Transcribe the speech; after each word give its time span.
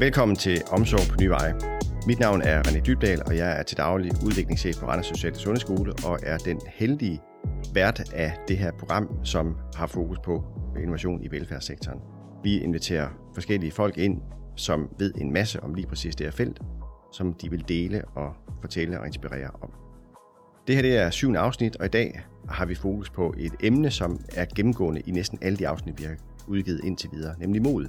Velkommen 0.00 0.36
til 0.36 0.62
Omsorg 0.70 1.12
på 1.12 1.16
Nye 1.20 1.30
Veje. 1.30 1.54
Mit 2.06 2.18
navn 2.18 2.42
er 2.42 2.62
René 2.62 2.80
Dybdal, 2.80 3.22
og 3.26 3.36
jeg 3.36 3.58
er 3.58 3.62
til 3.62 3.76
daglig 3.76 4.12
udviklingschef 4.26 4.76
på 4.80 4.86
Randers 4.86 5.06
Sociale 5.06 5.36
Sundhedsskole, 5.36 5.92
og 6.04 6.18
er 6.22 6.38
den 6.38 6.60
heldige 6.66 7.20
vært 7.74 8.12
af 8.14 8.32
det 8.48 8.58
her 8.58 8.72
program, 8.78 9.24
som 9.24 9.56
har 9.74 9.86
fokus 9.86 10.18
på 10.24 10.44
innovation 10.82 11.22
i 11.22 11.30
velfærdssektoren. 11.30 12.00
Vi 12.42 12.60
inviterer 12.60 13.08
forskellige 13.34 13.72
folk 13.72 13.98
ind, 13.98 14.20
som 14.56 14.88
ved 14.98 15.12
en 15.14 15.32
masse 15.32 15.62
om 15.62 15.74
lige 15.74 15.86
præcis 15.86 16.16
det 16.16 16.26
her 16.26 16.32
felt, 16.32 16.60
som 17.12 17.34
de 17.34 17.50
vil 17.50 17.64
dele 17.68 18.04
og 18.04 18.34
fortælle 18.60 19.00
og 19.00 19.06
inspirere 19.06 19.50
om. 19.62 19.70
Det 20.66 20.74
her 20.74 20.82
det 20.82 20.96
er 20.96 21.10
syvende 21.10 21.38
afsnit, 21.38 21.76
og 21.76 21.86
i 21.86 21.88
dag 21.88 22.20
har 22.48 22.66
vi 22.66 22.74
fokus 22.74 23.10
på 23.10 23.34
et 23.38 23.54
emne, 23.60 23.90
som 23.90 24.20
er 24.34 24.44
gennemgående 24.56 25.00
i 25.00 25.10
næsten 25.10 25.38
alle 25.42 25.58
de 25.58 25.68
afsnit, 25.68 25.98
vi 25.98 26.04
har 26.04 26.14
udgivet 26.46 26.80
indtil 26.84 27.10
videre, 27.12 27.34
nemlig 27.38 27.62
mod. 27.62 27.86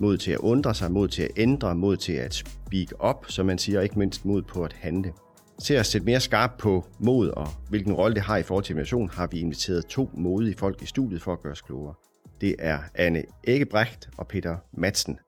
Mod 0.00 0.16
til 0.18 0.30
at 0.30 0.38
undre 0.38 0.74
sig, 0.74 0.92
mod 0.92 1.08
til 1.08 1.22
at 1.22 1.30
ændre, 1.36 1.74
mod 1.74 1.96
til 1.96 2.12
at 2.12 2.34
speak 2.34 2.88
up, 3.08 3.26
som 3.28 3.46
man 3.46 3.58
siger, 3.58 3.80
ikke 3.80 3.98
mindst 3.98 4.24
mod 4.24 4.42
på 4.42 4.64
at 4.64 4.72
handle. 4.72 5.12
Til 5.58 5.74
at 5.74 5.86
sætte 5.86 6.04
mere 6.04 6.20
skarp 6.20 6.50
på 6.58 6.84
mod 6.98 7.28
og 7.28 7.46
hvilken 7.68 7.92
rolle 7.92 8.14
det 8.14 8.22
har 8.22 8.36
i 8.36 8.42
forhold 8.42 8.64
til 8.64 8.72
innovation, 8.72 9.08
har 9.08 9.26
vi 9.26 9.40
inviteret 9.40 9.86
to 9.86 10.10
modige 10.14 10.56
folk 10.56 10.82
i 10.82 10.86
studiet 10.86 11.22
for 11.22 11.32
at 11.32 11.40
gøre 11.40 11.52
os 11.52 11.60
klogere. 11.60 11.94
Det 12.40 12.56
er 12.58 12.78
Anne 12.94 13.22
Æggebrecht 13.44 14.10
og 14.18 14.28
Peter 14.28 14.56
Madsen. 14.72 15.18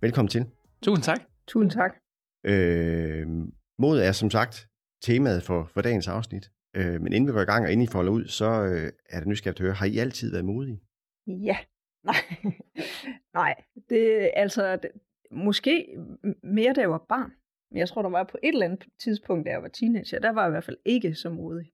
Velkommen 0.00 0.28
til. 0.28 0.46
Tusind 0.82 1.04
tak. 1.04 1.20
Tusind 1.48 1.70
tak. 1.70 1.90
Øh, 2.46 3.26
mod 3.78 3.98
er 4.00 4.12
som 4.12 4.30
sagt 4.30 4.68
temaet 5.02 5.42
for, 5.42 5.70
for 5.74 5.80
dagens 5.80 6.08
afsnit. 6.08 6.50
Øh, 6.76 7.00
men 7.00 7.12
inden 7.12 7.26
vi 7.26 7.32
går 7.32 7.40
i 7.40 7.44
gang, 7.44 7.64
og 7.64 7.72
inden 7.72 7.84
I 7.84 7.86
folder 7.86 8.12
ud, 8.12 8.26
så 8.26 8.62
øh, 8.62 8.92
er 9.10 9.18
det 9.18 9.28
nysgerrigt 9.28 9.60
at 9.60 9.64
høre, 9.64 9.74
har 9.74 9.86
I 9.86 9.98
altid 9.98 10.30
været 10.30 10.44
modige? 10.44 10.80
Ja. 11.26 11.56
Nej. 12.06 12.52
Nej. 13.34 13.54
Det 13.88 14.30
altså 14.34 14.76
det, 14.76 14.90
måske 15.30 15.98
mere 16.42 16.72
da 16.72 16.80
jeg 16.80 16.90
var 16.90 17.04
barn. 17.08 17.32
Men 17.70 17.78
jeg 17.78 17.88
tror, 17.88 18.02
der 18.02 18.08
var 18.08 18.24
på 18.24 18.38
et 18.42 18.48
eller 18.48 18.64
andet 18.64 18.84
tidspunkt, 18.98 19.46
da 19.46 19.50
jeg 19.50 19.62
var 19.62 19.68
teenager, 19.68 20.18
der 20.18 20.30
var 20.30 20.42
jeg 20.42 20.50
i 20.50 20.50
hvert 20.50 20.64
fald 20.64 20.76
ikke 20.84 21.14
så 21.14 21.30
modig. 21.30 21.72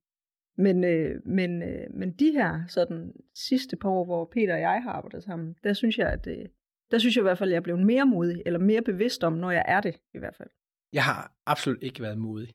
Men, 0.56 0.84
øh, 0.84 1.26
men, 1.26 1.62
øh, 1.62 1.86
men 1.94 2.12
de 2.12 2.32
her 2.32 2.66
sådan 2.66 3.12
sidste 3.34 3.76
par 3.76 3.88
år, 3.88 4.04
hvor 4.04 4.24
Peter 4.32 4.54
og 4.54 4.60
jeg 4.60 4.82
har 4.82 4.92
arbejdet 4.92 5.22
sammen, 5.22 5.56
der 5.64 5.72
synes 5.72 5.98
jeg, 5.98 6.12
at 6.12 6.26
øh, 6.26 6.48
der 6.90 6.98
synes 6.98 7.16
jeg 7.16 7.22
i 7.22 7.28
hvert 7.28 7.38
fald, 7.38 7.50
at 7.50 7.52
jeg 7.52 7.58
er 7.58 7.68
blevet 7.68 7.86
mere 7.86 8.06
modig, 8.06 8.42
eller 8.46 8.58
mere 8.58 8.82
bevidst 8.82 9.24
om, 9.24 9.32
når 9.32 9.50
jeg 9.50 9.64
er 9.68 9.80
det 9.80 10.00
i 10.14 10.18
hvert 10.18 10.36
fald. 10.36 10.50
Jeg 10.92 11.04
har 11.04 11.32
absolut 11.46 11.82
ikke 11.82 12.02
været 12.02 12.18
modig. 12.18 12.52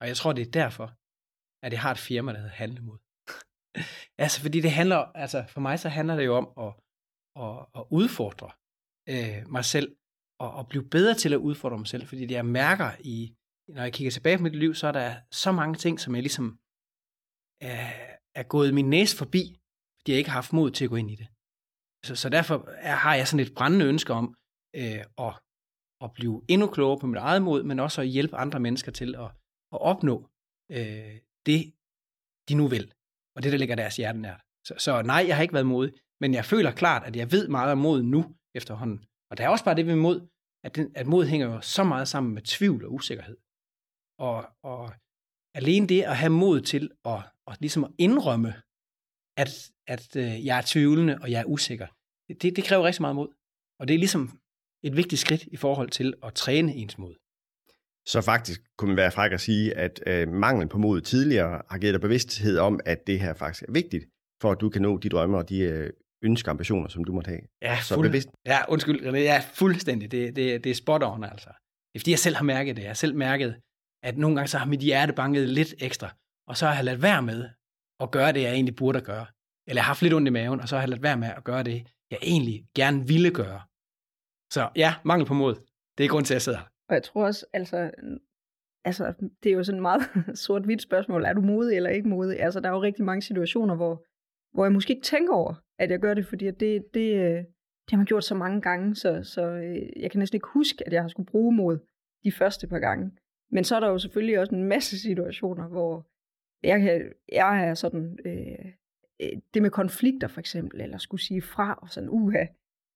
Og 0.00 0.08
jeg 0.08 0.16
tror, 0.16 0.32
det 0.32 0.46
er 0.46 0.50
derfor, 0.50 0.92
at 1.62 1.72
jeg 1.72 1.80
har 1.80 1.90
et 1.90 1.98
firma, 1.98 2.32
der 2.32 2.38
hedder 2.38 2.52
Handlemod 2.62 2.98
altså, 4.18 4.40
fordi 4.42 4.60
det 4.60 4.70
handler, 4.70 4.96
altså 4.96 5.44
for 5.48 5.60
mig 5.60 5.78
så 5.78 5.88
handler 5.88 6.16
det 6.16 6.26
jo 6.26 6.34
om 6.36 6.46
at, 6.66 6.72
at, 7.44 7.66
at 7.78 7.84
udfordre 7.90 8.50
øh, 9.08 9.52
mig 9.52 9.64
selv, 9.64 9.96
og 10.40 10.60
at 10.60 10.68
blive 10.68 10.88
bedre 10.88 11.14
til 11.14 11.32
at 11.32 11.36
udfordre 11.48 11.78
mig 11.78 11.86
selv, 11.86 12.06
fordi 12.06 12.26
det 12.26 12.34
jeg 12.34 12.46
mærker 12.46 12.90
i, 13.00 13.36
når 13.68 13.82
jeg 13.82 13.92
kigger 13.92 14.10
tilbage 14.10 14.36
på 14.36 14.42
mit 14.42 14.56
liv, 14.56 14.74
så 14.74 14.86
er 14.86 14.92
der 14.92 15.16
så 15.30 15.52
mange 15.52 15.74
ting, 15.74 16.00
som 16.00 16.14
jeg 16.14 16.22
ligesom 16.22 16.46
øh, 17.62 17.92
er 18.34 18.42
gået 18.42 18.74
min 18.74 18.90
næse 18.90 19.16
forbi, 19.16 19.42
fordi 19.98 20.12
jeg 20.12 20.18
ikke 20.18 20.30
har 20.30 20.40
haft 20.42 20.52
mod 20.52 20.70
til 20.70 20.84
at 20.84 20.90
gå 20.90 20.96
ind 20.96 21.10
i 21.10 21.14
det. 21.14 21.28
Så, 22.06 22.16
så 22.16 22.28
derfor 22.28 22.68
er, 22.68 22.94
har 22.94 23.14
jeg 23.14 23.28
sådan 23.28 23.46
et 23.46 23.54
brændende 23.54 23.86
ønske 23.86 24.12
om 24.12 24.34
øh, 24.76 25.04
at, 25.18 25.34
at 26.04 26.12
blive 26.12 26.42
endnu 26.48 26.66
klogere 26.66 27.00
på 27.00 27.06
mit 27.06 27.18
eget 27.18 27.42
mod, 27.42 27.62
men 27.62 27.80
også 27.80 28.00
at 28.00 28.08
hjælpe 28.08 28.36
andre 28.36 28.60
mennesker 28.60 28.92
til 28.92 29.14
at, 29.14 29.30
at 29.74 29.80
opnå 29.90 30.16
øh, 30.70 31.16
det, 31.46 31.60
de 32.48 32.54
nu 32.54 32.66
vil, 32.68 32.92
og 33.36 33.42
det, 33.42 33.52
der 33.52 33.58
ligger 33.58 33.76
deres 33.76 33.96
hjerte 33.96 34.18
nært. 34.18 34.40
Så, 34.66 34.74
så 34.78 35.02
nej, 35.02 35.24
jeg 35.28 35.36
har 35.36 35.42
ikke 35.42 35.54
været 35.54 35.66
modig, 35.66 35.92
men 36.20 36.34
jeg 36.34 36.44
føler 36.44 36.72
klart, 36.72 37.02
at 37.04 37.16
jeg 37.16 37.32
ved 37.32 37.48
meget 37.48 37.72
om 37.72 37.78
mod 37.78 38.02
nu 38.02 38.34
efterhånden. 38.54 39.04
Og 39.30 39.36
der 39.36 39.44
er 39.44 39.48
også 39.48 39.64
bare 39.64 39.74
det 39.74 39.86
ved 39.86 39.96
mod, 39.96 40.28
at, 40.64 40.76
den, 40.76 40.92
at 40.96 41.06
mod 41.06 41.26
hænger 41.26 41.46
jo 41.46 41.60
så 41.60 41.84
meget 41.84 42.08
sammen 42.08 42.34
med 42.34 42.42
tvivl 42.42 42.84
og 42.84 42.92
usikkerhed. 42.92 43.36
Og, 44.18 44.38
og 44.62 44.92
alene 45.54 45.86
det 45.86 46.02
at 46.02 46.16
have 46.16 46.30
mod 46.30 46.60
til 46.60 46.90
at, 47.04 47.20
at 47.46 47.60
ligesom 47.60 47.84
at 47.84 47.92
indrømme, 47.98 48.52
at, 49.42 49.50
at 49.86 50.16
øh, 50.16 50.46
jeg 50.46 50.58
er 50.58 50.62
tvivlende 50.66 51.18
og 51.22 51.30
jeg 51.30 51.40
er 51.40 51.44
usikker, 51.44 51.86
det, 52.28 52.56
det 52.56 52.64
kræver 52.64 52.84
rigtig 52.84 53.02
meget 53.02 53.16
mod. 53.16 53.28
Og 53.80 53.88
det 53.88 53.94
er 53.94 53.98
ligesom 53.98 54.40
et 54.82 54.96
vigtigt 54.96 55.20
skridt 55.20 55.42
i 55.42 55.56
forhold 55.56 55.90
til 55.90 56.14
at 56.22 56.34
træne 56.34 56.74
ens 56.74 56.98
mod. 56.98 57.14
Så 58.12 58.20
faktisk 58.20 58.60
kunne 58.78 58.88
man 58.88 58.96
være 58.96 59.10
fræk 59.10 59.32
at 59.32 59.40
sige, 59.40 59.76
at 59.76 60.00
øh, 60.06 60.28
manglen 60.28 60.68
på 60.68 60.78
mod 60.78 61.00
tidligere 61.00 61.62
har 61.70 61.78
givet 61.78 61.94
dig 61.94 62.00
bevidsthed 62.00 62.58
om, 62.58 62.80
at 62.84 63.06
det 63.06 63.20
her 63.20 63.34
faktisk 63.34 63.62
er 63.68 63.72
vigtigt, 63.72 64.04
for 64.42 64.52
at 64.52 64.60
du 64.60 64.68
kan 64.68 64.82
nå 64.82 64.98
de 64.98 65.08
drømme 65.08 65.36
og 65.36 65.48
de 65.48 65.58
øh, 65.58 65.90
ønsker 66.22 66.50
ambitioner, 66.50 66.88
som 66.88 67.04
du 67.04 67.12
måtte 67.12 67.28
have. 67.28 67.40
Ja, 67.62 67.78
så 67.82 67.94
fuld, 67.94 68.08
bevidst. 68.08 68.28
ja 68.46 68.58
undskyld, 68.68 69.06
René, 69.06 69.16
ja, 69.16 69.42
fuldstændig. 69.54 70.10
Det, 70.10 70.36
det, 70.36 70.64
det 70.64 70.70
er 70.70 70.74
spot 70.74 71.02
on, 71.02 71.24
altså. 71.24 71.48
Det 71.48 71.94
er 71.94 72.00
fordi, 72.00 72.10
jeg 72.10 72.18
selv 72.18 72.36
har 72.36 72.44
mærket 72.44 72.76
det. 72.76 72.82
Jeg 72.82 72.88
har 72.88 72.94
selv 72.94 73.14
mærket, 73.14 73.60
at 74.02 74.18
nogle 74.18 74.36
gange 74.36 74.48
så 74.48 74.58
har 74.58 74.66
mit 74.66 74.80
hjerte 74.80 75.12
banket 75.12 75.48
lidt 75.48 75.74
ekstra, 75.78 76.08
og 76.48 76.56
så 76.56 76.66
har 76.66 76.74
jeg 76.74 76.84
ladet 76.84 77.02
være 77.02 77.22
med 77.22 77.48
at 78.00 78.10
gøre 78.10 78.32
det, 78.32 78.42
jeg 78.42 78.52
egentlig 78.52 78.76
burde 78.76 79.00
gøre. 79.00 79.26
Eller 79.68 79.80
jeg 79.80 79.84
har 79.84 79.90
haft 79.90 80.02
lidt 80.02 80.14
ondt 80.14 80.28
i 80.28 80.30
maven, 80.30 80.60
og 80.60 80.68
så 80.68 80.76
har 80.76 80.82
jeg 80.82 80.88
ladet 80.88 81.02
være 81.02 81.16
med 81.16 81.28
at 81.28 81.44
gøre 81.44 81.62
det, 81.62 81.86
jeg 82.10 82.18
egentlig 82.22 82.64
gerne 82.76 83.06
ville 83.08 83.30
gøre. 83.30 83.60
Så 84.52 84.68
ja, 84.76 84.94
mangel 85.04 85.26
på 85.26 85.34
mod. 85.34 85.54
Det 85.98 86.04
er 86.04 86.08
grund 86.08 86.24
til, 86.24 86.34
at 86.34 86.36
jeg 86.36 86.42
sidder 86.42 86.58
her. 86.58 86.66
Og 86.90 86.94
jeg 86.94 87.02
tror 87.02 87.26
også, 87.26 87.46
altså, 87.52 87.90
altså 88.84 89.14
det 89.42 89.52
er 89.52 89.56
jo 89.56 89.64
sådan 89.64 89.78
et 89.78 89.82
meget 89.82 90.02
sort-hvidt 90.44 90.82
spørgsmål. 90.82 91.24
Er 91.24 91.32
du 91.32 91.40
modig 91.40 91.76
eller 91.76 91.90
ikke 91.90 92.08
modig? 92.08 92.40
Altså, 92.40 92.60
der 92.60 92.68
er 92.68 92.72
jo 92.72 92.82
rigtig 92.82 93.04
mange 93.04 93.22
situationer, 93.22 93.74
hvor, 93.76 94.04
hvor 94.54 94.64
jeg 94.64 94.72
måske 94.72 94.90
ikke 94.94 95.04
tænker 95.04 95.34
over, 95.34 95.54
at 95.78 95.90
jeg 95.90 96.00
gør 96.00 96.14
det, 96.14 96.26
fordi 96.26 96.46
at 96.46 96.60
det, 96.60 96.94
det, 96.94 97.14
øh, 97.14 97.36
det 97.84 97.90
har 97.90 97.96
man 97.96 98.06
gjort 98.06 98.24
så 98.24 98.34
mange 98.34 98.60
gange, 98.60 98.94
så, 98.94 99.22
så 99.22 99.42
øh, 99.42 100.02
jeg 100.02 100.10
kan 100.10 100.18
næsten 100.18 100.36
ikke 100.36 100.48
huske, 100.54 100.86
at 100.86 100.92
jeg 100.92 101.02
har 101.02 101.08
skulle 101.08 101.26
bruge 101.26 101.56
mod 101.56 101.78
de 102.24 102.32
første 102.32 102.66
par 102.66 102.78
gange. 102.78 103.10
Men 103.50 103.64
så 103.64 103.76
er 103.76 103.80
der 103.80 103.88
jo 103.88 103.98
selvfølgelig 103.98 104.38
også 104.38 104.54
en 104.54 104.64
masse 104.64 105.00
situationer, 105.00 105.68
hvor 105.68 106.06
jeg, 106.62 106.80
kan, 106.80 107.12
jeg 107.32 107.68
er 107.68 107.74
sådan, 107.74 108.18
øh, 108.24 108.66
øh 109.22 109.40
det 109.54 109.62
med 109.62 109.70
konflikter 109.70 110.28
for 110.28 110.40
eksempel, 110.40 110.80
eller 110.80 110.98
skulle 110.98 111.22
sige 111.22 111.42
fra, 111.42 111.78
og 111.82 111.88
sådan, 111.88 112.08
uha, 112.10 112.46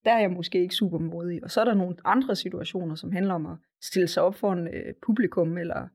der 0.05 0.11
er 0.11 0.19
jeg 0.19 0.31
måske 0.31 0.61
ikke 0.61 0.75
super 0.75 0.97
modig. 0.97 1.43
Og 1.43 1.51
så 1.51 1.61
er 1.61 1.65
der 1.65 1.73
nogle 1.73 1.95
andre 2.05 2.35
situationer, 2.35 2.95
som 2.95 3.11
handler 3.11 3.33
om 3.33 3.45
at 3.45 3.57
stille 3.83 4.07
sig 4.07 4.23
op 4.23 4.35
for 4.35 4.53
en 4.53 4.67
øh, 4.67 4.93
publikum, 5.05 5.57
eller 5.57 5.87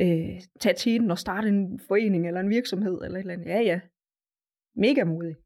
øh, 0.00 0.40
tage 0.60 0.74
tiden 0.74 1.10
og 1.10 1.18
starte 1.18 1.48
en 1.48 1.80
forening, 1.88 2.26
eller 2.26 2.40
en 2.40 2.50
virksomhed, 2.50 3.02
eller 3.02 3.18
et 3.18 3.20
eller 3.20 3.34
andet. 3.34 3.46
Ja, 3.46 3.60
ja. 3.60 3.80
Mega 4.76 5.04
modig. 5.04 5.36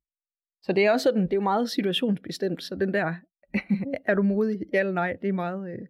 Så 0.63 0.73
det 0.73 0.85
er 0.87 0.91
også 0.91 1.05
sådan, 1.05 1.23
det 1.23 1.33
er 1.33 1.37
jo 1.37 1.41
meget 1.41 1.71
situationsbestemt, 1.71 2.63
så 2.63 2.75
den 2.75 2.95
der, 2.95 3.15
er 4.09 4.15
du 4.15 4.23
modig, 4.23 4.61
ja 4.73 4.79
eller 4.79 4.93
nej, 4.93 5.17
det 5.23 5.29
er 5.29 5.33
meget, 5.33 5.73
øh, 5.73 5.87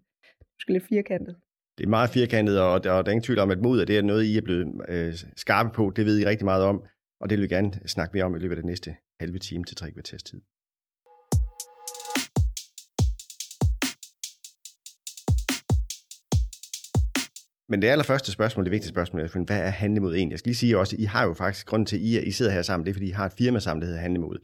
måske 0.56 0.73
lidt 0.73 0.84
firkantet. 0.89 1.37
Det 1.79 1.84
er 1.84 1.89
meget 1.89 2.11
firkantet, 2.11 2.61
og 2.61 2.84
der, 2.84 2.93
og 2.93 3.05
der 3.05 3.11
er 3.11 3.12
ingen 3.12 3.25
tvivl 3.25 3.39
om, 3.39 3.50
at 3.50 3.62
mod 3.62 3.87
det 3.87 3.99
er 3.99 4.03
noget, 4.03 4.25
I 4.25 4.37
er 4.37 4.43
blevet 4.43 4.67
øh, 4.89 5.15
skarpe 5.37 5.71
på. 5.75 5.93
Det 5.97 6.06
ved 6.06 6.19
I 6.19 6.25
rigtig 6.27 6.44
meget 6.44 6.65
om, 6.65 6.84
og 7.21 7.31
det 7.31 7.39
vil 7.39 7.43
vi 7.43 7.55
gerne 7.55 7.73
snakke 7.87 8.11
mere 8.15 8.25
om 8.25 8.37
i 8.37 8.39
løbet 8.39 8.56
af 8.56 8.56
det 8.56 8.65
næste 8.65 8.97
halve 9.21 9.39
time 9.39 9.65
til 9.65 9.77
tre 9.77 9.93
kvarters 9.93 10.23
tid. 10.23 10.41
Men 17.72 17.83
det 17.83 17.88
allerførste 17.88 18.33
spørgsmål, 18.33 18.65
det 18.65 18.71
vigtigste 18.71 18.94
spørgsmål, 18.94 19.22
er, 19.22 19.44
hvad 19.47 19.60
er 19.60 19.71
handlemod 19.71 20.15
egentlig? 20.15 20.33
Jeg 20.33 20.38
skal 20.38 20.49
lige 20.49 20.56
sige 20.56 20.78
også, 20.78 20.97
I 20.99 21.05
har 21.05 21.27
jo 21.27 21.34
faktisk, 21.34 21.66
grunden 21.66 21.87
til, 21.87 21.97
at 21.97 22.03
I, 22.03 22.21
I 22.27 22.31
sidder 22.31 22.53
her 22.53 22.62
sammen, 22.62 22.84
det 22.87 22.91
er, 22.91 22.94
fordi 22.94 23.09
I 23.09 23.10
har 23.10 23.27
et 23.27 23.33
firma 23.33 23.59
sammen, 23.59 23.81
der 23.81 23.87
hedder 23.87 24.00
Handlemod. 24.00 24.38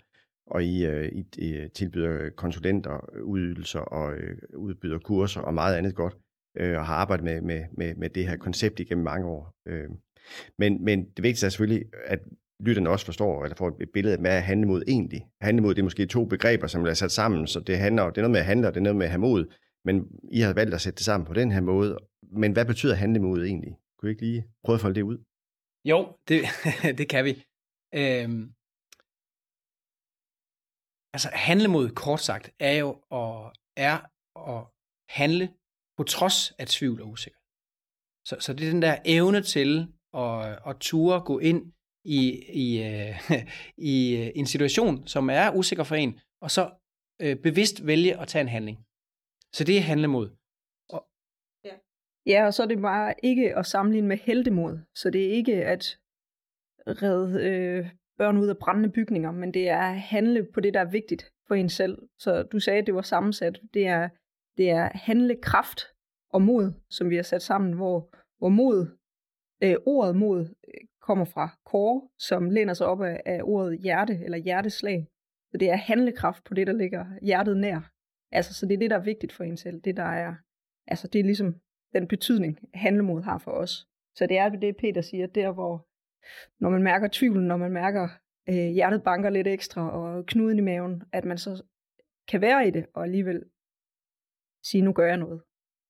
Og 0.46 0.64
I, 0.64 0.86
øh, 0.86 1.08
I, 1.12 1.26
I 1.38 1.68
tilbyder 1.74 2.30
konsulenter, 2.36 3.22
udydelser 3.22 3.80
og 3.80 4.14
øh, 4.14 4.36
udbyder 4.56 4.98
kurser 4.98 5.40
og 5.40 5.54
meget 5.54 5.76
andet 5.76 5.94
godt. 5.94 6.16
Øh, 6.58 6.78
og 6.78 6.86
har 6.86 6.94
arbejdet 6.94 7.24
med, 7.24 7.40
med, 7.40 7.64
med, 7.76 7.94
med 7.94 8.10
det 8.10 8.28
her 8.28 8.36
koncept 8.36 8.80
igennem 8.80 9.04
mange 9.04 9.26
år. 9.26 9.54
Øh. 9.66 9.88
Men, 10.58 10.84
men 10.84 11.04
det 11.04 11.22
vigtigste 11.22 11.46
er 11.46 11.50
selvfølgelig, 11.50 11.84
at 12.04 12.18
lytterne 12.60 12.90
også 12.90 13.04
forstår, 13.04 13.44
eller 13.44 13.56
får 13.56 13.76
et 13.80 13.88
billede 13.92 14.14
af, 14.14 14.20
hvad 14.20 14.36
er 14.36 14.40
handlemod 14.40 14.82
egentlig? 14.88 15.26
Handlemod, 15.40 15.74
det 15.74 15.80
er 15.80 15.84
måske 15.84 16.06
to 16.06 16.24
begreber, 16.24 16.66
som 16.66 16.86
er 16.86 16.94
sat 16.94 17.12
sammen, 17.12 17.46
så 17.46 17.60
det, 17.60 17.78
handler, 17.78 18.10
det 18.10 18.18
er 18.18 18.22
noget 18.22 18.32
med 18.32 18.40
at 18.40 18.46
handle, 18.46 18.66
og 18.66 18.74
det 18.74 18.80
er 18.80 18.84
noget 18.84 18.96
med 18.96 19.06
at 19.06 19.10
have 19.10 19.20
mod. 19.20 19.54
Men 19.84 20.06
I 20.32 20.40
har 20.40 20.52
valgt 20.52 20.74
at 20.74 20.80
sætte 20.80 20.96
det 20.96 21.04
sammen 21.04 21.26
på 21.26 21.34
den 21.34 21.52
her 21.52 21.60
måde. 21.60 21.98
Men 22.30 22.52
hvad 22.52 22.66
betyder 22.66 22.94
handlemod 22.94 23.44
egentlig? 23.44 23.78
Kunne 23.98 24.08
vi 24.08 24.10
ikke 24.10 24.22
lige 24.22 24.44
prøve 24.64 24.74
at 24.74 24.80
folde 24.80 24.94
det 24.94 25.02
ud? 25.02 25.18
Jo, 25.84 26.16
det, 26.28 26.40
det 26.98 27.08
kan 27.08 27.24
vi. 27.24 27.32
Øhm, 27.94 28.42
altså 31.14 31.28
handlemod, 31.32 31.90
kort 31.90 32.20
sagt, 32.20 32.50
er 32.58 32.72
jo 32.72 32.90
at, 33.20 33.52
er 33.76 33.96
at 34.50 34.66
handle 35.08 35.54
på 35.96 36.02
trods 36.04 36.50
af 36.58 36.66
tvivl 36.66 37.02
og 37.02 37.08
usikkerhed. 37.08 37.44
Så, 38.28 38.36
så 38.40 38.52
det 38.52 38.66
er 38.66 38.70
den 38.70 38.82
der 38.82 38.96
evne 39.04 39.42
til 39.42 39.70
at, 40.14 40.58
at 40.68 40.76
ture 40.80 41.20
gå 41.20 41.38
ind 41.38 41.72
i, 42.04 42.20
i, 42.64 42.82
øh, 42.82 43.30
i 43.94 44.16
øh, 44.16 44.30
en 44.34 44.46
situation, 44.46 45.06
som 45.06 45.30
er 45.30 45.50
usikker 45.50 45.84
for 45.84 45.94
en, 45.94 46.20
og 46.40 46.50
så 46.50 46.70
øh, 47.22 47.36
bevidst 47.36 47.86
vælge 47.86 48.20
at 48.20 48.28
tage 48.28 48.40
en 48.40 48.48
handling. 48.48 48.78
Så 49.56 49.64
det 49.64 49.78
er 49.78 49.80
handlemod. 49.80 50.37
Ja. 52.28 52.46
og 52.46 52.54
så 52.54 52.62
er 52.62 52.66
det 52.66 52.82
bare 52.82 53.14
ikke 53.22 53.56
at 53.56 53.66
sammenligne 53.66 54.08
med 54.08 54.16
heldemod. 54.16 54.78
Så 54.94 55.10
det 55.10 55.26
er 55.26 55.30
ikke 55.30 55.64
at 55.64 55.98
redde 56.86 57.42
øh, 57.42 57.90
børn 58.18 58.36
ud 58.36 58.48
af 58.48 58.58
brændende 58.58 58.88
bygninger, 58.88 59.30
men 59.30 59.54
det 59.54 59.68
er 59.68 59.80
at 59.80 60.00
handle 60.00 60.46
på 60.54 60.60
det, 60.60 60.74
der 60.74 60.80
er 60.80 60.90
vigtigt 60.90 61.32
for 61.46 61.54
en 61.54 61.68
selv. 61.68 61.98
Så 62.18 62.42
du 62.42 62.60
sagde, 62.60 62.78
at 62.78 62.86
det 62.86 62.94
var 62.94 63.02
sammensat. 63.02 63.60
Det 63.74 63.86
er, 63.86 64.08
det 64.56 64.70
er 64.70 64.90
handlekraft 64.94 65.80
og 66.30 66.42
mod, 66.42 66.72
som 66.90 67.10
vi 67.10 67.16
har 67.16 67.22
sat 67.22 67.42
sammen, 67.42 67.72
hvor, 67.72 68.14
hvor 68.38 68.48
mod, 68.48 68.86
øh, 69.62 69.76
ordet 69.86 70.16
mod 70.16 70.40
øh, 70.40 70.80
kommer 71.00 71.24
fra 71.24 71.58
core, 71.66 72.08
som 72.18 72.50
læner 72.50 72.74
sig 72.74 72.86
op 72.86 73.02
af, 73.02 73.20
af 73.26 73.40
ordet 73.44 73.78
hjerte 73.78 74.20
eller 74.24 74.38
hjerteslag. 74.38 75.06
Så 75.50 75.58
det 75.58 75.70
er 75.70 75.76
handlekraft 75.76 76.44
på 76.44 76.54
det, 76.54 76.66
der 76.66 76.72
ligger 76.72 77.06
hjertet 77.22 77.56
nær. 77.56 77.90
Altså, 78.32 78.54
så 78.54 78.66
det 78.66 78.74
er 78.74 78.78
det, 78.78 78.90
der 78.90 78.96
er 78.96 79.04
vigtigt 79.04 79.32
for 79.32 79.44
en 79.44 79.56
selv. 79.56 79.80
Det, 79.80 79.96
der 79.96 80.02
er, 80.02 80.34
altså, 80.86 81.08
det 81.08 81.18
er 81.18 81.24
ligesom 81.24 81.54
den 81.92 82.08
betydning, 82.08 82.58
handlemod 82.74 83.22
har 83.22 83.38
for 83.38 83.50
os. 83.50 83.88
Så 84.16 84.26
det 84.26 84.38
er 84.38 84.48
det, 84.48 84.76
Peter 84.76 85.00
siger, 85.00 85.26
der 85.26 85.52
hvor, 85.52 85.86
når 86.60 86.70
man 86.70 86.82
mærker 86.82 87.08
tvivlen, 87.12 87.46
når 87.48 87.56
man 87.56 87.72
mærker 87.72 88.08
øh, 88.48 88.54
hjertet 88.54 89.02
banker 89.02 89.30
lidt 89.30 89.46
ekstra, 89.46 89.90
og 89.90 90.26
knuden 90.26 90.58
i 90.58 90.60
maven, 90.60 91.02
at 91.12 91.24
man 91.24 91.38
så 91.38 91.62
kan 92.28 92.40
være 92.40 92.68
i 92.68 92.70
det, 92.70 92.86
og 92.94 93.04
alligevel 93.04 93.44
sige, 94.64 94.82
nu 94.82 94.92
gør 94.92 95.06
jeg 95.06 95.16
noget. 95.16 95.42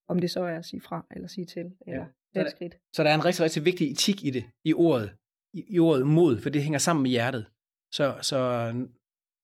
Om 0.09 0.19
det 0.19 0.31
så 0.31 0.43
er 0.43 0.57
at 0.59 0.65
sige 0.65 0.81
fra, 0.81 1.07
eller 1.11 1.29
sige 1.29 1.47
til, 1.47 1.67
eller 1.87 2.07
ja. 2.35 2.45
så, 2.45 2.51
skridt. 2.51 2.79
Så 2.93 3.03
der 3.03 3.11
er 3.11 3.15
en 3.15 3.25
rigtig, 3.25 3.45
rigtig 3.45 3.65
vigtig 3.65 3.91
etik 3.91 4.25
i 4.25 4.31
det, 4.31 4.45
i 4.65 4.75
ordet, 4.75 5.17
i, 5.55 5.75
i 5.75 5.79
ordet 5.79 6.07
mod, 6.07 6.41
for 6.41 6.51
det 6.51 6.63
hænger 6.63 6.79
sammen 6.79 7.03
med 7.03 7.11
hjertet. 7.11 7.47
Så, 7.93 8.19
så, 8.23 8.41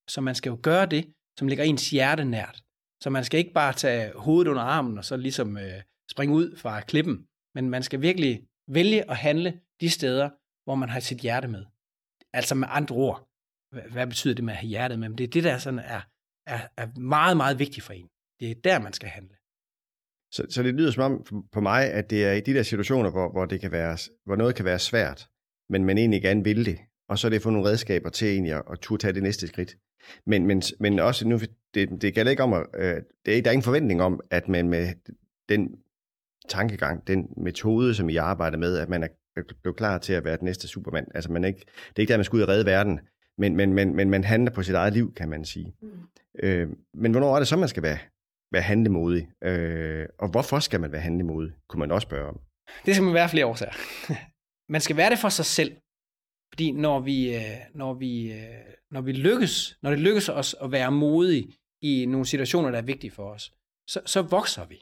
så 0.09 0.21
man 0.21 0.35
skal 0.35 0.51
jo 0.51 0.59
gøre 0.63 0.87
det, 0.87 1.13
som 1.39 1.49
ligger 1.49 1.65
ens 1.65 1.91
hjerte 1.91 2.25
nært. 2.25 2.63
Så 3.03 3.11
man 3.11 3.25
skal 3.25 3.39
ikke 3.39 3.53
bare 3.53 3.73
tage 3.73 4.13
hovedet 4.17 4.51
under 4.51 4.63
armen, 4.63 4.99
og 4.99 5.05
så 5.05 5.17
ligesom 5.17 5.57
øh, 5.57 5.83
springe 6.11 6.35
ud 6.35 6.57
fra 6.57 6.81
klippen, 6.81 7.27
men 7.55 7.71
man 7.71 7.83
skal 7.83 8.01
virkelig 8.01 8.47
vælge 8.69 9.11
at 9.11 9.17
handle 9.17 9.61
de 9.81 9.91
steder, 9.91 10.31
hvor 10.65 10.75
man 10.75 10.89
har 10.89 11.01
sit 11.01 11.19
hjerte 11.19 11.49
med. 11.49 11.65
Altså 12.33 12.55
med 12.55 12.69
andre 12.71 12.97
ord, 12.97 13.29
hvad, 13.93 14.07
betyder 14.07 14.35
det 14.35 14.45
med 14.45 14.53
at 14.53 14.59
have 14.59 14.69
hjertet 14.69 14.99
med? 14.99 15.09
Men 15.09 15.19
det 15.19 15.25
er 15.25 15.29
det, 15.29 15.45
der 15.45 15.59
sådan 15.59 15.79
er, 15.79 16.01
er, 16.47 16.61
er 16.77 17.01
meget, 17.01 17.37
meget 17.37 17.59
vigtigt 17.59 17.87
for 17.87 17.93
en. 17.93 18.09
Det 18.41 18.51
er 18.51 18.55
der, 18.65 18.79
man 18.79 18.93
skal 18.93 19.09
handle. 19.09 19.37
Så, 20.33 20.47
så 20.51 20.63
det 20.63 20.75
lyder 20.75 20.91
som 20.91 21.13
om 21.13 21.47
på 21.53 21.61
mig, 21.61 21.91
at 21.93 22.11
det 22.11 22.25
er 22.25 22.33
i 22.33 22.41
de 22.41 22.55
der 22.55 22.63
situationer, 22.63 23.11
hvor, 23.11 23.33
hvor, 23.33 23.47
det 23.47 23.61
kan 23.61 23.73
være, 23.73 23.99
hvor 24.25 24.37
noget 24.37 24.55
kan 24.55 24.65
være 24.65 24.79
svært, 24.79 25.29
men 25.69 25.85
man 25.85 25.99
egentlig 25.99 26.23
gerne 26.23 26.45
vil 26.45 26.67
det, 26.67 26.79
og 27.09 27.19
så 27.19 27.27
er 27.27 27.29
det 27.29 27.37
at 27.37 27.43
få 27.43 27.51
nogle 27.51 27.69
redskaber 27.69 28.11
til 28.11 28.29
egentlig 28.29 28.53
at, 28.53 28.63
at 28.71 28.79
turde 28.79 29.03
tage 29.03 29.13
det 29.13 29.23
næste 29.23 29.47
skridt. 29.47 29.77
Men, 30.27 30.47
men, 30.47 30.63
men 30.81 30.99
også 30.99 31.29
nu, 31.29 31.39
det, 31.75 32.03
det 32.03 32.15
gælder 32.15 32.31
ikke 32.31 32.43
om, 32.43 32.53
at, 32.53 32.67
øh, 32.75 33.03
det 33.27 33.39
er, 33.39 33.43
der 33.43 33.51
er 33.51 33.53
ingen 33.53 33.63
forventning 33.63 34.03
om, 34.03 34.21
at 34.31 34.49
man 34.49 34.69
med 34.69 34.95
den 35.49 35.77
tankegang, 36.49 37.07
den 37.07 37.29
metode, 37.37 37.95
som 37.95 38.09
I 38.09 38.17
arbejder 38.17 38.59
med, 38.59 38.79
at 38.79 38.89
man 38.89 39.03
er 39.03 39.09
blevet 39.63 39.77
klar 39.77 39.99
til 39.99 40.13
at 40.13 40.25
være 40.25 40.37
den 40.37 40.45
næste 40.45 40.69
supermand. 40.69 41.07
Altså 41.15 41.33
man 41.33 41.45
er 41.45 41.49
ikke, 41.49 41.61
det 41.61 41.97
er 41.97 42.01
ikke 42.01 42.11
der, 42.11 42.19
man 42.19 42.25
skal 42.25 42.37
ud 42.37 42.43
og 42.43 42.49
redde 42.49 42.67
verden, 42.67 43.01
men, 43.39 43.57
men, 43.57 43.73
men, 43.73 43.97
men 43.97 44.11
man 44.11 44.25
handler 44.25 44.53
på 44.53 44.63
sit 44.63 44.75
eget 44.75 44.93
liv, 44.93 45.15
kan 45.15 45.29
man 45.29 45.45
sige. 45.45 45.75
Mm. 45.83 45.89
Øh, 46.43 46.69
men 46.95 47.13
hvornår 47.13 47.35
er 47.35 47.39
det 47.39 47.49
så, 47.49 47.57
man 47.57 47.69
skal 47.69 47.83
være, 47.83 47.99
være 48.53 48.63
handlemodig? 48.63 49.29
Øh, 49.45 50.07
og 50.19 50.29
hvorfor 50.29 50.59
skal 50.59 50.81
man 50.81 50.93
være 50.93 51.01
handlemodig, 51.01 51.53
kunne 51.69 51.81
man 51.81 51.91
også 51.91 52.07
spørge 52.07 52.29
om. 52.29 52.41
Det 52.87 52.95
skal 52.95 53.05
man 53.05 53.15
være 53.15 53.29
flere 53.29 53.47
årsager. 53.47 53.73
man 54.75 54.81
skal 54.81 54.97
være 54.97 55.11
det 55.11 55.19
for 55.19 55.29
sig 55.29 55.45
selv. 55.45 55.77
Fordi 56.53 56.73
når 56.73 57.01
vi, 57.01 57.37
øh, 57.37 57.43
når 57.75 57.95
vi, 57.95 58.33
øh, 58.33 58.39
når 58.91 59.01
vi 59.01 59.13
lykkes, 59.13 59.79
når 59.83 59.91
det 59.91 59.99
lykkes 59.99 60.29
os 60.29 60.57
at 60.63 60.73
være 60.73 60.93
modige 60.93 61.53
i 61.83 62.07
nogle 62.07 62.27
situationer, 62.27 62.71
der 62.71 62.79
er 62.79 62.83
vigtige 62.83 63.11
for 63.11 63.31
os, 63.31 63.53
så, 63.89 64.01
så 64.07 64.23
vokser 64.23 64.67
vi. 64.67 64.81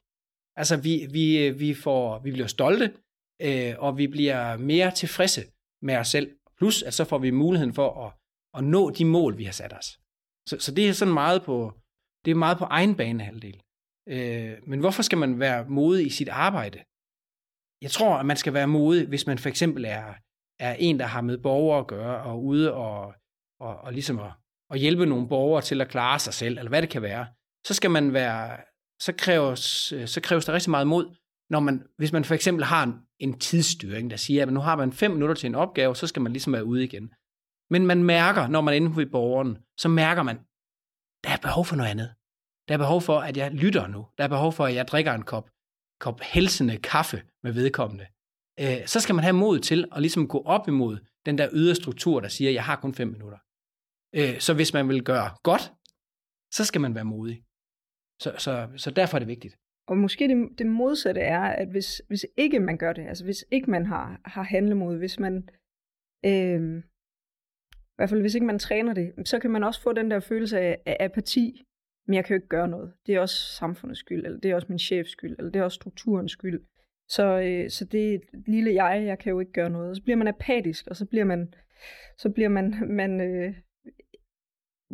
Altså 0.56 0.76
vi, 0.76 1.06
vi, 1.10 1.50
vi, 1.50 1.74
får, 1.74 2.18
vi 2.18 2.30
bliver 2.30 2.46
stolte, 2.46 2.92
øh, 3.42 3.74
og 3.78 3.98
vi 3.98 4.06
bliver 4.06 4.56
mere 4.56 4.90
tilfredse 4.90 5.42
med 5.82 5.96
os 5.96 6.08
selv. 6.08 6.36
Plus 6.58 6.82
at 6.82 6.94
så 6.94 7.04
får 7.04 7.18
vi 7.18 7.30
muligheden 7.30 7.74
for 7.74 8.06
at, 8.06 8.12
at 8.54 8.64
nå 8.64 8.90
de 8.90 9.04
mål, 9.04 9.38
vi 9.38 9.44
har 9.44 9.52
sat 9.52 9.72
os. 9.72 9.98
Så, 10.48 10.56
så 10.60 10.74
det 10.74 10.88
er 10.88 10.92
sådan 10.92 11.14
meget 11.14 11.42
på, 11.42 11.72
det 12.24 12.30
er 12.30 12.34
meget 12.34 12.58
på 12.58 12.64
egen 12.64 12.96
banehalvdel. 12.96 13.62
Øh, 14.08 14.54
men 14.66 14.80
hvorfor 14.80 15.02
skal 15.02 15.18
man 15.18 15.40
være 15.40 15.68
modig 15.68 16.06
i 16.06 16.10
sit 16.10 16.28
arbejde? 16.28 16.78
Jeg 17.82 17.90
tror, 17.90 18.16
at 18.16 18.26
man 18.26 18.36
skal 18.36 18.54
være 18.54 18.66
modig, 18.66 19.06
hvis 19.08 19.26
man 19.26 19.38
for 19.38 19.48
eksempel 19.48 19.84
er, 19.84 20.14
er 20.58 20.74
en, 20.74 20.98
der 20.98 21.06
har 21.06 21.20
med 21.20 21.38
borgere 21.38 21.78
at 21.78 21.86
gøre, 21.86 22.22
og 22.22 22.44
ude 22.44 22.74
og, 22.74 23.14
og, 23.60 23.76
og 23.76 23.92
ligesom 23.92 24.18
at, 24.18 24.32
at 24.70 24.78
hjælpe 24.78 25.06
nogle 25.06 25.28
borgere 25.28 25.62
til 25.62 25.80
at 25.80 25.88
klare 25.88 26.18
sig 26.18 26.34
selv, 26.34 26.58
eller 26.58 26.68
hvad 26.68 26.82
det 26.82 26.90
kan 26.90 27.02
være. 27.02 27.26
Så 27.66 27.74
skal 27.74 27.90
man 27.90 28.12
være, 28.12 28.56
så 29.04 29.12
kræves, 29.18 29.92
øh, 29.92 30.08
så 30.08 30.20
kræves 30.20 30.44
der 30.44 30.52
rigtig 30.52 30.70
meget 30.70 30.86
mod, 30.86 31.16
når 31.50 31.60
man, 31.60 31.82
hvis 31.96 32.12
man 32.12 32.24
for 32.24 32.34
eksempel 32.34 32.64
har 32.64 32.82
en, 32.82 32.94
en 33.18 33.38
tidsstyring, 33.38 34.10
der 34.10 34.16
siger, 34.16 34.42
at 34.42 34.52
nu 34.52 34.60
har 34.60 34.76
man 34.76 34.92
fem 34.92 35.10
minutter 35.10 35.34
til 35.34 35.46
en 35.46 35.54
opgave, 35.54 35.96
så 35.96 36.06
skal 36.06 36.22
man 36.22 36.32
ligesom 36.32 36.52
være 36.52 36.64
ude 36.64 36.84
igen. 36.84 37.12
Men 37.70 37.86
man 37.86 38.04
mærker, 38.04 38.46
når 38.46 38.60
man 38.60 38.72
er 38.72 38.76
inde 38.76 38.96
ved 38.96 39.06
borgeren, 39.06 39.58
så 39.76 39.88
mærker 39.88 40.22
man, 40.22 40.36
der 41.24 41.30
er 41.30 41.36
behov 41.42 41.64
for 41.64 41.76
noget 41.76 41.90
andet. 41.90 42.14
Der 42.68 42.74
er 42.74 42.78
behov 42.78 43.00
for, 43.00 43.20
at 43.20 43.36
jeg 43.36 43.50
lytter 43.50 43.86
nu. 43.86 44.06
Der 44.18 44.24
er 44.24 44.28
behov 44.28 44.52
for, 44.52 44.66
at 44.66 44.74
jeg 44.74 44.88
drikker 44.88 45.12
en 45.12 45.22
kop, 45.22 45.50
kop 46.00 46.20
helsende 46.20 46.76
kaffe 46.78 47.22
med 47.42 47.52
vedkommende. 47.52 48.06
Øh, 48.60 48.86
så 48.86 49.00
skal 49.00 49.14
man 49.14 49.24
have 49.24 49.32
mod 49.32 49.60
til 49.60 49.88
at 49.92 50.02
ligesom 50.02 50.28
gå 50.28 50.42
op 50.42 50.68
imod 50.68 50.98
den 51.26 51.38
der 51.38 51.48
ydre 51.52 51.74
struktur, 51.74 52.20
der 52.20 52.28
siger, 52.28 52.50
at 52.50 52.54
jeg 52.54 52.64
har 52.64 52.76
kun 52.76 52.94
fem 52.94 53.08
minutter. 53.08 53.38
Øh, 54.14 54.40
så 54.40 54.54
hvis 54.54 54.72
man 54.72 54.88
vil 54.88 55.04
gøre 55.04 55.30
godt, 55.42 55.72
så 56.52 56.64
skal 56.64 56.80
man 56.80 56.94
være 56.94 57.04
modig. 57.04 57.42
Så, 58.22 58.32
så, 58.38 58.68
så 58.76 58.90
derfor 58.90 59.16
er 59.16 59.18
det 59.18 59.28
vigtigt. 59.28 59.58
Og 59.86 59.96
måske 59.96 60.28
det, 60.28 60.58
det 60.58 60.66
modsatte 60.66 61.20
er, 61.20 61.40
at 61.40 61.68
hvis, 61.68 62.02
hvis 62.08 62.26
ikke 62.36 62.60
man 62.60 62.76
gør 62.76 62.92
det, 62.92 63.06
altså 63.06 63.24
hvis 63.24 63.44
ikke 63.50 63.70
man 63.70 63.86
har, 63.86 64.20
har 64.24 64.42
handlemod, 64.42 64.98
hvis 64.98 65.18
man, 65.18 65.48
øh, 66.24 66.78
i 67.72 67.96
hvert 67.96 68.08
fald 68.08 68.20
hvis 68.20 68.34
ikke 68.34 68.46
man 68.46 68.58
træner 68.58 68.94
det, 68.94 69.28
så 69.28 69.38
kan 69.38 69.50
man 69.50 69.64
også 69.64 69.82
få 69.82 69.92
den 69.92 70.10
der 70.10 70.20
følelse 70.20 70.60
af, 70.60 70.82
af 70.86 70.96
apati, 71.00 71.64
men 72.06 72.14
jeg 72.14 72.24
kan 72.24 72.34
jo 72.34 72.38
ikke 72.38 72.48
gøre 72.48 72.68
noget. 72.68 72.92
Det 73.06 73.14
er 73.14 73.20
også 73.20 73.56
samfundets 73.56 74.00
skyld, 74.00 74.26
eller 74.26 74.40
det 74.40 74.50
er 74.50 74.54
også 74.54 74.66
min 74.68 74.78
chefs 74.78 75.10
skyld, 75.10 75.36
eller 75.38 75.50
det 75.50 75.60
er 75.60 75.64
også 75.64 75.74
strukturens 75.74 76.32
skyld. 76.32 76.66
Så, 77.08 77.40
øh, 77.40 77.70
så 77.70 77.84
det 77.84 78.14
er 78.14 78.18
lille 78.46 78.84
jeg, 78.84 79.06
jeg 79.06 79.18
kan 79.18 79.30
jo 79.30 79.40
ikke 79.40 79.52
gøre 79.52 79.70
noget. 79.70 79.90
Og 79.90 79.96
så 79.96 80.02
bliver 80.02 80.16
man 80.16 80.28
apatisk, 80.28 80.86
og 80.86 80.96
så 80.96 81.06
bliver 81.06 81.24
man, 81.24 81.54
så 82.18 82.30
bliver 82.30 82.48
man, 82.48 82.74
man 82.88 83.20
øh, 83.20 83.54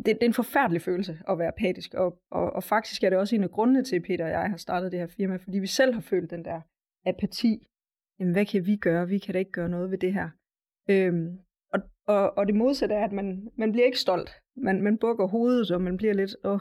det, 0.05 0.15
det 0.15 0.23
er 0.23 0.25
en 0.25 0.33
forfærdelig 0.33 0.81
følelse 0.81 1.19
at 1.29 1.39
være 1.39 1.47
apatisk, 1.47 1.93
og, 1.93 2.21
og, 2.31 2.53
og 2.53 2.63
faktisk 2.63 3.03
er 3.03 3.09
det 3.09 3.19
også 3.19 3.35
en 3.35 3.43
af 3.43 3.51
grundene 3.51 3.83
til, 3.83 3.95
at 3.95 4.03
Peter 4.03 4.25
og 4.25 4.31
jeg 4.31 4.49
har 4.49 4.57
startet 4.57 4.91
det 4.91 4.99
her 4.99 5.07
firma, 5.07 5.35
fordi 5.35 5.59
vi 5.59 5.67
selv 5.67 5.93
har 5.93 6.01
følt 6.01 6.29
den 6.31 6.45
der 6.45 6.61
apati. 7.05 7.67
Jamen, 8.19 8.33
hvad 8.33 8.45
kan 8.45 8.65
vi 8.65 8.75
gøre? 8.75 9.07
Vi 9.07 9.17
kan 9.17 9.33
da 9.33 9.39
ikke 9.39 9.51
gøre 9.51 9.69
noget 9.69 9.91
ved 9.91 9.97
det 9.97 10.13
her. 10.13 10.29
Øhm, 10.89 11.39
og, 11.73 11.79
og, 12.07 12.37
og 12.37 12.47
det 12.47 12.55
modsatte 12.55 12.95
er, 12.95 13.03
at 13.03 13.11
man, 13.11 13.49
man 13.57 13.71
bliver 13.71 13.85
ikke 13.85 13.99
stolt. 13.99 14.29
Man, 14.57 14.81
man 14.81 14.97
bukker 14.97 15.27
hovedet, 15.27 15.71
og 15.71 15.81
man 15.81 15.97
bliver 15.97 16.13
lidt, 16.13 16.35
åh, 16.43 16.59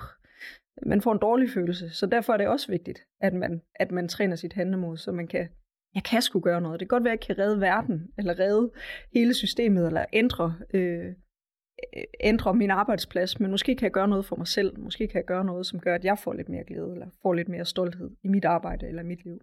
man 0.87 1.00
får 1.00 1.12
en 1.12 1.18
dårlig 1.18 1.50
følelse. 1.50 1.90
Så 1.90 2.07
derfor 2.07 2.33
er 2.33 2.37
det 2.37 2.49
også 2.49 2.68
vigtigt, 2.73 3.04
at 3.21 3.35
man, 3.35 3.62
at 3.75 3.90
man 3.90 4.09
træner 4.09 4.37
sit 4.37 4.52
handlemod, 4.52 4.97
så 4.97 5.12
man 5.12 5.26
kan, 5.26 5.49
jeg 5.95 6.04
kan 6.04 6.23
sgu 6.23 6.40
gøre 6.40 6.61
noget. 6.61 6.80
Det 6.80 6.88
kan 6.88 6.97
godt 6.97 7.04
være, 7.04 7.12
at 7.12 7.28
jeg 7.28 7.37
kan 7.37 7.45
redde 7.45 7.61
verden, 7.61 8.12
eller 8.18 8.38
redde 8.38 8.73
hele 9.12 9.35
systemet, 9.35 9.87
eller 9.87 10.04
ændre 10.12 10.54
øh, 10.75 11.14
Øh, 11.97 12.02
ændre 12.20 12.54
min 12.54 12.70
arbejdsplads, 12.70 13.40
men 13.40 13.50
måske 13.50 13.76
kan 13.76 13.85
jeg 13.85 13.92
gøre 13.92 14.08
noget 14.08 14.25
for 14.25 14.37
mig 14.37 14.47
selv. 14.47 14.80
Måske 14.80 15.08
kan 15.08 15.16
jeg 15.16 15.25
gøre 15.25 15.44
noget, 15.44 15.66
som 15.66 15.80
gør, 15.80 15.94
at 15.94 16.04
jeg 16.04 16.18
får 16.18 16.32
lidt 16.32 16.49
mere 16.49 16.64
glæde, 16.64 16.92
eller 16.92 17.06
får 17.23 17.35
lidt 17.35 17.49
mere 17.49 17.64
stolthed 17.64 18.11
i 18.25 18.28
mit 18.28 18.44
arbejde 18.44 18.88
eller 18.88 19.02
mit 19.02 19.25
liv. 19.25 19.40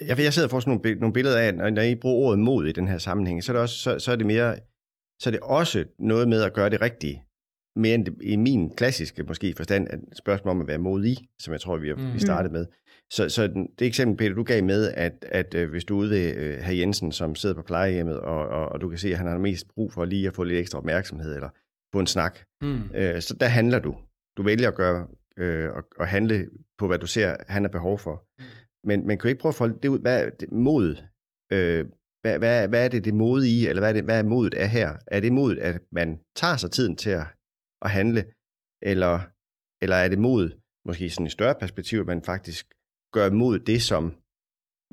Jeg, 0.00 0.18
jeg 0.18 0.32
sidder 0.32 0.46
og 0.46 0.50
får 0.50 0.60
sådan 0.60 0.80
nogle, 0.84 1.00
nogle 1.00 1.12
billeder 1.12 1.38
af, 1.38 1.54
når, 1.54 1.70
når 1.70 1.82
I 1.82 1.94
bruger 1.94 2.26
ordet 2.26 2.38
mod 2.38 2.66
i 2.66 2.72
den 2.72 2.88
her 2.88 2.98
sammenhæng, 2.98 3.44
så 3.44 3.52
er 3.52 3.54
det, 3.54 3.62
også, 3.62 3.76
så, 3.76 3.98
så 3.98 4.12
er 4.12 4.16
det 4.16 4.26
mere, 4.26 4.56
så 5.20 5.28
er 5.28 5.30
det 5.30 5.40
også 5.40 5.84
noget 5.98 6.28
med 6.28 6.42
at 6.42 6.52
gøre 6.52 6.70
det 6.70 6.80
rigtige. 6.80 7.24
Mere 7.76 7.94
end 7.94 8.04
det, 8.04 8.14
i 8.22 8.36
min 8.36 8.70
klassiske 8.70 9.22
måske 9.22 9.54
forstand, 9.56 9.86
at 9.90 9.98
spørgsmål 10.18 10.50
om 10.50 10.60
at 10.60 10.66
være 10.66 10.78
modig, 10.78 11.16
som 11.38 11.52
jeg 11.52 11.60
tror, 11.60 11.76
vi, 11.76 11.88
har, 11.88 11.94
mm. 11.94 12.14
vi 12.14 12.18
startede 12.18 12.52
med. 12.52 12.66
Så, 13.10 13.28
så 13.28 13.46
den, 13.46 13.68
det 13.78 13.86
eksempel, 13.86 14.16
Peter, 14.16 14.34
du 14.34 14.42
gav 14.42 14.64
med, 14.64 14.92
at, 14.94 15.24
at 15.28 15.54
øh, 15.54 15.70
hvis 15.70 15.84
du 15.84 15.94
er 15.94 16.00
ude 16.00 16.10
ved 16.10 16.36
øh, 16.36 16.58
herr 16.58 16.74
Jensen, 16.74 17.12
som 17.12 17.34
sidder 17.34 17.54
på 17.54 17.62
plejehjemmet, 17.62 18.20
og, 18.20 18.48
og, 18.48 18.68
og 18.68 18.80
du 18.80 18.88
kan 18.88 18.98
se, 18.98 19.08
at 19.08 19.18
han 19.18 19.26
har 19.26 19.38
mest 19.38 19.66
brug 19.74 19.92
for 19.92 20.04
lige 20.04 20.26
at 20.26 20.34
få 20.34 20.44
lidt 20.44 20.58
ekstra 20.58 20.78
opmærksomhed, 20.78 21.34
eller 21.34 21.48
få 21.92 22.00
en 22.00 22.06
snak, 22.06 22.38
mm. 22.62 22.80
øh, 22.94 23.20
så 23.20 23.36
der 23.40 23.46
handler 23.46 23.78
du. 23.78 23.96
Du 24.36 24.42
vælger 24.42 24.68
at 24.68 24.74
gøre 24.74 25.06
øh, 25.36 25.70
og, 25.70 25.84
og 25.98 26.08
handle 26.08 26.48
på, 26.78 26.86
hvad 26.86 26.98
du 26.98 27.06
ser, 27.06 27.36
han 27.48 27.62
har 27.62 27.68
behov 27.68 27.98
for. 27.98 28.24
Mm. 28.38 28.44
Men, 28.84 29.06
men 29.06 29.18
kan 29.18 29.22
du 29.22 29.28
ikke 29.28 29.40
prøve 29.40 29.50
at 29.50 29.54
folde 29.54 29.78
det 29.82 29.88
ud? 29.88 29.98
Hvad 30.00 30.24
er 30.24 30.30
det 30.30 30.52
mod? 30.52 30.96
Øh, 31.52 31.84
hvad, 32.22 32.38
hvad, 32.38 32.68
hvad 32.68 32.84
er 32.84 32.88
det, 32.88 33.04
det 33.04 33.14
mod 33.14 33.44
i, 33.44 33.66
eller 33.66 33.80
hvad 33.80 33.88
er, 33.88 33.92
det, 33.92 34.04
hvad 34.04 34.18
er 34.18 34.22
modet 34.22 34.54
er 34.56 34.66
her? 34.66 34.96
Er 35.06 35.20
det 35.20 35.32
modet, 35.32 35.58
at 35.58 35.80
man 35.92 36.18
tager 36.36 36.56
sig 36.56 36.70
tiden 36.70 36.96
til 36.96 37.10
at, 37.10 37.26
at 37.84 37.90
handle, 37.90 38.22
eller, 38.90 39.14
eller 39.82 39.96
er 39.96 40.08
det 40.08 40.18
mod, 40.18 40.44
måske 40.88 41.10
sådan 41.10 41.26
i 41.26 41.36
større 41.38 41.56
perspektiv, 41.62 41.98
at 42.00 42.06
man 42.06 42.22
faktisk 42.22 42.64
gør 43.12 43.30
mod 43.30 43.58
det, 43.70 43.82
som 43.90 44.02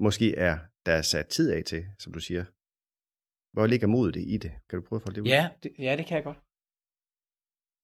måske 0.06 0.28
er, 0.36 0.56
der 0.86 0.94
er 1.00 1.02
sat 1.02 1.28
tid 1.28 1.52
af 1.52 1.64
til, 1.64 1.82
som 2.00 2.14
du 2.14 2.20
siger. 2.20 2.46
Hvor 3.54 3.68
ligger 3.68 3.88
modet 3.88 4.16
i 4.16 4.38
det? 4.38 4.52
Kan 4.68 4.76
du 4.80 4.86
prøve 4.88 5.00
at 5.00 5.06
få 5.08 5.12
det 5.12 5.22
ud? 5.22 5.28
Ja, 5.28 5.44
det, 5.64 5.72
ja, 5.80 5.92
det 5.98 6.06
kan 6.08 6.16
jeg 6.16 6.24
godt. 6.30 6.40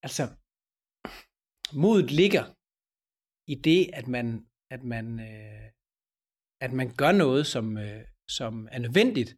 Altså, 0.06 0.24
modet 1.84 2.10
ligger 2.22 2.44
i 3.54 3.56
det, 3.68 3.82
at 4.00 4.08
man, 4.16 4.28
at 4.76 4.84
man, 4.94 5.06
øh, 5.30 5.66
at 6.66 6.72
man 6.80 6.88
gør 7.02 7.12
noget, 7.12 7.44
som, 7.54 7.78
øh, 7.78 8.04
som 8.38 8.54
er 8.72 8.80
nødvendigt, 8.86 9.32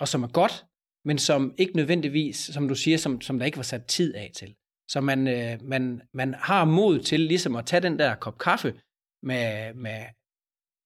og 0.00 0.06
som 0.12 0.22
er 0.26 0.32
godt, 0.40 0.54
men 1.08 1.18
som 1.28 1.40
ikke 1.62 1.76
nødvendigvis, 1.76 2.36
som 2.36 2.68
du 2.68 2.74
siger, 2.74 2.98
som, 3.04 3.20
som 3.20 3.38
der 3.38 3.46
ikke 3.46 3.62
var 3.62 3.70
sat 3.72 3.86
tid 3.96 4.14
af 4.14 4.30
til. 4.40 4.50
Så 4.92 5.00
man, 5.00 5.28
øh, 5.28 5.62
man, 5.62 6.02
man 6.14 6.34
har 6.34 6.64
mod 6.64 7.00
til 7.00 7.20
ligesom 7.20 7.56
at 7.56 7.66
tage 7.66 7.80
den 7.80 7.98
der 7.98 8.14
kop 8.14 8.38
kaffe, 8.38 8.70
med, 9.22 9.74
med 9.74 10.00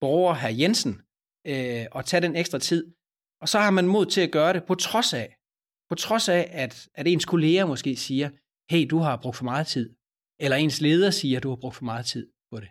borger 0.01 0.35
herr 0.35 0.51
Jensen, 0.61 0.95
øh, 1.47 1.87
og 1.93 2.07
tage 2.07 2.21
den 2.21 2.37
ekstra 2.37 2.59
tid. 2.59 2.95
Og 3.43 3.49
så 3.49 3.59
har 3.59 3.71
man 3.71 3.87
mod 3.89 4.07
til 4.07 4.21
at 4.21 4.33
gøre 4.33 4.53
det 4.53 4.65
på 4.65 4.75
trods 4.75 5.15
af, 5.15 5.37
på 5.89 5.95
trods 5.95 6.29
af, 6.29 6.49
at, 6.53 6.89
at 6.95 7.07
ens 7.07 7.25
kolleger 7.25 7.67
måske 7.67 7.97
siger, 7.97 8.31
hey, 8.71 8.87
du 8.91 8.99
har 8.99 9.17
brugt 9.23 9.37
for 9.37 9.45
meget 9.45 9.67
tid. 9.67 9.97
Eller 10.41 10.57
ens 10.57 10.81
leder 10.81 11.11
siger, 11.11 11.41
du 11.41 11.49
har 11.49 11.57
brugt 11.57 11.77
for 11.77 11.85
meget 11.85 12.07
tid 12.07 12.27
på 12.53 12.61
det. 12.61 12.69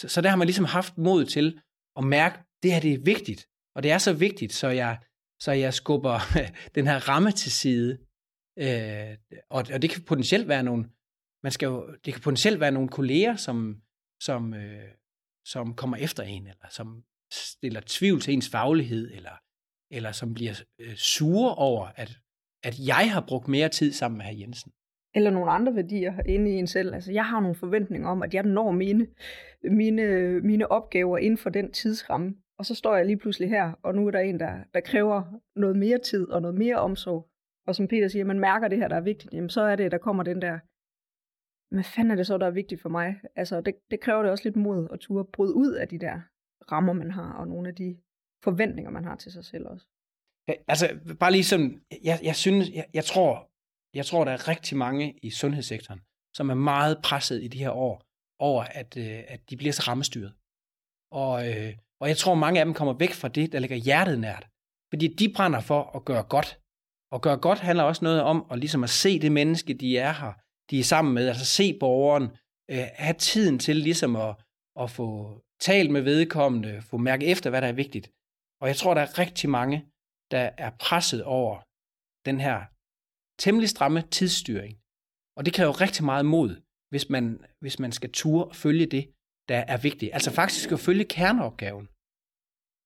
Så, 0.00 0.08
så 0.08 0.20
der 0.20 0.28
har 0.28 0.36
man 0.36 0.46
ligesom 0.46 0.64
haft 0.64 0.98
mod 0.98 1.24
til 1.24 1.60
at 1.96 2.04
mærke, 2.04 2.36
det 2.62 2.72
her 2.72 2.80
det 2.80 2.92
er 2.92 2.98
vigtigt. 2.98 3.46
Og 3.74 3.82
det 3.82 3.90
er 3.90 3.98
så 3.98 4.12
vigtigt, 4.12 4.52
så 4.52 4.68
jeg, 4.68 4.98
så 5.40 5.52
jeg 5.52 5.74
skubber 5.74 6.18
den 6.76 6.86
her 6.86 7.08
ramme 7.08 7.32
til 7.32 7.52
side. 7.52 7.98
Øh, 8.58 9.16
og, 9.50 9.64
og 9.74 9.82
det 9.82 9.90
kan 9.90 10.02
potentielt 10.02 10.48
være 10.48 10.62
nogle, 10.62 10.84
man 11.42 11.52
skal 11.52 11.66
jo, 11.66 11.86
det 12.04 12.14
kan 12.14 12.22
potentielt 12.22 12.60
være 12.60 12.70
nogle 12.70 12.88
kolleger, 12.88 13.36
som, 13.36 13.82
som, 14.22 14.54
øh, 14.54 14.88
som 15.46 15.74
kommer 15.74 15.96
efter 15.96 16.22
en, 16.22 16.46
eller 16.46 16.68
som 16.70 17.04
stiller 17.32 17.80
tvivl 17.86 18.20
til 18.20 18.34
ens 18.34 18.50
faglighed, 18.50 19.10
eller, 19.14 19.40
eller 19.90 20.12
som 20.12 20.34
bliver 20.34 20.62
øh, 20.78 20.94
sure 20.94 21.54
over, 21.54 21.86
at, 21.96 22.18
at 22.64 22.78
jeg 22.86 23.12
har 23.12 23.24
brugt 23.28 23.48
mere 23.48 23.68
tid 23.68 23.92
sammen 23.92 24.18
med 24.18 24.26
herr 24.26 24.36
Jensen. 24.36 24.72
Eller 25.14 25.30
nogle 25.30 25.50
andre 25.50 25.74
værdier 25.74 26.22
inde 26.26 26.50
i 26.50 26.54
en 26.54 26.66
selv. 26.66 26.94
Altså, 26.94 27.12
jeg 27.12 27.26
har 27.26 27.40
nogle 27.40 27.54
forventninger 27.54 28.08
om, 28.08 28.22
at 28.22 28.34
jeg 28.34 28.42
når 28.42 28.70
mine, 28.70 29.06
mine, 29.62 30.40
mine 30.40 30.70
opgaver 30.70 31.18
inden 31.18 31.38
for 31.38 31.50
den 31.50 31.72
tidsramme. 31.72 32.34
Og 32.58 32.66
så 32.66 32.74
står 32.74 32.96
jeg 32.96 33.06
lige 33.06 33.16
pludselig 33.16 33.48
her, 33.48 33.72
og 33.82 33.94
nu 33.94 34.06
er 34.06 34.10
der 34.10 34.20
en, 34.20 34.40
der, 34.40 34.58
der 34.74 34.80
kræver 34.80 35.40
noget 35.56 35.76
mere 35.76 35.98
tid 35.98 36.28
og 36.28 36.42
noget 36.42 36.58
mere 36.58 36.76
omsorg. 36.76 37.28
Og 37.66 37.74
som 37.74 37.88
Peter 37.88 38.08
siger, 38.08 38.24
man 38.24 38.40
mærker 38.40 38.68
det 38.68 38.78
her, 38.78 38.88
der 38.88 38.96
er 38.96 39.00
vigtigt, 39.00 39.34
jamen 39.34 39.50
så 39.50 39.60
er 39.60 39.76
det, 39.76 39.92
der 39.92 39.98
kommer 39.98 40.22
den 40.22 40.42
der, 40.42 40.58
hvad 41.74 41.84
fanden 41.84 42.10
er 42.10 42.16
det 42.16 42.26
så, 42.26 42.38
der 42.38 42.46
er 42.46 42.50
vigtigt 42.50 42.80
for 42.80 42.88
mig? 42.88 43.20
Altså, 43.36 43.60
det, 43.60 43.74
det 43.90 44.00
kræver 44.00 44.22
det 44.22 44.30
også 44.30 44.44
lidt 44.44 44.56
mod 44.56 44.88
at 44.92 45.00
turde 45.00 45.28
bryde 45.32 45.54
ud 45.54 45.72
af 45.72 45.88
de 45.88 45.98
der 45.98 46.20
rammer, 46.72 46.92
man 46.92 47.10
har, 47.10 47.32
og 47.32 47.48
nogle 47.48 47.68
af 47.68 47.74
de 47.74 47.96
forventninger, 48.44 48.90
man 48.90 49.04
har 49.04 49.16
til 49.16 49.32
sig 49.32 49.44
selv 49.44 49.66
også. 49.66 49.86
Ja, 50.48 50.54
altså, 50.68 51.16
bare 51.20 51.32
lige 51.32 51.44
sådan, 51.44 51.82
jeg, 52.04 52.18
jeg 52.22 52.36
synes, 52.36 52.70
jeg, 52.70 52.86
jeg 52.94 53.04
tror, 53.04 53.50
jeg 53.94 54.06
tror, 54.06 54.24
der 54.24 54.32
er 54.32 54.48
rigtig 54.48 54.76
mange 54.76 55.18
i 55.22 55.30
sundhedssektoren, 55.30 56.00
som 56.36 56.50
er 56.50 56.54
meget 56.54 57.00
presset 57.04 57.42
i 57.42 57.48
de 57.48 57.58
her 57.58 57.70
år, 57.70 58.02
over 58.38 58.62
at, 58.62 58.96
øh, 58.96 59.22
at 59.28 59.50
de 59.50 59.56
bliver 59.56 59.72
så 59.72 59.82
rammestyret. 59.88 60.32
Og, 61.10 61.48
øh, 61.48 61.72
og 62.00 62.08
jeg 62.08 62.16
tror, 62.16 62.34
mange 62.34 62.60
af 62.60 62.66
dem 62.66 62.74
kommer 62.74 62.94
væk 62.94 63.12
fra 63.20 63.28
det, 63.28 63.52
der 63.52 63.58
ligger 63.58 63.76
hjertet 63.76 64.18
nært. 64.20 64.48
Fordi 64.92 65.06
de 65.14 65.32
brænder 65.36 65.60
for 65.60 65.96
at 65.96 66.04
gøre 66.04 66.22
godt. 66.22 66.60
Og 67.16 67.22
gøre 67.22 67.36
godt 67.36 67.58
handler 67.58 67.84
også 67.84 68.04
noget 68.04 68.22
om 68.22 68.46
at, 68.50 68.58
ligesom 68.58 68.84
at 68.84 68.90
se 68.90 69.18
det 69.18 69.32
menneske, 69.32 69.74
de 69.74 69.98
er 69.98 70.12
her, 70.12 70.32
de 70.70 70.78
er 70.78 70.84
sammen 70.84 71.14
med, 71.14 71.28
altså 71.28 71.44
se 71.44 71.78
borgeren, 71.78 72.26
øh, 72.70 72.86
have 72.94 73.18
tiden 73.18 73.58
til 73.58 73.76
ligesom 73.76 74.16
at, 74.16 74.32
at 74.82 74.90
få 74.90 75.08
talt 75.60 75.90
med 75.90 76.00
vedkommende, 76.00 76.82
få 76.82 76.96
mærke 76.96 77.26
efter, 77.26 77.50
hvad 77.50 77.62
der 77.62 77.68
er 77.68 77.82
vigtigt. 77.84 78.06
Og 78.60 78.68
jeg 78.68 78.76
tror, 78.76 78.94
der 78.94 79.02
er 79.02 79.18
rigtig 79.18 79.50
mange, 79.50 79.78
der 80.30 80.50
er 80.64 80.70
presset 80.70 81.24
over 81.24 81.54
den 82.28 82.40
her 82.40 82.56
temmelig 83.42 83.68
stramme 83.68 84.00
tidsstyring. 84.02 84.74
Og 85.36 85.44
det 85.44 85.54
kræver 85.54 85.80
rigtig 85.80 86.04
meget 86.04 86.26
mod, 86.26 86.50
hvis 86.90 87.10
man, 87.14 87.44
hvis 87.60 87.78
man 87.78 87.92
skal 87.92 88.12
ture 88.12 88.44
og 88.44 88.56
følge 88.56 88.86
det, 88.86 89.04
der 89.48 89.58
er 89.58 89.76
vigtigt. 89.76 90.10
Altså 90.14 90.30
faktisk 90.30 90.72
at 90.72 90.80
følge 90.80 91.04
kerneopgaven. 91.04 91.86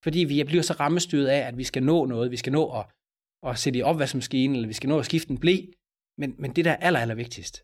Fordi 0.05 0.21
vi 0.31 0.45
bliver 0.45 0.63
så 0.63 0.75
rammestyret 0.81 1.29
af, 1.37 1.41
at 1.49 1.57
vi 1.59 1.65
skal 1.65 1.83
nå 1.83 2.07
noget, 2.07 2.31
vi 2.31 2.37
skal 2.37 2.53
nå 2.53 2.65
at, 2.79 2.85
og 3.43 3.59
sætte 3.59 3.79
i 3.79 3.83
opvaskemaskinen, 3.83 4.55
eller 4.57 4.69
vi 4.69 4.79
skal 4.79 4.89
nå 4.89 4.99
at 4.99 5.07
skifte 5.07 5.31
en 5.31 5.41
blæ. 5.45 5.57
Men, 6.21 6.31
men 6.43 6.51
det, 6.57 6.65
der 6.65 6.73
er 6.73 6.81
aller, 6.87 7.01
aller 7.01 7.15
vigtigst, 7.15 7.55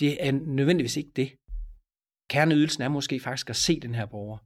det 0.00 0.26
er 0.26 0.32
nødvendigvis 0.58 0.96
ikke 0.96 1.12
det. 1.20 1.28
Kerneydelsen 2.32 2.82
er 2.82 2.88
måske 2.88 3.20
faktisk 3.20 3.50
at 3.50 3.56
se 3.66 3.80
den 3.80 3.94
her 3.94 4.06
borger. 4.06 4.38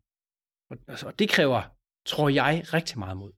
Og 1.08 1.18
det 1.18 1.28
kræver, 1.36 1.62
tror 2.10 2.28
jeg, 2.28 2.52
rigtig 2.76 2.98
meget 2.98 3.16
mod. 3.22 3.32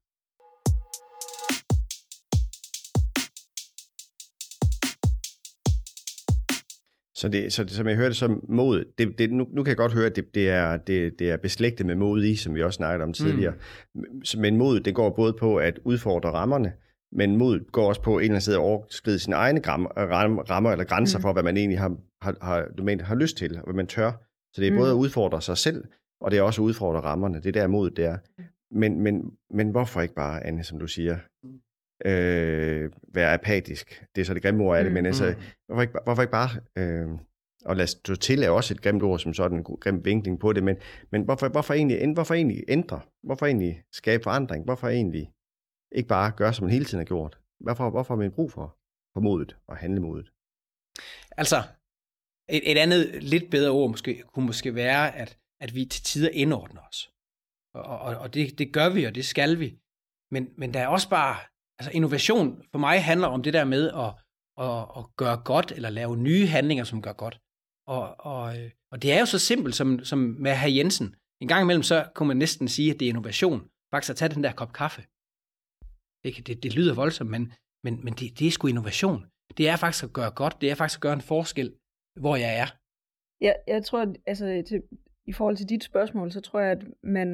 Så, 7.20 7.28
det, 7.28 7.52
så 7.52 7.64
det, 7.64 7.72
som 7.72 7.88
jeg 7.88 7.96
hørte 7.96 8.14
som 8.14 8.44
mod, 8.48 8.84
det, 8.98 9.18
det, 9.18 9.32
nu, 9.32 9.46
nu 9.52 9.62
kan 9.62 9.68
jeg 9.68 9.76
godt 9.76 9.92
høre, 9.92 10.06
at 10.06 10.16
det, 10.16 10.34
det, 10.34 10.48
er, 10.48 10.76
det, 10.76 11.18
det 11.18 11.30
er 11.30 11.36
beslægtet 11.36 11.86
med 11.86 11.94
mod 11.94 12.24
i, 12.24 12.36
som 12.36 12.54
vi 12.54 12.62
også 12.62 12.76
snakkede 12.76 13.04
om 13.04 13.12
tidligere. 13.12 13.54
Mm. 13.94 14.04
Men 14.38 14.56
mod, 14.56 14.80
det 14.80 14.94
går 14.94 15.10
både 15.10 15.32
på 15.32 15.56
at 15.56 15.78
udfordre 15.84 16.30
rammerne, 16.30 16.72
men 17.12 17.36
mod 17.36 17.70
går 17.72 17.88
også 17.88 18.02
på 18.02 18.10
en 18.10 18.20
eller 18.20 18.30
anden 18.30 18.40
sted 18.40 18.54
at 18.54 18.58
overskride 18.58 19.18
sine 19.18 19.36
egne 19.36 19.60
gram, 19.60 19.86
rammer 19.86 20.72
eller 20.72 20.84
grænser 20.84 21.18
mm. 21.18 21.22
for, 21.22 21.32
hvad 21.32 21.42
man 21.42 21.56
egentlig 21.56 21.78
har, 21.78 21.96
har, 22.22 22.36
har, 22.42 22.68
har, 22.78 23.04
har 23.04 23.14
lyst 23.14 23.36
til, 23.36 23.56
og 23.56 23.64
hvad 23.64 23.74
man 23.74 23.86
tør. 23.86 24.12
Så 24.54 24.60
det 24.60 24.68
er 24.68 24.72
mm. 24.72 24.78
både 24.78 24.90
at 24.90 24.96
udfordre 24.96 25.42
sig 25.42 25.58
selv, 25.58 25.84
og 26.20 26.30
det 26.30 26.38
er 26.38 26.42
også 26.42 26.62
at 26.62 26.64
udfordre 26.64 27.00
rammerne. 27.00 27.40
Det 27.40 27.54
der 27.54 27.66
mod, 27.66 27.90
det 27.90 28.04
er. 28.04 28.18
Men, 28.74 29.00
men, 29.00 29.30
men 29.50 29.70
hvorfor 29.70 30.00
ikke 30.00 30.14
bare, 30.14 30.46
Anne, 30.46 30.64
som 30.64 30.78
du 30.78 30.86
siger, 30.86 31.16
øh, 32.04 32.90
være 33.14 33.34
apatisk. 33.34 34.04
Det 34.14 34.20
er 34.20 34.24
så 34.24 34.34
det 34.34 34.42
grimme 34.42 34.64
ord 34.64 34.76
af 34.76 34.84
det, 34.84 34.92
mm, 34.92 34.94
men 34.94 35.06
altså, 35.06 35.34
mm. 35.38 35.42
hvorfor, 35.66 35.82
ikke, 35.82 35.94
hvorfor 36.04 36.22
ikke 36.22 36.32
bare, 36.32 36.50
øh, 36.78 37.08
og 37.64 37.76
lad 37.76 37.84
os 37.84 38.18
til 38.20 38.42
er 38.42 38.50
også 38.50 38.74
et 38.74 38.82
grimt 38.82 39.02
ord 39.02 39.18
som 39.18 39.34
sådan, 39.34 39.58
en 39.58 39.64
grim 39.64 40.04
vinkling 40.04 40.40
på 40.40 40.52
det, 40.52 40.62
men, 40.62 40.76
men 41.12 41.22
hvorfor, 41.22 41.48
hvorfor, 41.48 41.74
egentlig, 41.74 42.12
hvorfor 42.12 42.34
egentlig 42.34 42.64
ændre? 42.68 43.00
Hvorfor 43.22 43.46
egentlig 43.46 43.82
skabe 43.92 44.22
forandring? 44.22 44.64
Hvorfor 44.64 44.88
egentlig 44.88 45.32
ikke 45.92 46.08
bare 46.08 46.32
gøre, 46.36 46.54
som 46.54 46.64
man 46.64 46.72
hele 46.72 46.84
tiden 46.84 46.98
har 46.98 47.04
gjort? 47.04 47.38
Hvorfor, 47.60 47.90
hvorfor 47.90 48.14
har 48.14 48.18
man 48.18 48.32
brug 48.32 48.52
for, 48.52 48.76
for 49.14 49.20
modet 49.20 49.56
og 49.68 49.76
handle 49.76 50.00
modet? 50.00 50.32
Altså, 51.36 51.62
et, 52.48 52.72
et 52.72 52.78
andet 52.78 53.22
lidt 53.22 53.50
bedre 53.50 53.70
ord 53.70 53.90
måske, 53.90 54.22
kunne 54.22 54.46
måske 54.46 54.74
være, 54.74 55.16
at, 55.16 55.38
at 55.60 55.74
vi 55.74 55.84
til 55.84 56.04
tider 56.04 56.30
indordner 56.32 56.80
os. 56.88 57.12
Og, 57.74 57.98
og, 57.98 58.16
og 58.16 58.34
det, 58.34 58.58
det 58.58 58.72
gør 58.72 58.88
vi, 58.88 59.04
og 59.04 59.14
det 59.14 59.24
skal 59.24 59.58
vi. 59.58 59.78
Men, 60.30 60.48
men 60.56 60.74
der 60.74 60.80
er 60.80 60.86
også 60.86 61.10
bare 61.10 61.36
altså 61.80 61.90
innovation 61.98 62.62
for 62.70 62.78
mig 62.78 63.04
handler 63.04 63.28
om 63.28 63.42
det 63.42 63.52
der 63.52 63.64
med 63.64 63.84
at, 64.04 64.10
at, 64.66 64.78
at 64.98 65.04
gøre 65.16 65.36
godt, 65.44 65.72
eller 65.72 65.90
lave 65.90 66.16
nye 66.16 66.46
handlinger, 66.46 66.84
som 66.84 67.02
gør 67.02 67.12
godt. 67.12 67.40
Og, 67.86 68.04
og, 68.32 68.58
øh, 68.58 68.70
og 68.92 69.02
det 69.02 69.12
er 69.12 69.20
jo 69.20 69.26
så 69.26 69.38
simpelt 69.38 69.74
som, 69.74 70.04
som 70.10 70.18
med 70.18 70.54
herr 70.56 70.76
Jensen. 70.78 71.16
En 71.42 71.48
gang 71.48 71.62
imellem, 71.62 71.82
så 71.82 71.98
kunne 72.14 72.28
man 72.28 72.36
næsten 72.36 72.68
sige, 72.68 72.90
at 72.92 73.00
det 73.00 73.06
er 73.06 73.08
innovation. 73.14 73.60
Faktisk 73.92 74.10
at 74.10 74.16
tage 74.16 74.34
den 74.34 74.44
der 74.44 74.52
kop 74.52 74.72
kaffe. 74.72 75.02
Det, 76.24 76.46
det, 76.46 76.62
det 76.62 76.74
lyder 76.74 76.94
voldsomt, 76.94 77.30
men, 77.30 77.52
men, 77.84 78.04
men 78.04 78.12
det, 78.18 78.38
det 78.38 78.46
er 78.46 78.50
sgu 78.50 78.66
innovation. 78.66 79.26
Det 79.56 79.68
er 79.68 79.76
faktisk 79.76 80.04
at 80.04 80.12
gøre 80.12 80.30
godt. 80.30 80.60
Det 80.60 80.70
er 80.70 80.74
faktisk 80.74 80.98
at 80.98 81.02
gøre 81.02 81.12
en 81.12 81.28
forskel, 81.32 81.68
hvor 82.22 82.36
jeg 82.36 82.52
er. 82.62 82.68
Ja, 83.46 83.52
jeg 83.66 83.84
tror, 83.84 84.14
altså 84.26 84.62
til, 84.68 84.82
i 85.26 85.32
forhold 85.32 85.56
til 85.56 85.68
dit 85.68 85.84
spørgsmål, 85.84 86.32
så 86.32 86.40
tror 86.40 86.60
jeg, 86.60 86.70
at 86.70 86.84
man, 87.02 87.28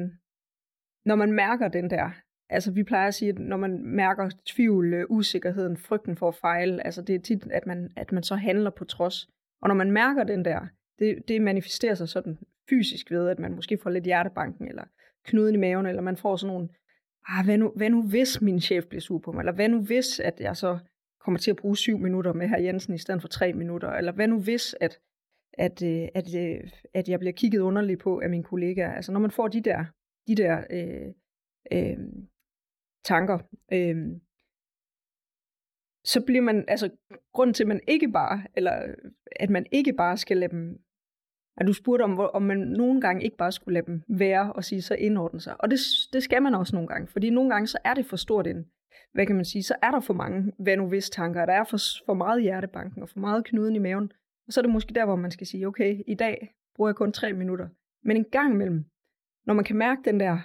når 1.05 1.15
man 1.15 1.31
mærker 1.31 1.67
den 1.67 1.89
der 1.89 2.11
Altså, 2.49 2.71
vi 2.71 2.83
plejer 2.83 3.07
at 3.07 3.13
sige, 3.13 3.29
at 3.29 3.39
når 3.39 3.57
man 3.57 3.81
mærker 3.83 4.29
tvivl, 4.45 4.93
øh, 4.93 5.05
usikkerheden, 5.09 5.77
frygten 5.77 6.17
for 6.17 6.27
at 6.27 6.35
fejle, 6.35 6.85
altså 6.85 7.01
det 7.01 7.15
er 7.15 7.19
tit, 7.19 7.47
at 7.51 7.65
man, 7.65 7.89
at 7.95 8.11
man 8.11 8.23
så 8.23 8.35
handler 8.35 8.69
på 8.69 8.85
trods. 8.85 9.29
Og 9.61 9.67
når 9.67 9.75
man 9.75 9.91
mærker 9.91 10.23
den 10.23 10.45
der, 10.45 10.67
det, 10.99 11.27
det 11.27 11.41
manifesterer 11.41 11.95
sig 11.95 12.09
sådan 12.09 12.37
fysisk 12.69 13.11
ved, 13.11 13.29
at 13.29 13.39
man 13.39 13.55
måske 13.55 13.77
får 13.83 13.89
lidt 13.89 14.03
hjertebanken, 14.03 14.67
eller 14.67 14.83
knuden 15.25 15.55
i 15.55 15.57
maven, 15.57 15.85
eller 15.85 16.01
man 16.01 16.17
får 16.17 16.35
sådan 16.35 16.53
nogle, 16.53 16.69
ah, 17.27 17.45
hvad, 17.45 17.57
nu, 17.57 17.71
hvad 17.75 17.89
nu 17.89 18.07
hvis 18.07 18.41
min 18.41 18.61
chef 18.61 18.85
bliver 18.85 19.01
sur 19.01 19.19
på 19.19 19.31
mig, 19.31 19.39
eller 19.39 19.51
hvad 19.51 19.69
nu 19.69 19.81
hvis, 19.81 20.19
at 20.19 20.39
jeg 20.39 20.55
så 20.55 20.79
kommer 21.21 21.39
til 21.39 21.51
at 21.51 21.57
bruge 21.57 21.77
syv 21.77 21.97
minutter 21.97 22.33
med 22.33 22.47
herr 22.47 22.61
Jensen 22.61 22.93
i 22.93 22.97
stedet 22.97 23.21
for 23.21 23.27
tre 23.27 23.53
minutter, 23.53 23.89
eller 23.89 24.11
hvad 24.11 24.27
nu 24.27 24.39
hvis, 24.39 24.75
at, 24.81 24.99
at, 25.53 25.83
øh, 25.83 26.07
at, 26.15 26.35
at, 26.35 26.85
at 26.93 27.09
jeg 27.09 27.19
bliver 27.19 27.33
kigget 27.33 27.59
underligt 27.59 27.99
på 27.99 28.19
af 28.19 28.29
mine 28.29 28.43
kollegaer. 28.43 28.91
Altså 28.91 29.11
når 29.11 29.19
man 29.19 29.31
får 29.31 29.47
de 29.47 29.61
der, 29.61 29.85
de 30.27 30.35
der 30.35 30.63
øh, 30.69 31.07
øh, 31.71 31.97
tanker, 33.07 33.37
Øhm, 33.73 34.21
så 36.03 36.21
bliver 36.25 36.41
man, 36.41 36.65
altså 36.67 36.89
grund 37.33 37.53
til, 37.53 37.63
at 37.63 37.67
man 37.67 37.79
ikke 37.87 38.11
bare, 38.11 38.43
eller 38.55 38.95
at 39.35 39.49
man 39.49 39.65
ikke 39.71 39.93
bare 39.93 40.17
skal 40.17 40.37
lade 40.37 40.51
dem, 40.51 40.79
at 41.57 41.67
du 41.67 41.73
spurgte 41.73 42.03
om, 42.03 42.19
om 42.19 42.41
man 42.41 42.57
nogle 42.57 43.01
gange 43.01 43.23
ikke 43.23 43.37
bare 43.37 43.51
skulle 43.51 43.73
lade 43.73 43.85
dem 43.85 44.03
være 44.09 44.53
og 44.53 44.63
sige, 44.63 44.81
så 44.81 44.95
indordne 44.95 45.41
sig. 45.41 45.61
Og 45.61 45.71
det, 45.71 45.79
det 46.13 46.23
skal 46.23 46.41
man 46.41 46.55
også 46.55 46.75
nogle 46.75 46.87
gange, 46.87 47.07
fordi 47.07 47.29
nogle 47.29 47.49
gange 47.49 47.67
så 47.67 47.77
er 47.83 47.93
det 47.93 48.05
for 48.05 48.17
stort 48.17 48.47
en, 48.47 48.65
hvad 49.13 49.25
kan 49.25 49.35
man 49.35 49.45
sige, 49.45 49.63
så 49.63 49.75
er 49.81 49.91
der 49.91 49.99
for 49.99 50.13
mange 50.13 50.53
hvad 50.59 50.77
nu 50.77 50.87
hvis 50.87 51.09
tanker, 51.09 51.45
der 51.45 51.53
er 51.53 51.63
for, 51.63 51.77
for 52.05 52.13
meget 52.13 52.41
hjertebanken 52.41 53.01
og 53.01 53.09
for 53.09 53.19
meget 53.19 53.45
knuden 53.45 53.75
i 53.75 53.79
maven. 53.79 54.11
Og 54.47 54.53
så 54.53 54.59
er 54.59 54.61
det 54.61 54.71
måske 54.71 54.93
der, 54.93 55.05
hvor 55.05 55.15
man 55.15 55.31
skal 55.31 55.47
sige, 55.47 55.67
okay, 55.67 56.03
i 56.07 56.15
dag 56.15 56.55
bruger 56.75 56.89
jeg 56.89 56.95
kun 56.95 57.11
tre 57.11 57.33
minutter. 57.33 57.69
Men 58.03 58.17
en 58.17 58.25
gang 58.25 58.53
imellem, 58.53 58.85
når 59.45 59.53
man 59.53 59.65
kan 59.65 59.77
mærke 59.77 60.01
den 60.05 60.19
der, 60.19 60.39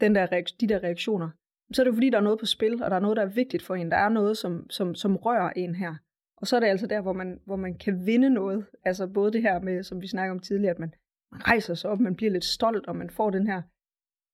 den 0.00 0.14
der, 0.14 0.26
de 0.60 0.68
der 0.68 0.82
reaktioner, 0.82 1.30
så 1.74 1.82
er 1.82 1.84
det 1.84 1.94
fordi, 1.94 2.10
der 2.10 2.18
er 2.18 2.22
noget 2.22 2.38
på 2.38 2.46
spil, 2.46 2.82
og 2.82 2.90
der 2.90 2.96
er 2.96 3.00
noget, 3.00 3.16
der 3.16 3.22
er 3.22 3.34
vigtigt 3.34 3.62
for 3.62 3.74
en. 3.74 3.90
Der 3.90 3.96
er 3.96 4.08
noget, 4.08 4.38
som, 4.38 4.70
som, 4.70 4.94
som 4.94 5.16
rører 5.16 5.50
en 5.56 5.74
her. 5.74 5.94
Og 6.36 6.46
så 6.46 6.56
er 6.56 6.60
det 6.60 6.66
altså 6.66 6.86
der, 6.86 7.00
hvor 7.00 7.12
man, 7.12 7.40
hvor 7.44 7.56
man 7.56 7.74
kan 7.74 8.06
vinde 8.06 8.30
noget. 8.30 8.66
Altså 8.84 9.06
både 9.06 9.32
det 9.32 9.42
her 9.42 9.60
med, 9.60 9.82
som 9.82 10.00
vi 10.00 10.06
snakker 10.06 10.34
om 10.34 10.40
tidligere, 10.40 10.74
at 10.74 10.78
man, 10.78 10.94
man 11.32 11.40
rejser 11.40 11.74
sig 11.74 11.90
op, 11.90 12.00
man 12.00 12.16
bliver 12.16 12.32
lidt 12.32 12.44
stolt, 12.44 12.86
og 12.86 12.96
man 12.96 13.10
får 13.10 13.30
den 13.30 13.46
her 13.46 13.62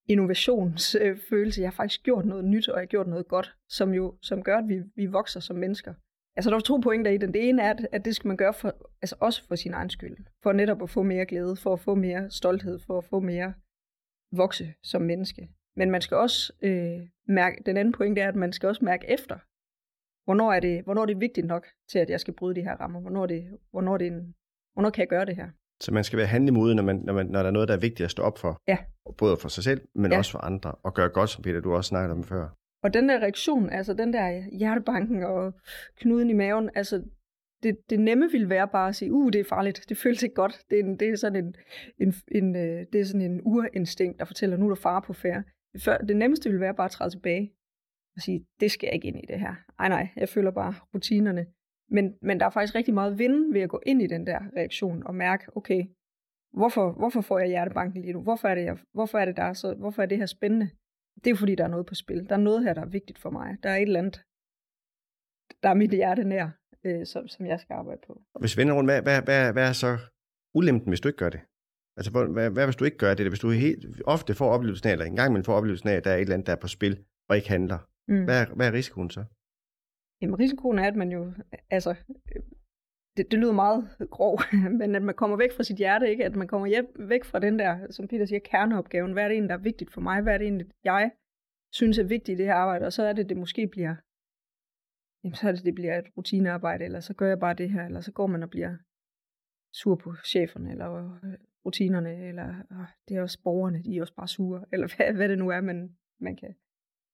innovationsfølelse. 0.07 1.61
Jeg 1.61 1.69
har 1.69 1.75
faktisk 1.75 2.03
gjort 2.03 2.25
noget 2.25 2.45
nyt, 2.45 2.69
og 2.69 2.75
jeg 2.75 2.81
har 2.81 2.85
gjort 2.85 3.07
noget 3.07 3.27
godt, 3.27 3.55
som 3.69 3.93
jo 3.93 4.15
som 4.21 4.43
gør, 4.43 4.57
at 4.57 4.67
vi, 4.67 4.81
vi 4.95 5.05
vokser 5.05 5.39
som 5.39 5.55
mennesker. 5.55 5.93
Altså, 6.35 6.49
der 6.49 6.55
er 6.55 6.59
to 6.59 6.77
pointer 6.77 7.11
i 7.11 7.17
den. 7.17 7.33
Det 7.33 7.49
ene 7.49 7.61
er, 7.61 7.69
at, 7.69 7.87
at 7.91 8.05
det 8.05 8.15
skal 8.15 8.27
man 8.27 8.37
gøre 8.37 8.53
for, 8.53 8.75
altså 9.01 9.15
også 9.19 9.47
for 9.47 9.55
sin 9.55 9.73
egen 9.73 9.89
skyld. 9.89 10.17
For 10.43 10.51
netop 10.51 10.81
at 10.81 10.89
få 10.89 11.03
mere 11.03 11.25
glæde, 11.25 11.55
for 11.55 11.73
at 11.73 11.79
få 11.79 11.95
mere 11.95 12.31
stolthed, 12.31 12.79
for 12.79 12.97
at 12.97 13.03
få 13.03 13.19
mere 13.19 13.53
vokse 14.31 14.73
som 14.83 15.01
menneske. 15.01 15.49
Men 15.75 15.91
man 15.91 16.01
skal 16.01 16.17
også 16.17 16.53
øh, 16.61 16.99
mærke, 17.27 17.63
den 17.65 17.77
anden 17.77 17.91
pointe 17.91 18.21
er, 18.21 18.27
at 18.27 18.35
man 18.35 18.53
skal 18.53 18.69
også 18.69 18.85
mærke 18.85 19.09
efter, 19.09 19.35
hvornår 20.25 20.53
er 20.53 20.59
det, 20.59 20.83
hvornår 20.83 21.01
er 21.01 21.05
det 21.05 21.19
vigtigt 21.19 21.47
nok 21.47 21.67
til, 21.89 21.99
at 21.99 22.09
jeg 22.09 22.19
skal 22.19 22.33
bryde 22.33 22.55
de 22.55 22.61
her 22.61 22.75
rammer? 22.75 22.99
Hvornår, 23.01 23.23
er 23.23 23.27
det, 23.27 23.47
hvornår, 23.71 23.93
er 23.93 23.97
det 23.97 24.07
en, 24.07 24.35
hvornår 24.73 24.89
kan 24.89 25.01
jeg 25.01 25.07
gøre 25.07 25.25
det 25.25 25.35
her? 25.35 25.49
Så 25.81 25.93
man 25.93 26.03
skal 26.03 26.17
være 26.17 26.27
handlemodig, 26.27 26.75
når, 26.75 26.83
man, 26.83 26.95
når, 26.95 27.13
man, 27.13 27.25
når 27.25 27.39
der 27.39 27.47
er 27.47 27.51
noget, 27.51 27.67
der 27.67 27.73
er 27.75 27.79
vigtigt 27.79 28.05
at 28.05 28.11
stå 28.11 28.23
op 28.23 28.37
for. 28.37 28.61
Ja. 28.67 28.77
Både 29.17 29.37
for 29.37 29.49
sig 29.49 29.63
selv, 29.63 29.81
men 29.95 30.11
Ja. 30.11 30.17
også 30.17 30.31
for 30.31 30.39
andre. 30.39 30.71
Og 30.71 30.93
gøre 30.93 31.09
godt, 31.09 31.29
som 31.29 31.43
Peter, 31.43 31.59
du 31.61 31.73
også 31.73 31.87
snakkede 31.87 32.11
om 32.11 32.23
før. 32.23 32.49
Og 32.83 32.93
den 32.93 33.09
der 33.09 33.19
reaktion, 33.19 33.69
altså 33.69 33.93
den 33.93 34.13
der 34.13 34.43
hjertebanken 34.57 35.23
og 35.23 35.53
knuden 35.97 36.29
i 36.29 36.33
maven, 36.33 36.69
altså 36.75 37.03
det, 37.63 37.77
det 37.89 37.99
nemme 37.99 38.31
ville 38.31 38.49
være 38.49 38.67
bare 38.67 38.87
at 38.89 38.95
sige, 38.95 39.11
uh, 39.13 39.31
det 39.33 39.39
er 39.39 39.43
farligt, 39.49 39.85
det 39.89 39.97
føles 39.97 40.23
ikke 40.23 40.35
godt. 40.35 40.61
Det 40.69 40.79
er, 40.79 40.83
en, 40.83 40.99
det 40.99 41.09
er 41.09 41.15
sådan 41.15 41.45
en, 41.45 41.55
en, 41.99 42.13
en, 42.31 42.55
øh, 42.55 42.85
det 42.93 43.01
er 43.01 43.05
sådan 43.05 43.21
en 43.21 43.41
urinstinkt, 43.43 44.19
der 44.19 44.25
fortæller, 44.25 44.57
nu 44.57 44.65
er 44.65 44.69
der 44.69 44.81
fare 44.81 45.01
på 45.01 45.13
færre. 45.13 45.43
Det, 45.73 45.81
før, 45.81 45.97
det 45.97 46.17
nemmeste 46.17 46.49
ville 46.49 46.61
være 46.61 46.75
bare 46.75 46.85
at 46.85 46.91
træde 46.91 47.09
tilbage 47.09 47.53
og 48.15 48.21
sige, 48.21 48.45
det 48.59 48.71
skal 48.71 48.87
jeg 48.87 48.95
ikke 48.95 49.07
ind 49.07 49.19
i 49.23 49.25
det 49.27 49.39
her. 49.39 49.55
Ej 49.79 49.89
nej, 49.89 50.07
jeg 50.15 50.29
føler 50.29 50.51
bare 50.51 50.73
rutinerne. 50.93 51.45
Men, 51.89 52.17
men 52.21 52.39
der 52.39 52.45
er 52.45 52.49
faktisk 52.49 52.75
rigtig 52.75 52.93
meget 52.93 53.19
vind 53.19 53.53
ved 53.53 53.61
at 53.61 53.69
gå 53.69 53.81
ind 53.85 54.01
i 54.01 54.07
den 54.07 54.27
der 54.27 54.39
reaktion 54.57 55.07
og 55.07 55.15
mærke, 55.15 55.57
okay, 55.57 55.85
hvorfor, 56.53 56.91
hvorfor 56.91 57.21
får 57.21 57.39
jeg 57.39 57.47
hjertebanken 57.47 58.01
lige 58.01 58.13
nu? 58.13 58.21
Hvorfor 58.21 58.47
er 58.47 58.55
det, 58.55 58.63
jeg, 58.63 58.77
hvorfor 58.93 59.17
er 59.17 59.25
det 59.25 59.37
der 59.37 59.53
så, 59.53 59.73
hvorfor 59.73 60.01
er 60.01 60.05
det 60.05 60.17
her 60.17 60.25
spændende? 60.25 60.69
Det 61.15 61.27
er 61.27 61.31
jo 61.31 61.35
fordi, 61.35 61.55
der 61.55 61.63
er 61.63 61.67
noget 61.75 61.85
på 61.85 61.95
spil. 61.95 62.29
Der 62.29 62.35
er 62.35 62.39
noget 62.39 62.63
her, 62.63 62.73
der 62.73 62.81
er 62.81 62.85
vigtigt 62.85 63.19
for 63.19 63.29
mig. 63.29 63.57
Der 63.63 63.69
er 63.69 63.75
et 63.75 63.81
eller 63.81 63.99
andet, 63.99 64.23
der 65.63 65.69
er 65.69 65.73
mit 65.73 65.91
hjerte 65.91 66.23
nær, 66.23 66.49
øh, 66.85 67.05
som, 67.05 67.27
som 67.27 67.45
jeg 67.45 67.59
skal 67.59 67.73
arbejde 67.73 68.01
på. 68.07 68.13
Og 68.33 68.39
hvis 68.39 68.57
vi 68.57 68.61
vender 68.61 68.75
rundt, 68.75 68.89
hvad, 68.89 69.01
hvad, 69.01 69.21
hvad, 69.21 69.53
hvad 69.53 69.69
er 69.69 69.73
så 69.73 69.97
ulempen, 70.53 70.89
hvis 70.89 71.01
du 71.01 71.07
ikke 71.07 71.17
gør 71.17 71.29
det? 71.29 71.41
Altså, 71.99 72.11
hvad, 72.11 72.49
hvad, 72.55 72.65
hvis 72.65 72.75
du 72.75 72.85
ikke 72.85 72.97
gør 72.97 73.13
det? 73.13 73.27
Hvis 73.31 73.39
du 73.39 73.49
helt, 73.49 74.01
ofte 74.15 74.33
får 74.33 74.49
oplevelsen 74.55 74.87
af, 74.89 74.91
eller 74.93 75.05
en 75.05 75.15
gang 75.15 75.33
man 75.33 75.43
får 75.43 75.53
oplevelsen 75.59 75.89
af, 75.89 75.95
at 75.97 76.03
der 76.03 76.11
er 76.11 76.15
et 76.15 76.21
eller 76.21 76.33
andet, 76.33 76.47
der 76.47 76.53
er 76.55 76.61
på 76.65 76.67
spil, 76.67 76.93
og 77.29 77.35
ikke 77.35 77.49
handler. 77.49 77.79
Mm. 78.07 78.23
Hvad, 78.23 78.37
er- 78.41 78.55
hvad 78.55 78.67
er 78.67 78.73
risikoen 78.73 79.09
så? 79.09 79.23
Jamen, 80.21 80.39
risikoen 80.39 80.79
er, 80.79 80.87
at 80.87 80.95
man 80.95 81.11
jo, 81.11 81.33
altså, 81.69 81.91
det, 83.17 83.31
det 83.31 83.39
lyder 83.39 83.51
meget 83.63 83.89
grov, 84.15 84.39
men 84.79 84.95
at 84.95 85.01
man 85.01 85.15
kommer 85.15 85.37
væk 85.37 85.51
fra 85.55 85.63
sit 85.63 85.77
hjerte, 85.77 86.09
ikke? 86.09 86.25
At 86.25 86.35
man 86.35 86.47
kommer 86.47 86.67
hjem, 86.67 86.87
væk 87.13 87.23
fra 87.25 87.39
den 87.39 87.59
der, 87.59 87.91
som 87.91 88.07
Peter 88.07 88.25
siger, 88.25 88.39
kerneopgaven. 88.39 89.13
Hvad 89.13 89.23
er 89.23 89.27
det 89.27 89.35
egentlig, 89.35 89.49
der 89.49 89.55
er 89.57 89.69
vigtigt 89.71 89.91
for 89.93 90.01
mig? 90.01 90.21
Hvad 90.21 90.33
er 90.33 90.37
det 90.37 90.45
egentlig, 90.45 90.67
jeg 90.83 91.11
synes 91.73 91.97
er 91.97 92.03
vigtigt 92.03 92.35
i 92.35 92.37
det 92.37 92.45
her 92.45 92.55
arbejde? 92.55 92.85
Og 92.85 92.93
så 92.93 93.03
er 93.03 93.13
det, 93.13 93.29
det 93.29 93.37
måske 93.37 93.67
bliver, 93.67 93.95
jamen, 95.23 95.35
så 95.35 95.47
er 95.47 95.51
det, 95.51 95.65
det 95.65 95.75
bliver 95.75 95.99
et 95.99 96.07
rutinearbejde, 96.17 96.85
eller 96.85 96.99
så 96.99 97.13
gør 97.13 97.27
jeg 97.27 97.39
bare 97.39 97.53
det 97.53 97.69
her, 97.71 97.85
eller 97.85 98.01
så 98.01 98.11
går 98.11 98.27
man 98.27 98.43
og 98.43 98.49
bliver 98.49 98.77
sur 99.73 99.95
på 99.95 100.15
cheferne, 100.15 100.71
eller 100.71 100.87
rutinerne, 101.65 102.27
eller 102.27 102.47
øh, 102.71 102.87
det 103.07 103.17
er 103.17 103.21
også 103.21 103.39
borgerne, 103.43 103.83
de 103.83 103.97
er 103.97 104.01
også 104.01 104.15
bare 104.15 104.27
sure, 104.27 104.65
eller 104.73 104.87
hvad, 104.95 105.13
hvad 105.13 105.29
det 105.29 105.37
nu 105.37 105.49
er, 105.49 105.61
man, 105.61 105.89
man 106.19 106.35
kan 106.35 106.55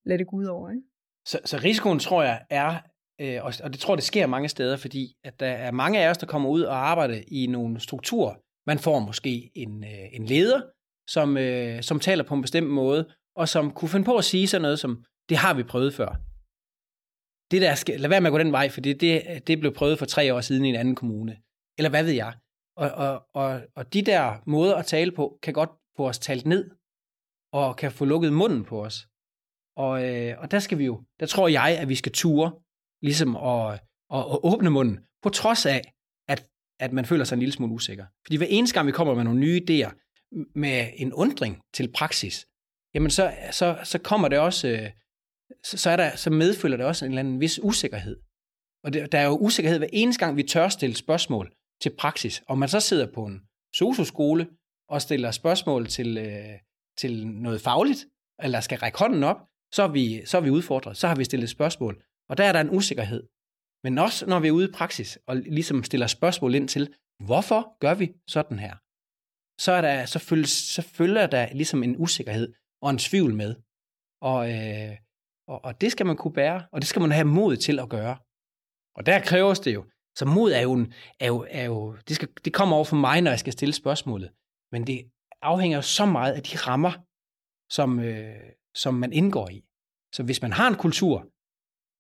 lade 0.06 0.18
det 0.18 0.28
gå 0.28 0.36
ud 0.36 0.46
over, 0.46 0.70
ikke? 0.70 0.84
Så, 1.28 1.40
så 1.46 1.58
risikoen 1.58 2.00
tror 2.00 2.24
jeg 2.24 2.46
er, 2.50 2.80
øh, 3.22 3.44
og, 3.46 3.54
og 3.64 3.74
det 3.74 3.80
tror 3.80 3.94
jeg, 3.94 3.98
det 3.98 4.06
sker 4.06 4.28
mange 4.28 4.50
steder, 4.50 4.78
fordi 4.78 5.14
at 5.24 5.40
der 5.40 5.48
er 5.48 5.72
mange 5.72 6.00
af 6.00 6.10
os, 6.10 6.18
der 6.18 6.28
kommer 6.28 6.50
ud 6.50 6.62
og 6.62 6.90
arbejder 6.90 7.22
i 7.28 7.48
nogle 7.48 7.80
strukturer. 7.80 8.36
Man 8.68 8.80
får 8.80 9.00
måske 9.00 9.52
en, 9.56 9.84
øh, 9.84 10.08
en 10.14 10.26
leder, 10.26 10.62
som, 11.10 11.38
øh, 11.38 11.84
som 11.84 12.00
taler 12.00 12.24
på 12.24 12.34
en 12.36 12.42
bestemt 12.42 12.70
måde, 12.70 13.10
og 13.36 13.50
som 13.50 13.72
kunne 13.72 13.90
finde 13.90 14.06
på 14.06 14.18
at 14.18 14.24
sige 14.26 14.48
sådan 14.48 14.62
noget 14.62 14.80
som, 14.80 15.04
det 15.30 15.38
har 15.38 15.54
vi 15.54 15.64
prøvet 15.64 15.94
før. 15.94 16.12
Det 17.52 17.62
der 17.62 17.76
skal, 17.76 18.00
lad 18.00 18.10
være 18.10 18.22
med 18.22 18.28
at 18.28 18.32
gå 18.32 18.40
den 18.40 18.52
vej, 18.52 18.70
for 18.70 18.82
det, 18.82 19.02
det, 19.02 19.48
det 19.48 19.60
blev 19.60 19.74
prøvet 19.74 20.00
for 20.00 20.06
tre 20.06 20.34
år 20.34 20.42
siden 20.42 20.66
i 20.66 20.70
en 20.70 20.76
anden 20.76 20.96
kommune. 20.96 21.38
Eller 21.78 21.90
hvad 21.90 22.04
ved 22.04 22.12
jeg. 22.14 22.34
Og, 22.78 22.92
og, 22.92 23.24
og, 23.34 23.62
og 23.76 23.94
de 23.94 24.02
der 24.02 24.42
måder 24.46 24.76
at 24.76 24.86
tale 24.86 25.12
på, 25.12 25.40
kan 25.44 25.54
godt 25.54 25.70
få 25.98 26.08
os 26.08 26.20
talt 26.20 26.46
ned, 26.46 26.72
og 27.54 27.76
kan 27.76 27.92
få 27.92 28.06
lukket 28.06 28.34
munden 28.34 28.66
på 28.66 28.84
os. 28.84 29.08
Og, 29.78 30.06
øh, 30.10 30.40
og 30.40 30.52
der 30.52 30.60
skal 30.60 30.78
vi 30.78 30.86
jo, 30.86 31.04
der 31.20 31.26
tror 31.26 31.48
jeg, 31.48 31.78
at 31.82 31.90
vi 31.90 31.96
skal 31.96 32.12
ture, 32.12 32.52
ligesom 33.02 33.36
at, 33.36 33.74
at, 34.14 34.20
at 34.20 34.40
åbne 34.44 34.70
munden, 34.70 35.00
på 35.24 35.30
trods 35.30 35.66
af, 35.66 35.82
at, 36.28 36.48
at 36.80 36.94
man 36.94 37.06
føler 37.06 37.24
sig 37.24 37.36
en 37.36 37.40
lille 37.40 37.54
smule 37.54 37.74
usikker. 37.74 38.06
Fordi 38.26 38.38
hver 38.38 38.48
eneste 38.50 38.74
gang, 38.74 38.88
vi 38.88 38.92
kommer 38.92 39.16
med 39.16 39.24
nogle 39.24 39.40
nye 39.40 39.62
idéer, 39.70 39.92
med 40.56 40.90
en 40.96 41.14
undring 41.14 41.62
til 41.74 41.92
praksis, 41.92 42.46
jamen 42.94 43.10
så, 43.10 43.34
så, 43.52 43.80
så 43.84 44.00
kommer 44.00 44.28
det 44.28 44.40
også, 44.40 44.68
øh, 44.68 44.92
så, 45.64 45.78
så, 45.78 45.90
er 45.90 45.96
der, 45.96 46.16
så 46.16 46.30
medfølger 46.30 46.78
det 46.78 46.86
også 46.86 47.06
en 47.06 47.12
eller 47.12 47.20
anden 47.20 47.40
vis 47.40 47.60
usikkerhed. 47.64 48.18
Og 48.84 48.94
det, 48.94 49.12
der 49.12 49.20
er 49.20 49.26
jo 49.26 49.38
usikkerhed 49.38 49.80
hver 49.80 49.90
eneste 49.94 50.26
gang, 50.26 50.38
vi 50.38 50.44
tør 50.44 50.70
stille 50.70 50.96
spørgsmål 50.96 51.55
til 51.82 51.96
praksis. 52.00 52.44
Og 52.48 52.58
man 52.58 52.70
så 52.70 52.80
sidder 52.80 53.08
på 53.14 53.26
en 53.26 53.42
sosuskole 53.76 54.48
og 54.90 55.02
stiller 55.02 55.32
spørgsmål 55.32 55.88
til, 55.88 56.18
øh, 56.18 56.60
til 56.98 57.28
noget 57.28 57.62
fagligt, 57.62 58.06
eller 58.44 58.60
skal 58.60 58.78
række 58.78 59.00
hånden 59.00 59.24
op, 59.24 59.38
så 59.74 59.84
er, 59.84 59.88
vi, 59.88 60.26
så 60.26 60.38
er 60.38 60.42
vi 60.42 60.50
udfordret. 60.50 60.98
Så 60.98 61.08
har 61.08 61.16
vi 61.16 61.24
stillet 61.24 61.50
spørgsmål. 61.50 62.04
Og 62.30 62.38
der 62.38 62.44
er 62.44 62.52
der 62.52 62.62
en 62.62 62.70
usikkerhed. 62.70 63.24
Men 63.84 63.98
også 63.98 64.26
når 64.26 64.40
vi 64.40 64.48
er 64.48 64.52
ude 64.52 64.70
i 64.70 64.72
praksis, 64.74 65.20
og 65.28 65.36
ligesom 65.36 65.84
stiller 65.84 66.08
spørgsmål 66.08 66.56
ind 66.56 66.68
til, 66.68 66.94
hvorfor 67.26 67.80
gør 67.80 67.94
vi 67.94 68.14
sådan 68.28 68.60
her? 68.60 68.76
Så, 69.62 69.72
er 69.72 69.82
der, 69.82 70.06
så, 70.06 70.20
følger, 70.20 70.48
så 70.48 70.82
følger 70.82 71.28
der 71.28 71.54
ligesom 71.54 71.84
en 71.84 71.96
usikkerhed 71.98 72.54
og 72.82 72.90
en 72.90 72.98
tvivl 72.98 73.34
med. 73.34 73.56
Og, 74.22 74.40
øh, 74.54 74.98
og, 75.48 75.66
og 75.66 75.82
det 75.82 75.92
skal 75.92 76.06
man 76.06 76.18
kunne 76.18 76.34
bære, 76.34 76.68
og 76.72 76.82
det 76.82 76.88
skal 76.88 77.02
man 77.02 77.12
have 77.12 77.26
mod 77.26 77.58
til 77.58 77.80
at 77.80 77.90
gøre. 77.90 78.18
Og 78.96 79.06
der 79.06 79.20
kræves 79.20 79.60
det 79.60 79.74
jo. 79.74 79.86
Så 80.18 80.26
mod 80.26 80.52
er 80.52 80.62
jo, 80.62 80.74
en, 80.74 80.94
er 81.20 81.28
jo, 81.28 81.48
er 81.50 81.64
jo 81.64 81.98
det, 82.08 82.16
skal, 82.16 82.30
det 82.46 82.54
kommer 82.54 82.76
over 82.76 82.86
for 82.86 82.96
mig, 82.96 83.22
når 83.22 83.32
jeg 83.32 83.40
skal 83.40 83.54
stille 83.54 83.74
spørgsmålet. 83.74 84.32
Men 84.72 84.88
det 84.88 85.12
afhænger 85.42 85.78
jo 85.78 85.82
så 85.82 86.06
meget 86.06 86.34
af 86.34 86.44
de 86.44 86.58
rammer, 86.58 86.94
som, 87.70 88.00
øh, 88.00 88.50
som 88.76 88.94
man 88.94 89.14
indgår 89.14 89.50
i. 89.50 89.64
Så 90.16 90.24
hvis 90.24 90.42
man 90.42 90.54
har 90.54 90.68
en 90.68 90.76
kultur, 90.76 91.30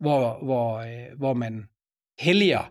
hvor, 0.03 0.43
hvor, 0.43 0.77
øh, 0.77 1.17
hvor 1.17 1.33
man 1.33 1.69
helliger 2.19 2.63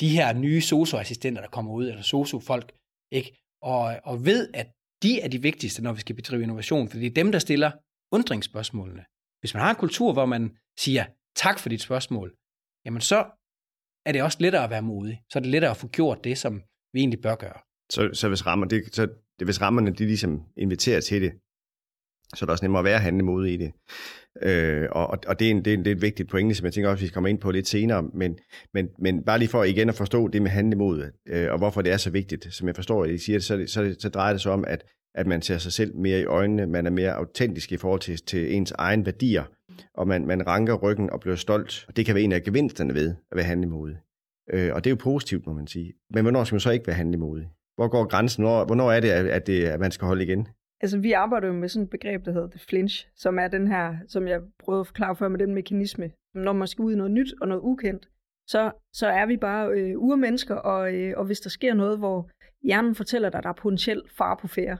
de 0.00 0.08
her 0.08 0.32
nye 0.32 0.60
socioassistenter, 0.60 1.42
der 1.42 1.48
kommer 1.48 1.72
ud, 1.72 1.88
eller 1.88 2.02
sociofolk, 2.02 2.72
ikke? 3.10 3.38
Og, 3.62 4.00
og 4.04 4.24
ved, 4.24 4.50
at 4.54 4.68
de 5.02 5.20
er 5.20 5.28
de 5.28 5.42
vigtigste, 5.42 5.82
når 5.82 5.92
vi 5.92 6.00
skal 6.00 6.16
bedrive 6.16 6.42
innovation, 6.42 6.88
for 6.88 6.96
det 6.98 7.06
er 7.06 7.14
dem, 7.14 7.32
der 7.32 7.38
stiller 7.38 7.70
undringsspørgsmålene. 8.12 9.04
Hvis 9.40 9.54
man 9.54 9.62
har 9.62 9.70
en 9.70 9.76
kultur, 9.76 10.12
hvor 10.12 10.26
man 10.26 10.56
siger, 10.78 11.04
tak 11.36 11.58
for 11.58 11.68
dit 11.68 11.82
spørgsmål, 11.82 12.36
jamen 12.84 13.00
så 13.00 13.30
er 14.06 14.12
det 14.12 14.22
også 14.22 14.38
lettere 14.40 14.64
at 14.64 14.70
være 14.70 14.82
modig. 14.82 15.20
Så 15.30 15.38
er 15.38 15.40
det 15.40 15.50
lettere 15.50 15.70
at 15.70 15.76
få 15.76 15.88
gjort 15.88 16.24
det, 16.24 16.38
som 16.38 16.62
vi 16.92 17.00
egentlig 17.00 17.20
bør 17.22 17.34
gøre. 17.34 17.58
Så, 17.92 18.10
så, 18.12 18.28
hvis, 18.28 18.46
rammer, 18.46 18.66
det, 18.66 18.82
så 18.92 19.02
det, 19.38 19.46
hvis 19.46 19.60
rammerne 19.60 19.90
de 19.90 20.04
ligesom 20.06 20.40
inviterer 20.56 21.00
til 21.00 21.22
det, 21.22 21.32
så 22.36 22.44
er 22.44 22.46
det 22.46 22.50
også 22.50 22.64
nemmere 22.64 22.80
at 22.80 22.84
være 22.84 22.98
handlemodig 22.98 23.52
i 23.54 23.56
det. 23.56 23.72
Øh, 24.42 24.88
og, 24.92 25.06
og- 25.28 25.38
det, 25.38 25.46
er 25.46 25.50
en, 25.50 25.64
det, 25.64 25.72
er 25.72 25.74
en, 25.74 25.84
det 25.84 25.90
er 25.90 25.94
et 25.94 26.02
vigtigt 26.02 26.28
pointe, 26.30 26.54
som 26.54 26.64
jeg 26.64 26.72
tænker 26.72 26.90
også, 26.90 27.04
vi 27.04 27.10
kommer 27.10 27.28
ind 27.28 27.38
på 27.40 27.50
lidt 27.50 27.68
senere. 27.68 28.02
Men, 28.02 28.38
men, 28.74 28.88
men 28.98 29.24
bare 29.24 29.38
lige 29.38 29.48
for 29.48 29.64
igen 29.64 29.88
at 29.88 29.94
forstå 29.94 30.28
det 30.28 30.42
med 30.42 30.50
handlemod, 30.50 31.10
øh, 31.28 31.52
og 31.52 31.58
hvorfor 31.58 31.82
det 31.82 31.92
er 31.92 31.96
så 31.96 32.10
vigtigt. 32.10 32.54
Som 32.54 32.66
jeg 32.68 32.76
forstår, 32.76 33.04
at 33.04 33.10
I 33.10 33.18
siger 33.18 33.38
det, 33.38 33.44
så, 33.44 33.64
så, 33.66 33.82
det- 33.82 34.02
så 34.02 34.08
drejer 34.08 34.32
det 34.32 34.42
sig 34.42 34.52
om, 34.52 34.64
at, 34.66 34.84
at 35.14 35.26
man 35.26 35.42
ser 35.42 35.58
sig 35.58 35.72
selv 35.72 35.96
mere 35.96 36.20
i 36.20 36.24
øjnene, 36.24 36.66
man 36.66 36.86
er 36.86 36.90
mere 36.90 37.12
autentisk 37.12 37.72
i 37.72 37.76
forhold 37.76 38.00
til, 38.00 38.18
til 38.18 38.54
ens 38.54 38.72
egen 38.72 39.06
værdier, 39.06 39.44
og 39.94 40.08
man, 40.08 40.26
man 40.26 40.46
ranker 40.46 40.74
ryggen 40.74 41.10
og 41.10 41.20
bliver 41.20 41.36
stolt. 41.36 41.84
Og 41.88 41.96
det 41.96 42.06
kan 42.06 42.14
være 42.14 42.24
en 42.24 42.32
af 42.32 42.42
gevinsterne 42.42 42.94
ved 42.94 43.14
at 43.30 43.36
være 43.36 43.46
handlemodig. 43.46 43.96
Øh, 44.52 44.74
og 44.74 44.84
det 44.84 44.90
er 44.90 44.94
jo 44.94 45.00
positivt, 45.00 45.46
må 45.46 45.52
man 45.52 45.66
sige. 45.66 45.92
Men 46.10 46.24
hvornår 46.24 46.44
skal 46.44 46.54
man 46.54 46.60
så 46.60 46.70
ikke 46.70 46.86
være 46.86 46.96
handlemodig? 46.96 47.50
Hvor 47.76 47.88
går 47.88 48.04
grænsen? 48.04 48.44
Hvornår, 48.44 48.64
hvornår 48.64 48.92
er 48.92 49.00
det, 49.00 49.10
at, 49.10 49.26
at, 49.26 49.46
det, 49.46 49.64
at 49.64 49.80
man 49.80 49.90
skal 49.90 50.06
holde 50.06 50.24
igen? 50.24 50.48
Altså, 50.80 50.98
vi 50.98 51.12
arbejder 51.12 51.46
jo 51.46 51.52
med 51.52 51.68
sådan 51.68 51.84
et 51.84 51.90
begreb, 51.90 52.24
der 52.24 52.32
hedder 52.32 52.46
det 52.46 52.60
flinch, 52.60 53.08
som 53.16 53.38
er 53.38 53.48
den 53.48 53.68
her, 53.68 53.96
som 54.08 54.28
jeg 54.28 54.40
prøvede 54.58 54.80
at 54.80 54.86
forklare 54.86 55.16
før 55.16 55.28
med 55.28 55.38
den 55.38 55.54
mekanisme. 55.54 56.10
Når 56.34 56.52
man 56.52 56.68
skal 56.68 56.82
ud 56.82 56.92
i 56.92 56.96
noget 56.96 57.12
nyt 57.12 57.34
og 57.40 57.48
noget 57.48 57.60
ukendt, 57.62 58.08
så, 58.46 58.72
så 58.92 59.06
er 59.06 59.26
vi 59.26 59.36
bare 59.36 59.70
øh, 59.70 59.98
urmennesker, 59.98 60.54
og, 60.54 60.94
øh, 60.94 61.14
og 61.16 61.24
hvis 61.24 61.40
der 61.40 61.50
sker 61.50 61.74
noget, 61.74 61.98
hvor 61.98 62.30
hjernen 62.62 62.94
fortæller 62.94 63.30
dig, 63.30 63.38
at 63.38 63.44
der 63.44 63.50
er 63.50 63.54
potentiel 63.54 64.02
far 64.18 64.34
på 64.34 64.48
færre, 64.48 64.76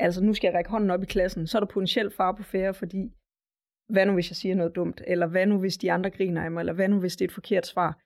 altså 0.00 0.24
nu 0.24 0.34
skal 0.34 0.48
jeg 0.48 0.54
række 0.54 0.70
hånden 0.70 0.90
op 0.90 1.02
i 1.02 1.06
klassen, 1.06 1.46
så 1.46 1.58
er 1.58 1.60
der 1.60 1.66
potentiel 1.66 2.10
far 2.10 2.32
på 2.32 2.42
færre, 2.42 2.74
fordi 2.74 3.10
hvad 3.88 4.06
nu 4.06 4.12
hvis 4.12 4.30
jeg 4.30 4.36
siger 4.36 4.54
noget 4.54 4.74
dumt, 4.74 5.02
eller 5.06 5.26
hvad 5.26 5.46
nu 5.46 5.58
hvis 5.58 5.76
de 5.76 5.92
andre 5.92 6.10
griner 6.10 6.42
af 6.42 6.50
mig, 6.50 6.60
eller 6.60 6.72
hvad 6.72 6.88
nu 6.88 7.00
hvis 7.00 7.16
det 7.16 7.24
er 7.24 7.28
et 7.28 7.34
forkert 7.34 7.66
svar, 7.66 7.98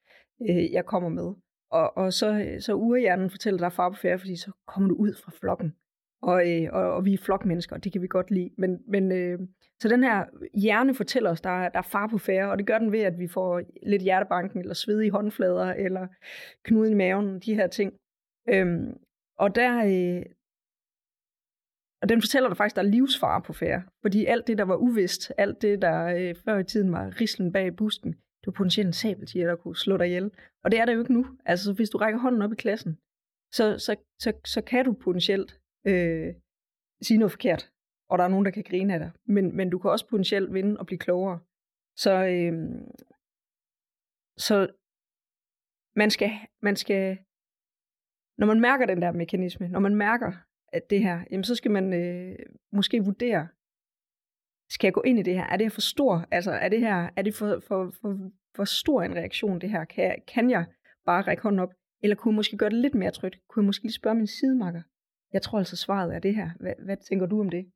øh, 0.51 0.73
jeg 0.73 0.85
kommer 0.85 1.09
med. 1.09 1.35
Og, 1.71 1.97
og 1.97 2.13
så, 2.13 2.33
øh, 2.33 2.61
så 2.61 2.75
urehjernen 2.75 3.31
fortæller 3.31 3.59
dig 3.59 3.73
far 3.73 3.91
på 3.91 3.97
færre, 3.97 4.19
fordi 4.19 4.37
så 4.37 4.53
kommer 4.67 4.89
du 4.89 4.95
ud 4.95 5.15
fra 5.25 5.33
flokken. 5.41 5.75
Og, 6.23 6.51
øh, 6.51 6.69
og, 6.73 6.93
og 6.93 7.05
vi 7.05 7.15
er 7.15 7.19
flokmennesker, 7.19 7.77
og 7.77 7.85
det 7.85 7.93
kan 7.93 8.03
vi 8.03 8.07
godt 8.07 8.31
lide. 8.31 8.51
Men, 8.59 8.79
men 8.89 9.13
øh, 9.13 9.39
så 9.81 9.89
den 9.89 10.05
her 10.05 10.25
hjerne 10.55 10.95
fortæller 10.95 11.31
os, 11.31 11.41
der, 11.41 11.69
der 11.69 11.79
er 11.79 11.89
far 11.93 12.07
på 12.07 12.19
færre, 12.19 12.51
og 12.51 12.59
det 12.59 12.67
gør 12.67 12.79
den 12.79 12.93
ved, 12.93 13.01
at 13.01 13.19
vi 13.19 13.29
får 13.29 13.63
lidt 13.83 14.03
hjertebanken, 14.03 14.61
eller 14.61 14.75
sved 14.75 15.01
i 15.03 15.09
håndflader, 15.09 15.73
eller 15.73 16.07
knude 16.65 16.91
i 16.91 16.95
maven, 16.95 17.41
de 17.41 17.55
her 17.55 17.67
ting. 17.67 17.93
Øhm, 18.49 18.97
og 19.39 19.55
der, 19.55 19.85
øh, 19.85 20.23
og 22.05 22.09
den 22.09 22.23
fortæller 22.23 22.49
dig 22.49 22.57
faktisk, 22.57 22.77
der 22.77 22.83
er 22.83 22.87
livsfare 22.87 23.43
på 23.43 23.53
færre. 23.53 23.83
Fordi 24.03 24.25
alt 24.25 24.47
det, 24.47 24.59
der 24.59 24.65
var 24.65 24.77
uvist, 24.77 25.33
alt 25.39 25.63
det, 25.63 25.83
der 25.83 26.07
øh, 26.07 26.35
før 26.45 26.59
i 26.59 26.65
tiden 26.65 26.93
var 26.93 27.21
rislen 27.21 27.53
bag 27.53 27.77
busken, 27.77 28.13
det 28.13 28.47
var 28.47 28.53
potentielt 28.53 28.87
en 28.87 28.93
sabeltiger, 28.93 29.47
der 29.47 29.57
kunne 29.57 29.77
slå 29.77 29.97
dig 29.97 30.07
ihjel. 30.07 30.31
Og 30.65 30.71
det 30.71 30.81
er 30.81 30.85
det 30.85 30.95
jo 30.95 31.01
ikke 31.01 31.13
nu. 31.13 31.27
Altså, 31.45 31.73
hvis 31.73 31.91
du 31.91 31.99
rækker 31.99 32.21
hånden 32.21 32.43
op 32.43 32.53
i 32.53 32.55
klassen, 32.65 32.99
så, 33.53 33.79
så, 33.79 33.97
så, 34.19 34.33
så 34.45 34.63
kan 34.63 34.85
du 34.85 34.93
potentielt 34.93 35.61
øh, 35.87 36.35
sige 37.03 37.19
noget 37.19 37.33
forkert, 37.33 37.71
og 38.11 38.19
der 38.19 38.25
er 38.25 38.29
nogen, 38.29 38.45
der 38.45 38.51
kan 38.51 38.65
grine 38.65 38.95
af 38.95 38.99
dig. 38.99 39.11
Men, 39.27 39.57
men 39.57 39.71
du 39.71 39.79
kan 39.79 39.91
også 39.91 40.09
potentielt 40.09 40.55
vinde 40.55 40.81
og 40.81 40.87
blive 40.87 40.99
klogere. 40.99 41.39
Så, 41.97 42.13
øh, 42.27 42.53
så 44.37 44.57
man 45.97 46.11
skal, 46.11 46.31
man 46.63 46.77
skal, 46.77 47.19
når 48.39 48.47
man 48.47 48.61
mærker 48.61 48.87
den 48.87 49.03
der 49.03 49.13
mekanisme, 49.13 49.69
når 49.69 49.81
man 49.81 49.95
mærker 49.95 50.33
at 50.75 50.91
det 50.91 51.01
her, 51.03 51.25
jamen 51.31 51.45
så 51.45 51.55
skal 51.55 51.71
man 51.71 51.93
øh, 51.93 52.39
måske 52.73 53.05
vurdere, 53.05 53.49
skal 54.71 54.87
jeg 54.87 54.95
gå 54.95 55.03
ind 55.03 55.19
i 55.19 55.23
det 55.23 55.35
her? 55.35 55.45
Er 55.45 55.57
det 55.57 55.73
for 55.73 55.81
stor? 55.81 56.27
Altså, 56.31 56.51
er 56.51 56.69
det 56.69 56.81
her, 56.81 57.11
er 57.17 57.23
det 57.23 57.35
for, 57.35 57.61
for, 57.69 57.93
for, 58.01 58.31
for 58.57 58.65
stor 58.65 59.03
en 59.03 59.15
reaktion, 59.15 59.61
det 59.61 59.71
her? 59.71 59.85
Kan 59.85 60.05
jeg, 60.05 60.17
kan 60.27 60.51
jeg 60.51 60.67
bare 61.07 61.23
række 61.23 61.43
hånden 61.43 61.59
op? 61.59 61.73
Eller 62.03 62.17
kunne 62.17 62.33
jeg 62.33 62.37
måske 62.37 62.57
gøre 62.57 62.71
det 62.71 62.79
lidt 62.79 62.95
mere 62.95 63.11
trygt? 63.11 63.39
Kunne 63.49 63.63
jeg 63.63 63.67
måske 63.67 63.83
lige 63.85 63.93
spørge 63.93 64.17
min 64.17 64.27
sidemakker? 64.27 64.83
Jeg 65.33 65.43
tror 65.43 65.59
altså, 65.59 65.77
svaret 65.77 66.15
er 66.15 66.19
det 66.19 66.35
her. 66.35 66.51
Hvad, 66.61 66.73
hvad 66.85 66.97
tænker 66.97 67.27
du 67.27 67.41
om 67.41 67.51
det? 67.51 67.73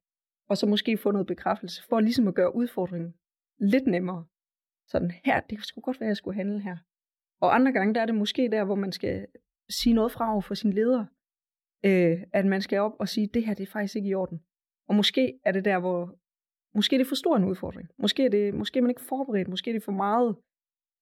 Og 0.49 0.57
så 0.57 0.67
måske 0.67 0.97
få 0.97 1.11
noget 1.11 1.27
bekræftelse, 1.27 1.83
for 1.89 2.01
ligesom 2.01 2.29
at 2.29 2.35
gøre 2.35 2.55
udfordringen 2.55 3.15
lidt 3.59 3.87
nemmere. 3.87 4.25
Sådan 4.87 5.13
her, 5.25 5.41
det 5.41 5.65
skulle 5.65 5.83
godt 5.83 6.01
være, 6.01 6.07
at 6.07 6.09
jeg 6.09 6.17
skulle 6.17 6.37
handle 6.37 6.61
her. 6.61 6.77
Og 7.41 7.55
andre 7.55 7.73
gange, 7.73 7.95
der 7.95 8.01
er 8.01 8.07
det 8.07 8.15
måske 8.15 8.49
der, 8.53 8.65
hvor 8.65 8.75
man 8.75 8.93
skal 8.93 9.27
sige 9.71 9.95
noget 9.95 10.13
fra 10.13 10.33
over 10.33 10.41
for 10.41 10.55
sin 10.55 10.73
leder. 10.73 11.07
Øh, 11.85 12.19
at 12.33 12.47
man 12.47 12.63
skal 12.63 12.79
op 12.79 12.93
og 12.99 13.09
sige, 13.09 13.27
det 13.27 13.47
her 13.47 13.55
det 13.55 13.63
er 13.63 13.73
faktisk 13.73 13.97
ikke 13.97 14.09
i 14.09 14.15
orden. 14.15 14.41
Og 14.89 14.95
måske 14.95 15.39
er 15.45 15.53
det 15.53 15.65
der, 15.65 15.79
hvor 15.79 16.19
måske 16.75 16.97
er 16.97 16.99
det 16.99 17.07
for 17.07 17.15
stor 17.15 17.37
en 17.37 17.45
udfordring. 17.45 17.89
Måske 17.99 18.25
er, 18.25 18.29
det, 18.29 18.55
måske 18.55 18.79
er 18.79 18.83
man 18.83 18.91
ikke 18.91 19.03
forberedt. 19.03 19.49
Måske 19.49 19.71
er 19.71 19.75
det 19.75 19.83
for 19.83 19.93
meget 19.93 20.37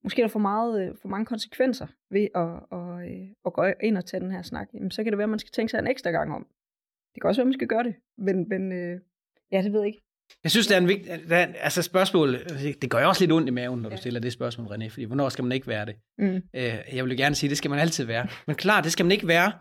måske 0.06 0.22
er 0.22 0.26
der 0.26 0.32
for, 0.32 0.38
meget, 0.38 0.82
øh, 0.82 0.94
for 1.02 1.08
mange 1.08 1.26
konsekvenser 1.26 1.86
ved 2.10 2.28
at, 2.34 2.78
at, 2.78 2.88
øh, 3.10 3.28
at 3.46 3.52
gå 3.52 3.64
ind 3.82 3.96
og 3.96 4.04
tage 4.04 4.20
den 4.20 4.30
her 4.30 4.42
snak. 4.42 4.68
Jamen, 4.74 4.90
så 4.90 5.02
kan 5.02 5.12
det 5.12 5.18
være, 5.18 5.24
at 5.24 5.30
man 5.30 5.38
skal 5.38 5.50
tænke 5.52 5.70
sig 5.70 5.78
en 5.78 5.86
ekstra 5.86 6.10
gang 6.10 6.34
om. 6.34 6.46
Det 7.14 7.22
kan 7.22 7.28
også 7.28 7.40
være, 7.40 7.44
at 7.44 7.46
man 7.46 7.58
skal 7.60 7.68
gøre 7.68 7.84
det. 7.84 7.94
Men, 8.18 8.48
men 8.48 8.72
øh, 8.72 9.00
ja, 9.52 9.62
det 9.62 9.72
ved 9.72 9.80
jeg 9.80 9.86
ikke. 9.86 10.02
Jeg 10.44 10.50
synes, 10.50 10.66
det 10.66 10.74
er 10.74 10.80
en 10.80 10.88
vigtig... 10.88 11.32
Altså 11.66 11.82
spørgsmål, 11.82 12.28
det 12.82 12.90
gør 12.90 13.00
jo 13.00 13.08
også 13.08 13.22
lidt 13.22 13.32
ondt 13.32 13.48
i 13.48 13.50
maven, 13.50 13.82
når 13.82 13.90
du 13.90 13.96
stiller 13.96 14.20
det 14.20 14.32
spørgsmål, 14.32 14.66
René, 14.66 14.88
fordi 14.88 15.04
hvornår 15.04 15.28
skal 15.28 15.44
man 15.44 15.52
ikke 15.52 15.66
være 15.66 15.86
det? 15.86 15.96
Mm. 16.18 16.42
Jeg 16.92 17.04
vil 17.04 17.16
gerne 17.16 17.34
sige, 17.34 17.50
det 17.50 17.58
skal 17.58 17.70
man 17.70 17.78
altid 17.78 18.04
være. 18.04 18.28
Men 18.46 18.56
klart, 18.56 18.84
det 18.84 18.92
skal 18.92 19.04
man 19.04 19.12
ikke 19.12 19.28
være, 19.28 19.52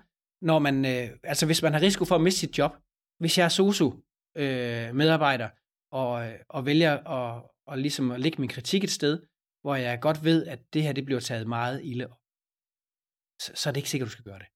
når 0.41 0.59
man... 0.59 0.85
Øh, 0.85 1.09
altså 1.23 1.45
hvis 1.45 1.61
man 1.61 1.73
har 1.73 1.81
risiko 1.81 2.05
for 2.05 2.15
at 2.15 2.21
miste 2.21 2.39
sit 2.39 2.57
job. 2.57 2.71
Hvis 3.19 3.37
jeg 3.37 3.45
er 3.45 3.49
sosu 3.49 3.91
øh, 4.37 4.95
medarbejder, 4.95 5.49
og, 5.91 6.27
øh, 6.27 6.39
og 6.49 6.65
vælger 6.65 6.93
at, 6.97 7.43
og 7.67 7.77
ligesom 7.77 8.11
at 8.11 8.19
lægge 8.19 8.41
min 8.41 8.49
kritik 8.49 8.83
et 8.83 8.89
sted, 8.89 9.21
hvor 9.61 9.75
jeg 9.75 10.01
godt 10.01 10.23
ved, 10.23 10.47
at 10.47 10.59
det 10.73 10.83
her 10.83 10.93
det 10.93 11.05
bliver 11.05 11.19
taget 11.19 11.47
meget 11.47 11.81
ilde 11.83 12.05
op, 12.05 12.19
så, 13.41 13.51
så 13.55 13.69
er 13.69 13.71
det 13.71 13.77
ikke 13.77 13.89
sikkert, 13.89 14.07
du 14.07 14.11
skal 14.11 14.25
gøre 14.25 14.39
det. 14.39 14.47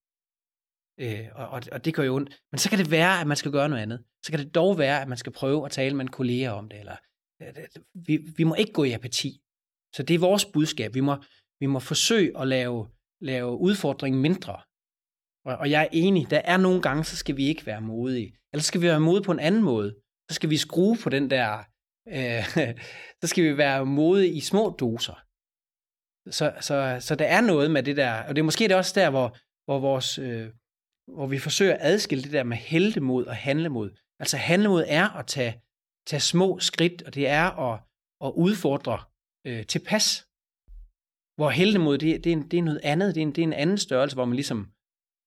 Øh, 0.99 1.27
og, 1.35 1.47
og, 1.47 1.61
og 1.71 1.85
det 1.85 1.95
gør 1.95 2.03
jo 2.03 2.15
ondt. 2.15 2.41
Men 2.51 2.59
så 2.59 2.69
kan 2.69 2.79
det 2.79 2.91
være, 2.91 3.21
at 3.21 3.27
man 3.27 3.37
skal 3.37 3.51
gøre 3.51 3.69
noget 3.69 3.83
andet. 3.83 4.03
Så 4.25 4.31
kan 4.31 4.39
det 4.39 4.55
dog 4.55 4.77
være, 4.77 5.01
at 5.01 5.07
man 5.07 5.17
skal 5.17 5.33
prøve 5.33 5.65
at 5.65 5.71
tale 5.71 5.95
med 5.95 6.05
en 6.05 6.11
kollega 6.11 6.49
om 6.49 6.69
det. 6.69 6.79
Eller, 6.79 6.97
vi, 8.07 8.17
vi 8.37 8.43
må 8.43 8.55
ikke 8.55 8.71
gå 8.73 8.83
i 8.83 8.91
apati. 8.91 9.41
Så 9.95 10.03
det 10.03 10.13
er 10.13 10.19
vores 10.19 10.45
budskab. 10.45 10.93
Vi 10.93 10.99
må, 10.99 11.23
vi 11.59 11.65
må 11.65 11.79
forsøge 11.79 12.39
at 12.41 12.47
lave, 12.47 12.89
lave 13.21 13.57
udfordringen 13.57 14.21
mindre. 14.21 14.61
Og, 15.45 15.57
og 15.57 15.69
jeg 15.71 15.81
er 15.83 15.87
enig, 15.91 16.29
der 16.29 16.41
er 16.43 16.57
nogle 16.57 16.81
gange, 16.81 17.03
så 17.03 17.15
skal 17.15 17.37
vi 17.37 17.47
ikke 17.47 17.65
være 17.65 17.81
modige. 17.81 18.33
Eller 18.53 18.63
skal 18.63 18.81
vi 18.81 18.87
være 18.87 18.99
modige 18.99 19.25
på 19.25 19.31
en 19.31 19.39
anden 19.39 19.63
måde. 19.63 19.95
Så 20.29 20.35
skal 20.35 20.49
vi 20.49 20.57
skrue 20.57 20.97
på 21.03 21.09
den 21.09 21.29
der 21.29 21.63
øh, 22.07 22.43
så 23.21 23.27
skal 23.27 23.43
vi 23.43 23.57
være 23.57 23.85
modige 23.85 24.33
i 24.33 24.39
små 24.39 24.75
doser. 24.79 25.25
Så, 26.29 26.53
så, 26.61 26.97
så 26.99 27.15
der 27.15 27.25
er 27.25 27.41
noget 27.41 27.71
med 27.71 27.83
det 27.83 27.97
der, 27.97 28.23
og 28.23 28.35
det 28.35 28.41
er 28.41 28.45
måske 28.45 28.67
det 28.67 28.75
også 28.75 28.99
der, 28.99 29.09
hvor, 29.09 29.37
hvor, 29.65 29.79
vores, 29.79 30.19
øh, 30.19 30.49
hvor 31.07 31.27
vi 31.27 31.39
forsøger 31.39 31.73
at 31.73 31.79
adskille 31.81 32.23
det 32.23 32.31
der 32.31 32.43
med 32.43 32.57
heldemod 32.57 33.25
og 33.25 33.35
handlemod. 33.35 33.89
Altså 34.19 34.37
handlemod 34.37 34.83
er 34.87 35.09
at 35.09 35.27
tage, 35.27 35.61
tage 36.07 36.19
små 36.19 36.59
skridt, 36.59 37.01
og 37.01 37.15
det 37.15 37.27
er 37.27 37.71
at, 37.71 37.79
at 38.25 38.31
udfordre 38.35 38.99
øh, 39.47 39.65
tilpas. 39.65 40.25
Hvor 41.35 41.49
heldemod, 41.49 41.97
det, 41.97 42.23
det, 42.23 42.33
er, 42.33 42.43
det 42.51 42.59
er 42.59 42.63
noget 42.63 42.81
andet, 42.83 43.15
det 43.15 43.21
er 43.21 43.25
en, 43.25 43.31
det 43.35 43.41
er 43.41 43.47
en 43.47 43.53
anden 43.53 43.77
størrelse, 43.77 44.15
hvor 44.15 44.25
man 44.25 44.35
ligesom, 44.35 44.71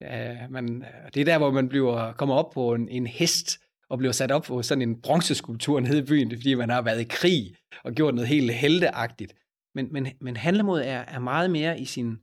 øh, 0.02 0.50
man, 0.50 0.84
det 1.14 1.20
er 1.20 1.24
der, 1.24 1.38
hvor 1.38 1.50
man 1.50 1.68
bliver, 1.68 2.12
kommer 2.12 2.34
op 2.34 2.50
på 2.50 2.74
en, 2.74 2.88
en 2.88 3.06
hest, 3.06 3.58
og 3.88 3.98
bliver 3.98 4.12
sat 4.12 4.30
op 4.30 4.42
på 4.42 4.62
sådan 4.62 4.82
en 4.82 5.00
bronzeskulptur 5.00 5.80
nede 5.80 5.98
i 5.98 6.02
byen, 6.02 6.30
det 6.30 6.36
er, 6.36 6.40
fordi 6.40 6.54
man 6.54 6.70
har 6.70 6.82
været 6.82 7.00
i 7.00 7.06
krig 7.10 7.54
og 7.84 7.92
gjort 7.92 8.14
noget 8.14 8.28
helt 8.28 8.54
helteagtigt. 8.54 9.34
Men, 9.74 9.92
men, 9.92 10.06
men 10.20 10.36
handlemod 10.36 10.80
er, 10.80 10.98
er 11.00 11.18
meget 11.18 11.50
mere 11.50 11.80
i 11.80 11.84
sin... 11.84 12.18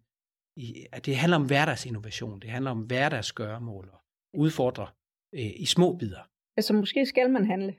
I, 0.56 0.86
at 0.92 1.06
det 1.06 1.16
handler 1.16 1.38
om 1.38 1.46
hverdagsinnovation, 1.46 2.40
det 2.40 2.50
handler 2.50 2.72
om 2.72 2.80
hverdagsgøremål 2.80 3.90
og 3.94 4.00
udfordre 4.34 4.88
øh, 5.36 5.52
i 5.56 5.66
små 5.66 5.98
bidder. 5.98 6.30
Altså 6.58 6.74
måske 6.74 7.06
skal 7.06 7.30
man 7.30 7.46
handle 7.46 7.76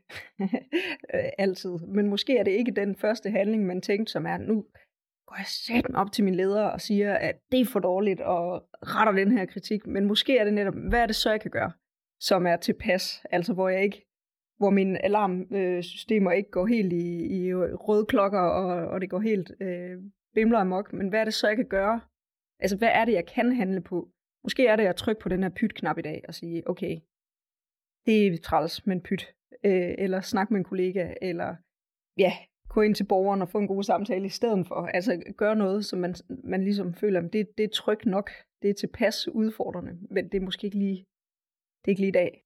altid, 1.45 1.71
men 1.71 2.09
måske 2.09 2.37
er 2.37 2.43
det 2.43 2.51
ikke 2.51 2.73
den 2.73 2.97
første 2.97 3.31
handling, 3.31 3.67
man 3.67 3.83
tænkte, 3.83 4.13
som 4.13 4.27
er, 4.27 4.37
nu 4.37 4.65
går 5.31 5.37
jeg 5.39 5.47
sæt 5.47 5.95
op 5.95 6.13
til 6.13 6.25
min 6.25 6.35
leder 6.35 6.65
og 6.65 6.81
siger, 6.81 7.15
at 7.15 7.37
det 7.53 7.61
er 7.61 7.65
for 7.65 7.81
dårligt, 7.81 8.21
og 8.21 8.69
retter 8.83 9.13
den 9.13 9.39
her 9.39 9.47
kritik. 9.47 9.87
Men 9.87 10.05
måske 10.05 10.39
er 10.39 10.45
det 10.45 10.55
netop, 10.55 10.75
hvad 10.89 11.01
er 11.01 11.07
det 11.07 11.17
så, 11.17 11.31
jeg 11.31 11.41
kan 11.41 11.51
gøre? 11.51 11.73
som 12.21 12.47
er 12.47 12.57
tilpas, 12.57 13.23
altså 13.31 13.55
hvor 13.55 13.69
jeg 13.69 13.83
ikke 13.83 14.07
hvor 14.57 14.71
mine 14.71 15.05
alarmsystemer 15.05 16.33
ikke 16.33 16.51
går 16.51 16.67
helt 16.67 16.93
i, 16.93 17.37
i 17.37 17.55
røde 17.55 18.07
klokker, 18.07 18.41
og, 18.41 18.89
og 18.89 19.01
det 19.01 19.11
går 19.11 19.21
helt 19.21 19.53
øh, 19.61 19.99
bimler 20.35 20.59
amok. 20.59 20.93
Men 20.93 21.09
hvad 21.09 21.21
er 21.21 21.25
det 21.25 21.35
så, 21.35 21.49
jeg 21.49 21.57
kan 21.57 21.69
gøre? 21.69 22.01
Altså, 22.59 22.77
hvad 22.77 22.89
er 22.89 23.05
det, 23.05 23.13
jeg 23.13 23.27
kan 23.27 23.53
handle 23.53 23.81
på? 23.81 24.09
Måske 24.43 24.67
er 24.67 24.77
det 24.77 24.87
at 24.87 24.97
trykke 24.97 25.21
på 25.21 25.29
den 25.29 25.43
her 25.43 25.51
pyt-knap 25.51 25.99
i 25.99 26.03
dag 26.03 26.25
og 26.29 26.35
sige, 26.35 26.69
okay, 26.69 27.01
det 28.07 28.27
er 28.27 28.39
træls, 28.39 28.87
men 28.87 29.01
pyt. 29.01 29.35
Øh, 29.65 29.95
eller 29.99 30.21
snak 30.21 30.51
med 30.51 30.59
en 30.59 30.65
kollega, 30.65 31.15
eller 31.23 31.57
ja, 32.19 32.33
gå 32.75 32.81
ind 32.81 32.95
til 32.95 33.05
borgeren 33.05 33.43
og 33.43 33.49
få 33.49 33.59
en 33.59 33.67
god 33.67 33.83
samtale 33.83 34.27
i 34.27 34.29
stedet 34.29 34.67
for. 34.67 34.75
Altså 34.75 35.23
gøre 35.37 35.57
noget, 35.57 35.85
som 35.85 35.99
man, 35.99 36.15
man 36.45 36.65
ligesom 36.65 36.95
føler, 36.95 37.21
det, 37.21 37.47
det 37.59 37.65
er 37.65 37.69
trygt 37.75 38.07
nok, 38.07 38.31
det 38.63 38.71
er 38.71 38.75
tilpas 38.75 39.29
udfordrende, 39.29 39.93
men 40.11 40.29
det 40.29 40.35
er 40.35 40.45
måske 40.45 40.65
ikke 40.65 40.79
lige 40.79 41.07
det 41.85 41.87
er 41.87 41.91
ikke 41.91 42.01
lige 42.01 42.09
i 42.09 42.13
dag. 42.13 42.45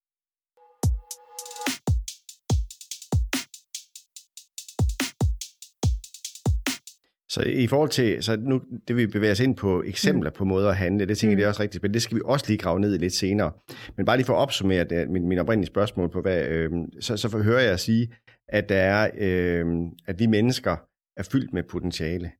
Så 7.28 7.42
i 7.42 7.66
forhold 7.66 7.90
til, 7.90 8.22
så 8.22 8.36
nu 8.36 8.60
det 8.88 8.96
vi 8.96 9.06
bevæger 9.06 9.32
os 9.32 9.40
ind 9.40 9.56
på 9.56 9.82
eksempler 9.82 10.30
mm. 10.30 10.36
på 10.36 10.44
måder 10.44 10.70
at 10.70 10.76
handle, 10.76 11.06
det 11.06 11.18
tænker 11.18 11.36
mm. 11.36 11.38
jeg 11.38 11.38
det 11.38 11.44
er 11.44 11.48
også 11.48 11.62
rigtig 11.62 11.78
spændende. 11.78 11.94
Det 11.94 12.02
skal 12.02 12.16
vi 12.16 12.22
også 12.24 12.44
lige 12.48 12.58
grave 12.58 12.80
ned 12.80 12.94
i 12.94 12.98
lidt 12.98 13.12
senere. 13.12 13.52
Men 13.96 14.06
bare 14.06 14.16
lige 14.16 14.26
for 14.26 14.34
at 14.34 14.38
opsummere 14.38 14.84
det, 14.84 15.10
min, 15.10 15.28
min 15.28 15.38
oprindelige 15.38 15.66
spørgsmål 15.66 16.10
på, 16.10 16.20
hvad, 16.20 16.48
øh, 16.48 16.70
så, 17.00 17.16
så 17.16 17.38
hører 17.38 17.60
jeg 17.60 17.72
at 17.72 17.80
sige, 17.80 18.08
at 18.48 18.68
der 18.68 18.76
er, 18.76 19.10
øh, 19.14 19.66
at 20.06 20.18
vi 20.18 20.26
mennesker 20.26 20.76
er 21.16 21.22
fyldt 21.22 21.52
med 21.52 21.62
potentiale. 21.62 22.32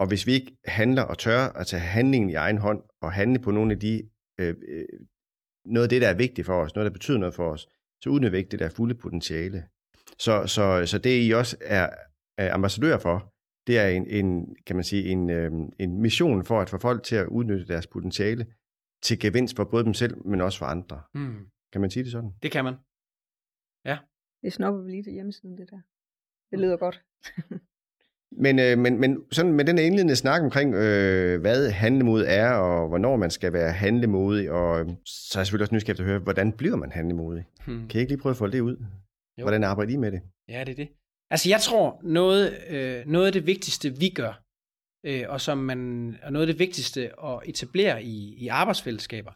Og 0.00 0.06
hvis 0.06 0.26
vi 0.26 0.32
ikke 0.32 0.56
handler 0.64 1.02
og 1.02 1.18
tør 1.18 1.38
at 1.38 1.66
tage 1.66 1.80
handlingen 1.80 2.30
i 2.30 2.34
egen 2.34 2.58
hånd 2.58 2.82
og 3.00 3.12
handle 3.12 3.38
på 3.38 3.50
nogle 3.50 3.72
af 3.72 3.80
de 3.80 4.02
øh, 4.40 4.54
øh 4.68 4.84
noget 5.64 5.84
af 5.84 5.88
det, 5.88 6.02
der 6.02 6.08
er 6.08 6.14
vigtigt 6.14 6.46
for 6.46 6.62
os, 6.62 6.74
noget, 6.74 6.86
der 6.86 6.92
betyder 6.92 7.18
noget 7.18 7.34
for 7.34 7.50
os, 7.50 7.68
så 8.02 8.10
udnytter 8.10 8.30
vi 8.30 8.38
ikke 8.38 8.50
det 8.50 8.58
der 8.58 8.68
fulde 8.68 8.94
potentiale. 8.94 9.64
Så, 10.18 10.46
så, 10.46 10.86
så 10.86 10.98
det, 10.98 11.26
I 11.26 11.30
også 11.30 11.56
er, 11.60 11.90
er 12.38 12.54
ambassadør 12.54 12.98
for, 12.98 13.34
det 13.66 13.78
er 13.78 13.88
en, 13.88 14.06
en 14.06 14.56
kan 14.66 14.76
man 14.76 14.84
sige, 14.84 15.08
en, 15.08 15.30
øhm, 15.30 15.72
en 15.78 16.00
mission 16.00 16.44
for 16.44 16.60
at 16.60 16.70
få 16.70 16.78
folk 16.78 17.02
til 17.02 17.16
at 17.16 17.26
udnytte 17.26 17.66
deres 17.66 17.86
potentiale 17.86 18.46
til 19.02 19.18
gevinst 19.18 19.56
for 19.56 19.64
både 19.64 19.84
dem 19.84 19.94
selv, 19.94 20.26
men 20.26 20.40
også 20.40 20.58
for 20.58 20.66
andre. 20.66 21.02
Mm. 21.14 21.46
Kan 21.72 21.80
man 21.80 21.90
sige 21.90 22.04
det 22.04 22.12
sådan? 22.12 22.30
Det 22.42 22.52
kan 22.52 22.64
man. 22.64 22.74
Det 24.44 24.52
snopper 24.52 24.82
vi 24.82 24.90
lige 24.90 25.02
til 25.02 25.12
hjemmesiden, 25.12 25.58
det 25.58 25.70
der. 25.70 25.80
Det 26.50 26.58
lyder 26.58 26.76
godt. 26.76 27.02
Men, 28.44 28.58
øh, 28.58 28.78
men, 28.78 29.00
men 29.00 29.24
sådan 29.32 29.52
med 29.52 29.64
den 29.64 29.78
indledende 29.78 30.16
snak 30.16 30.42
omkring, 30.42 30.74
øh, 30.74 31.40
hvad 31.40 31.70
handlemod 31.70 32.24
er, 32.26 32.50
og 32.50 32.88
hvornår 32.88 33.16
man 33.16 33.30
skal 33.30 33.52
være 33.52 33.72
handlemodig, 33.72 34.50
og 34.50 34.80
øh, 34.80 34.86
så 35.06 35.38
er 35.38 35.40
jeg 35.40 35.46
selvfølgelig 35.46 35.64
også 35.64 35.74
nysgerrig 35.74 36.00
at 36.00 36.06
høre, 36.06 36.18
hvordan 36.18 36.52
bliver 36.52 36.76
man 36.76 36.92
handlemodig? 36.92 37.44
Hmm. 37.66 37.88
Kan 37.88 37.98
I 37.98 38.00
ikke 38.00 38.12
lige 38.12 38.20
prøve 38.20 38.30
at 38.30 38.36
få 38.36 38.46
det 38.46 38.60
ud? 38.60 38.76
Jo. 39.38 39.42
Hvordan 39.42 39.64
arbejder 39.64 39.92
I 39.92 39.96
med 39.96 40.12
det? 40.12 40.22
Ja, 40.48 40.64
det 40.64 40.72
er 40.72 40.76
det. 40.76 40.88
Altså 41.30 41.48
jeg 41.48 41.60
tror, 41.60 42.00
noget, 42.02 42.58
øh, 42.68 43.06
noget 43.06 43.26
af 43.26 43.32
det 43.32 43.46
vigtigste, 43.46 43.98
vi 43.98 44.08
gør, 44.08 44.42
øh, 45.06 45.24
og 45.28 45.40
som 45.40 45.58
man, 45.58 45.78
og 46.22 46.32
noget 46.32 46.46
af 46.46 46.52
det 46.52 46.58
vigtigste 46.58 47.24
at 47.24 47.40
etablere 47.44 48.02
i, 48.02 48.34
i 48.34 48.48
arbejdsfællesskaber, 48.48 49.32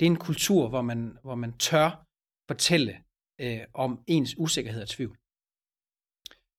det 0.00 0.06
er 0.06 0.10
en 0.10 0.16
kultur, 0.16 0.68
hvor 0.68 0.82
man, 0.82 1.18
hvor 1.22 1.34
man 1.34 1.52
tør 1.52 2.04
fortælle 2.48 3.03
øh, 3.40 3.60
om 3.74 4.04
ens 4.06 4.34
usikkerhed 4.38 4.82
og 4.82 4.88
tvivl. 4.88 5.16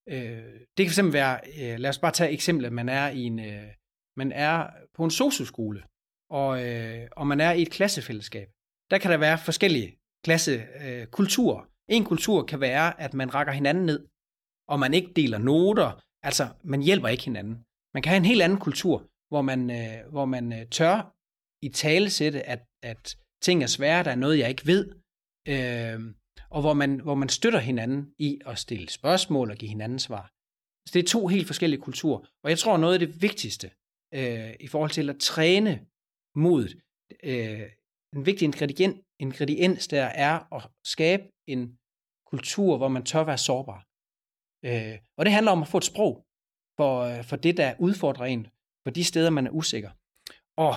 Øh, 0.10 0.60
det 0.78 0.86
kan 0.86 0.92
fx 0.92 1.14
være, 1.14 1.40
øh, 1.62 1.80
lad 1.80 1.90
os 1.90 2.00
bare 2.00 2.12
tage 2.12 2.32
eksemplet, 2.32 2.74
man 2.74 2.90
er 2.90 3.10
i 3.10 3.22
en, 3.24 3.40
øh, 3.40 3.68
man 4.18 4.32
er 4.32 4.70
på 4.94 5.04
en 5.04 5.12
socioskole, 5.12 5.84
og, 6.30 6.66
øh, 6.66 7.08
og 7.12 7.28
man 7.28 7.40
er 7.42 7.52
i 7.52 7.62
et 7.62 7.72
klassefællesskab. 7.72 8.48
Der 8.92 8.98
kan 8.98 9.12
der 9.12 9.18
være 9.18 9.38
forskellige 9.38 9.98
klassekulturer. 10.24 11.62
Øh, 11.62 11.68
en 11.88 12.06
kultur 12.06 12.46
kan 12.46 12.60
være, 12.60 13.02
at 13.02 13.14
man 13.14 13.34
rækker 13.34 13.54
hinanden 13.54 13.86
ned, 13.86 14.08
og 14.68 14.80
man 14.80 14.94
ikke 14.94 15.14
deler 15.16 15.38
noter, 15.38 16.02
altså 16.24 16.48
man 16.64 16.82
hjælper 16.82 17.08
ikke 17.08 17.24
hinanden. 17.24 17.56
Man 17.94 18.04
kan 18.04 18.10
have 18.10 18.18
en 18.18 18.26
helt 18.26 18.42
anden 18.42 18.60
kultur, 18.60 19.10
hvor 19.30 19.42
man, 19.42 19.70
øh, 19.70 20.12
hvor 20.12 20.26
man 20.26 20.54
øh, 20.54 20.68
tør 20.68 21.16
i 21.62 21.70
tale 21.70 22.10
sætte, 22.10 22.44
at, 22.44 22.62
at 22.84 23.18
ting 23.42 23.64
er 23.64 23.68
svære, 23.68 24.04
der 24.04 24.12
er 24.12 24.16
noget, 24.16 24.40
jeg 24.40 24.50
ikke 24.50 24.66
ved, 24.66 24.84
øh, 25.48 26.00
og 26.50 26.62
hvor 26.62 26.74
man, 26.74 27.00
hvor 27.00 27.16
man 27.16 27.30
støtter 27.30 27.60
hinanden 27.60 28.14
i 28.20 28.40
at 28.46 28.60
stille 28.60 28.90
spørgsmål 28.90 29.52
og 29.52 29.58
give 29.58 29.70
hinanden 29.70 30.00
svar. 30.00 30.32
Så 30.88 30.92
det 30.94 31.00
er 31.04 31.08
to 31.08 31.28
helt 31.28 31.48
forskellige 31.48 31.82
kulturer. 31.82 32.20
Og 32.44 32.50
jeg 32.50 32.60
tror, 32.60 32.78
noget 32.78 32.94
af 32.94 33.00
det 33.00 33.22
vigtigste 33.22 33.72
øh, 34.14 34.54
i 34.60 34.68
forhold 34.68 34.92
til 34.92 35.10
at 35.10 35.20
træne 35.20 35.86
modet, 36.36 36.82
øh, 37.24 37.70
en 38.16 38.26
vigtig 38.26 38.46
ingrediens, 38.46 38.98
ingrediens 39.20 39.88
der 39.88 40.04
er 40.04 40.54
at 40.54 40.70
skabe 40.86 41.24
en 41.48 41.78
kultur, 42.26 42.78
hvor 42.78 42.88
man 42.88 43.04
tør 43.04 43.24
være 43.24 43.38
sårbar. 43.38 43.86
Øh, 44.66 45.00
og 45.18 45.26
det 45.26 45.34
handler 45.34 45.52
om 45.52 45.62
at 45.62 45.68
få 45.68 45.78
et 45.78 45.84
sprog 45.84 46.26
for, 46.78 47.02
øh, 47.02 47.24
for 47.24 47.36
det, 47.36 47.58
der 47.58 47.76
udfordrer 47.80 48.26
en, 48.26 48.48
for 48.84 48.92
de 48.92 49.04
steder, 49.04 49.30
man 49.30 49.48
er 49.48 49.52
usikker. 49.52 49.92
Og, 50.58 50.76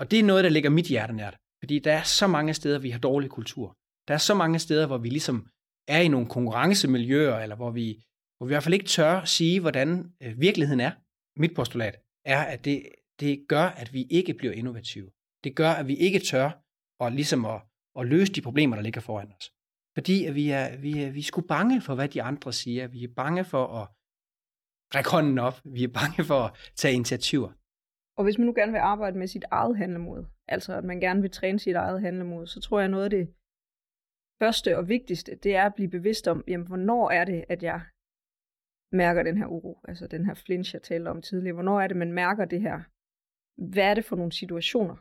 og 0.00 0.10
det 0.10 0.18
er 0.18 0.24
noget, 0.24 0.44
der 0.44 0.50
ligger 0.50 0.70
mit 0.70 0.86
hjerte 0.86 1.12
nært. 1.12 1.36
Fordi 1.62 1.78
der 1.78 1.92
er 1.92 2.02
så 2.02 2.26
mange 2.26 2.54
steder, 2.54 2.78
vi 2.78 2.90
har 2.90 2.98
dårlig 2.98 3.30
kultur. 3.30 3.76
Der 4.08 4.14
er 4.14 4.18
så 4.18 4.34
mange 4.34 4.58
steder, 4.58 4.86
hvor 4.86 4.98
vi 4.98 5.08
ligesom 5.08 5.48
er 5.88 6.00
i 6.00 6.08
nogle 6.08 6.28
konkurrencemiljøer, 6.28 7.38
eller 7.38 7.56
hvor 7.56 7.70
vi, 7.70 8.04
hvor 8.36 8.46
vi 8.46 8.50
i 8.50 8.54
hvert 8.54 8.62
fald 8.62 8.74
ikke 8.74 8.86
tør 8.86 9.24
sige, 9.24 9.60
hvordan 9.60 10.12
øh, 10.22 10.40
virkeligheden 10.40 10.80
er. 10.80 10.92
Mit 11.36 11.54
postulat 11.54 11.96
er, 12.24 12.42
at 12.42 12.64
det, 12.64 12.88
det 13.20 13.44
gør, 13.48 13.64
at 13.64 13.92
vi 13.92 14.02
ikke 14.10 14.34
bliver 14.34 14.52
innovative. 14.52 15.10
Det 15.44 15.56
gør, 15.56 15.70
at 15.70 15.88
vi 15.88 15.96
ikke 15.96 16.18
tør 16.18 16.50
at, 17.00 17.12
ligesom 17.12 17.44
at, 17.44 17.60
at 17.98 18.06
løse 18.06 18.32
de 18.32 18.42
problemer, 18.42 18.76
der 18.76 18.82
ligger 18.82 19.00
foran 19.00 19.32
os. 19.38 19.52
Fordi 19.94 20.24
at 20.24 20.34
vi, 20.34 20.50
er, 20.50 20.76
vi, 20.76 21.02
er, 21.02 21.10
vi 21.10 21.18
er 21.18 21.22
sgu 21.22 21.40
bange 21.40 21.80
for, 21.80 21.94
hvad 21.94 22.08
de 22.08 22.22
andre 22.22 22.52
siger. 22.52 22.86
Vi 22.86 23.04
er 23.04 23.14
bange 23.16 23.44
for 23.44 23.66
at 23.66 23.88
række 24.94 25.10
hånden 25.10 25.38
op. 25.38 25.60
Vi 25.64 25.84
er 25.84 25.88
bange 25.88 26.24
for 26.24 26.40
at 26.46 26.72
tage 26.76 26.94
initiativer. 26.94 27.52
Og 28.16 28.24
hvis 28.24 28.38
man 28.38 28.46
nu 28.46 28.52
gerne 28.52 28.72
vil 28.72 28.78
arbejde 28.78 29.18
med 29.18 29.26
sit 29.26 29.44
eget 29.50 29.76
handlemod, 29.76 30.24
altså 30.48 30.72
at 30.74 30.84
man 30.84 31.00
gerne 31.00 31.20
vil 31.20 31.30
træne 31.30 31.58
sit 31.58 31.76
eget 31.76 32.00
handlemod, 32.00 32.46
så 32.46 32.60
tror 32.60 32.80
jeg 32.80 32.88
noget 32.88 33.04
af 33.04 33.10
det 33.10 33.34
første 34.42 34.78
og 34.78 34.88
vigtigste, 34.88 35.34
det 35.34 35.56
er 35.56 35.64
at 35.66 35.74
blive 35.74 35.90
bevidst 35.90 36.28
om, 36.28 36.44
jamen, 36.48 36.66
hvornår 36.66 37.10
er 37.10 37.24
det, 37.24 37.44
at 37.48 37.62
jeg 37.62 37.80
mærker 38.92 39.22
den 39.22 39.36
her 39.38 39.46
uro, 39.46 39.80
altså 39.88 40.06
den 40.06 40.24
her 40.26 40.34
flinch, 40.34 40.74
jeg 40.74 40.82
talte 40.82 41.08
om 41.08 41.22
tidligere. 41.22 41.54
Hvornår 41.54 41.80
er 41.80 41.88
det, 41.88 41.96
man 41.96 42.12
mærker 42.12 42.44
det 42.44 42.60
her? 42.60 42.78
Hvad 43.72 43.84
er 43.90 43.94
det 43.94 44.04
for 44.04 44.16
nogle 44.16 44.32
situationer? 44.32 44.96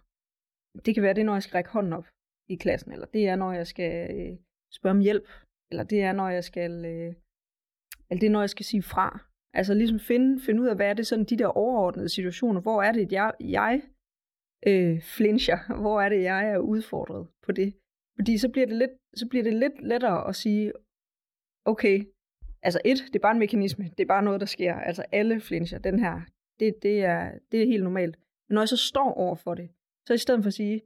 Det 0.86 0.94
kan 0.94 1.04
være, 1.04 1.14
det 1.14 1.22
er, 1.22 1.26
når 1.26 1.34
jeg 1.34 1.44
skal 1.44 1.58
række 1.58 1.70
hånden 1.70 1.94
op 1.94 2.08
i 2.50 2.56
klassen, 2.56 2.92
eller 2.92 3.06
det 3.06 3.28
er, 3.28 3.36
når 3.36 3.52
jeg 3.52 3.68
skal 3.68 3.94
øh, 4.18 4.38
spørge 4.78 4.96
om 4.98 5.00
hjælp, 5.00 5.28
eller 5.72 5.84
det 5.84 6.02
er, 6.02 6.14
når 6.14 6.30
jeg 6.30 6.44
skal, 6.44 6.72
øh, 6.86 7.14
eller 8.10 8.20
det 8.20 8.28
er, 8.28 8.36
når 8.38 8.40
jeg 8.40 8.50
skal 8.50 8.66
sige 8.66 8.84
fra. 8.84 9.08
Altså 9.54 9.74
ligesom 9.74 10.00
finde, 10.00 10.42
finde 10.46 10.62
ud 10.62 10.68
af, 10.68 10.76
hvad 10.76 10.90
er 10.90 10.94
det 10.94 11.08
sådan 11.08 11.26
de 11.26 11.38
der 11.38 11.48
overordnede 11.48 12.10
situationer, 12.10 12.62
hvor 12.62 12.84
er 12.84 12.92
det, 12.92 13.12
jeg, 13.12 13.34
jeg 13.40 13.82
øh, 14.68 15.02
flincher, 15.02 15.60
hvor 15.82 16.02
er 16.02 16.10
det, 16.10 16.22
jeg 16.24 16.50
er 16.50 16.58
udfordret 16.58 17.28
på 17.46 17.52
det. 17.52 17.74
Fordi 18.16 18.38
så 18.38 18.50
bliver 18.50 18.68
det 18.68 18.78
lidt, 18.78 18.92
så 19.16 19.28
bliver 19.30 19.44
det 19.44 19.54
lidt 19.54 19.82
lettere 19.82 20.28
at 20.28 20.36
sige, 20.36 20.74
okay, 21.66 22.06
altså 22.62 22.82
et, 22.86 22.98
det 22.98 23.16
er 23.16 23.20
bare 23.20 23.32
en 23.32 23.40
mekanisme, 23.40 23.86
det 23.98 24.00
er 24.00 24.08
bare 24.08 24.24
noget, 24.24 24.40
der 24.40 24.46
sker. 24.46 24.76
Altså 24.76 25.04
alle 25.12 25.40
flincher, 25.40 25.80
den 25.80 26.00
her, 26.00 26.22
det, 26.60 26.84
det, 26.84 27.04
er, 27.04 27.40
det 27.52 27.62
er 27.62 27.66
helt 27.66 27.84
normalt. 27.84 28.20
Men 28.48 28.54
når 28.54 28.62
jeg 28.62 28.70
så 28.70 28.78
står 28.78 29.14
over 29.14 29.36
for 29.36 29.56
det, 29.56 29.70
så 30.08 30.14
i 30.14 30.18
stedet 30.18 30.44
for 30.44 30.48
at 30.48 30.54
sige, 30.54 30.82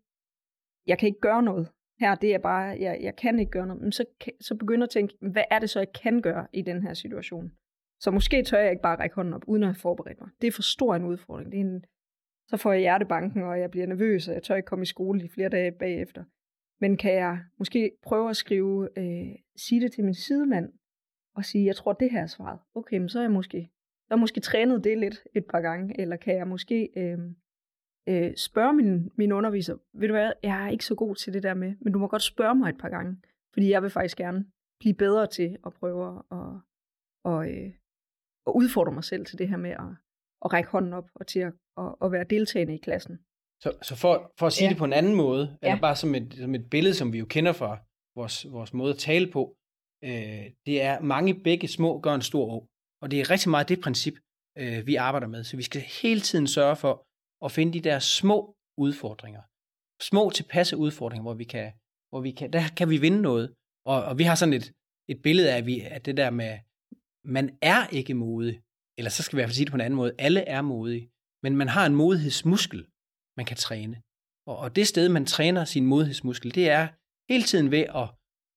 jeg 0.87 0.97
kan 0.99 1.07
ikke 1.07 1.19
gøre 1.19 1.43
noget, 1.43 1.71
her, 1.99 2.15
det 2.15 2.33
er 2.33 2.39
bare, 2.39 2.77
jeg, 2.79 2.99
jeg 3.01 3.15
kan 3.15 3.39
ikke 3.39 3.51
gøre 3.51 3.67
noget, 3.67 3.81
men 3.81 3.91
så, 3.91 4.05
så 4.41 4.55
begynder 4.55 4.83
at 4.83 4.89
tænke, 4.89 5.17
hvad 5.21 5.43
er 5.51 5.59
det 5.59 5.69
så, 5.69 5.79
jeg 5.79 5.93
kan 5.93 6.21
gøre 6.21 6.47
i 6.53 6.61
den 6.61 6.81
her 6.81 6.93
situation? 6.93 7.51
Så 7.99 8.11
måske 8.11 8.43
tør 8.43 8.59
jeg 8.59 8.71
ikke 8.71 8.81
bare 8.81 8.99
række 8.99 9.15
hånden 9.15 9.33
op, 9.33 9.43
uden 9.47 9.63
at 9.63 9.69
have 9.69 9.75
forberedt 9.75 10.21
mig. 10.21 10.29
Det 10.41 10.47
er 10.47 10.51
for 10.51 10.61
stor 10.61 10.95
en 10.95 11.05
udfordring. 11.05 11.51
Det 11.51 11.57
er 11.57 11.61
en, 11.61 11.85
så 12.49 12.57
får 12.57 12.71
jeg 12.71 12.81
hjertebanken, 12.81 13.43
og 13.43 13.59
jeg 13.59 13.71
bliver 13.71 13.87
nervøs, 13.87 14.27
og 14.27 14.33
jeg 14.33 14.43
tør 14.43 14.55
ikke 14.55 14.65
komme 14.65 14.83
i 14.83 14.85
skole 14.85 15.23
i 15.23 15.27
flere 15.27 15.49
dage 15.49 15.71
bagefter. 15.71 16.23
Men 16.83 16.97
kan 16.97 17.13
jeg 17.13 17.39
måske 17.57 17.91
prøve 18.01 18.29
at 18.29 18.37
skrive, 18.37 18.89
øh, 18.97 19.35
sige 19.55 19.81
det 19.81 19.91
til 19.91 20.03
min 20.03 20.13
sidemand, 20.13 20.73
og 21.35 21.45
sige, 21.45 21.65
jeg 21.65 21.75
tror, 21.75 21.93
det 21.93 22.11
her 22.11 22.21
er 22.21 22.27
svaret. 22.27 22.59
Okay, 22.75 22.97
men 22.97 23.09
så 23.09 23.19
er 23.19 23.23
jeg 23.23 23.31
måske, 23.31 23.69
så 24.05 24.13
er 24.13 24.15
jeg 24.15 24.19
måske 24.19 24.39
trænet 24.39 24.83
det 24.83 24.97
lidt 24.97 25.23
et 25.35 25.45
par 25.45 25.61
gange, 25.61 26.01
eller 26.01 26.15
kan 26.15 26.35
jeg 26.35 26.47
måske 26.47 26.89
øh, 26.97 27.19
øh, 28.09 28.35
spørge 28.35 28.73
min, 28.73 29.11
min 29.15 29.31
underviser, 29.31 29.77
ved 29.93 30.07
du 30.07 30.13
hvad, 30.13 30.31
jeg 30.43 30.65
er 30.65 30.69
ikke 30.69 30.85
så 30.85 30.95
god 30.95 31.15
til 31.15 31.33
det 31.33 31.43
der 31.43 31.53
med, 31.53 31.75
men 31.81 31.93
du 31.93 31.99
må 31.99 32.07
godt 32.07 32.21
spørge 32.21 32.55
mig 32.55 32.69
et 32.69 32.77
par 32.77 32.89
gange, 32.89 33.17
fordi 33.53 33.69
jeg 33.69 33.81
vil 33.81 33.89
faktisk 33.89 34.17
gerne 34.17 34.45
blive 34.79 34.95
bedre 34.95 35.27
til 35.27 35.57
at 35.65 35.73
prøve 35.73 36.23
at, 36.31 36.59
og, 37.23 37.51
øh, 37.51 37.73
at 38.47 38.51
udfordre 38.55 38.91
mig 38.91 39.03
selv 39.03 39.25
til 39.25 39.37
det 39.39 39.49
her 39.49 39.57
med 39.57 39.71
at, 39.71 39.91
at 40.45 40.53
række 40.53 40.69
hånden 40.69 40.93
op 40.93 41.09
og 41.15 41.27
til 41.27 41.39
at, 41.39 41.53
at, 41.77 41.95
at 42.03 42.11
være 42.11 42.23
deltagende 42.23 42.75
i 42.75 42.77
klassen. 42.77 43.19
Så, 43.63 43.69
så 43.81 43.95
for, 43.95 44.13
for 44.39 44.47
at 44.47 44.53
sige 44.53 44.65
ja. 44.65 44.69
det 44.69 44.77
på 44.77 44.85
en 44.85 44.93
anden 44.93 45.15
måde, 45.15 45.57
ja. 45.61 45.67
eller 45.67 45.81
bare 45.81 45.95
som 45.95 46.15
et, 46.15 46.33
som 46.43 46.55
et 46.55 46.69
billede, 46.69 46.95
som 46.95 47.13
vi 47.13 47.19
jo 47.19 47.25
kender 47.25 47.53
fra 47.53 47.71
vores, 48.15 48.51
vores 48.51 48.73
måde 48.73 48.93
at 48.93 48.99
tale 49.09 49.31
på, 49.31 49.55
øh, 50.03 50.45
det 50.67 50.81
er 50.81 51.01
mange 51.01 51.43
begge 51.43 51.67
små 51.67 51.99
gør 51.99 52.15
en 52.15 52.21
stor 52.21 52.45
å. 52.55 52.67
Og 53.01 53.11
det 53.11 53.19
er 53.19 53.29
rigtig 53.29 53.49
meget 53.49 53.69
det 53.69 53.81
princip, 53.81 54.15
øh, 54.57 54.87
vi 54.87 54.95
arbejder 54.95 55.27
med. 55.27 55.43
Så 55.43 55.57
vi 55.57 55.63
skal 55.63 55.81
hele 56.01 56.21
tiden 56.21 56.47
sørge 56.47 56.75
for 56.75 56.93
at 57.45 57.51
finde 57.51 57.73
de 57.73 57.81
der 57.89 57.99
små 57.99 58.55
udfordringer. 58.77 59.41
Små 60.01 60.29
tilpasse 60.29 60.77
udfordringer, 60.77 61.23
hvor 61.23 61.33
vi 61.33 61.43
kan, 61.43 61.71
hvor 62.09 62.21
vi 62.21 62.31
kan, 62.31 62.53
der 62.53 62.63
kan 62.77 62.89
vi 62.89 62.97
vinde 62.97 63.21
noget. 63.21 63.53
Og, 63.85 64.03
og 64.03 64.17
vi 64.19 64.23
har 64.23 64.35
sådan 64.35 64.53
et, 64.53 64.71
et 65.09 65.21
billede 65.21 65.51
af, 65.53 65.57
at, 65.57 65.65
vi, 65.65 65.79
at 65.79 66.05
det 66.05 66.17
der 66.17 66.29
med, 66.29 66.59
man 67.25 67.57
er 67.61 67.87
ikke 67.87 68.13
modig, 68.13 68.61
eller 68.97 69.11
så 69.11 69.23
skal 69.23 69.35
vi 69.35 69.39
i 69.39 69.41
hvert 69.41 69.49
fald 69.49 69.55
sige 69.55 69.65
det 69.65 69.71
på 69.71 69.77
en 69.77 69.87
anden 69.87 69.97
måde, 69.97 70.15
alle 70.19 70.41
er 70.41 70.61
modige, 70.61 71.09
men 71.43 71.55
man 71.55 71.67
har 71.67 71.85
en 71.85 71.95
modighedsmuskel, 71.95 72.85
man 73.37 73.45
kan 73.45 73.57
træne. 73.57 74.01
Og, 74.47 74.57
og 74.57 74.75
det 74.75 74.87
sted, 74.87 75.09
man 75.09 75.25
træner 75.25 75.63
sin 75.65 75.85
modighedsmuskel, 75.85 76.55
det 76.55 76.69
er 76.69 76.87
hele 77.29 77.43
tiden 77.43 77.71
ved 77.71 77.85
at, 78.01 78.09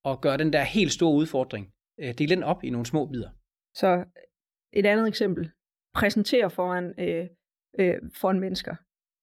at 0.05 0.21
gøre 0.21 0.39
den 0.39 0.53
der 0.53 0.63
helt 0.63 0.93
store 0.93 1.15
udfordring, 1.15 1.73
øh, 2.01 2.15
dele 2.19 2.35
den 2.35 2.43
op 2.43 2.65
i 2.65 2.71
nogle 2.71 2.87
små 2.87 3.07
bidder. 3.07 3.31
Så 3.75 3.87
øh, 3.97 4.07
et 4.73 4.87
andet 4.87 5.09
eksempel. 5.09 5.51
Præsentere 5.95 6.51
foran, 6.51 6.95
øh, 6.99 7.27
øh, 7.79 7.95
foran 8.21 8.41
mennesker. 8.41 8.77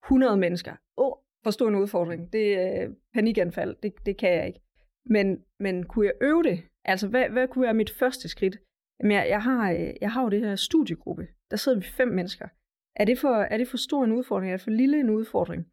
100 0.05 0.37
mennesker. 0.37 0.71
Åh, 0.97 1.05
oh, 1.05 1.13
for 1.43 1.51
stor 1.51 1.67
en 1.67 1.75
udfordring. 1.75 2.33
Det 2.33 2.53
er 2.53 2.83
øh, 2.83 2.89
panikanfald. 3.13 3.75
Det, 3.83 3.93
det 4.05 4.17
kan 4.17 4.31
jeg 4.33 4.47
ikke. 4.47 4.59
Men, 5.05 5.43
men 5.59 5.85
kunne 5.85 6.05
jeg 6.05 6.13
øve 6.21 6.43
det? 6.43 6.63
Altså, 6.85 7.07
hvad, 7.07 7.29
hvad 7.29 7.47
kunne 7.47 7.65
være 7.65 7.73
mit 7.73 7.89
første 7.89 8.29
skridt? 8.29 8.57
Jamen, 8.99 9.11
jeg, 9.11 9.25
jeg, 9.29 9.43
har, 9.43 9.71
øh, 9.71 9.93
jeg 10.01 10.11
har 10.11 10.23
jo 10.23 10.29
det 10.29 10.39
her 10.39 10.55
studiegruppe. 10.55 11.27
Der 11.51 11.57
sidder 11.57 11.79
vi 11.79 11.85
fem 11.85 12.07
mennesker. 12.07 12.47
Er 12.95 13.05
det, 13.05 13.19
for, 13.19 13.35
er 13.53 13.57
det 13.57 13.67
for 13.67 13.77
stor 13.77 14.03
en 14.03 14.11
udfordring? 14.11 14.51
Er 14.51 14.57
det 14.57 14.63
for 14.63 14.71
lille 14.71 14.99
en 14.99 15.09
udfordring? 15.09 15.63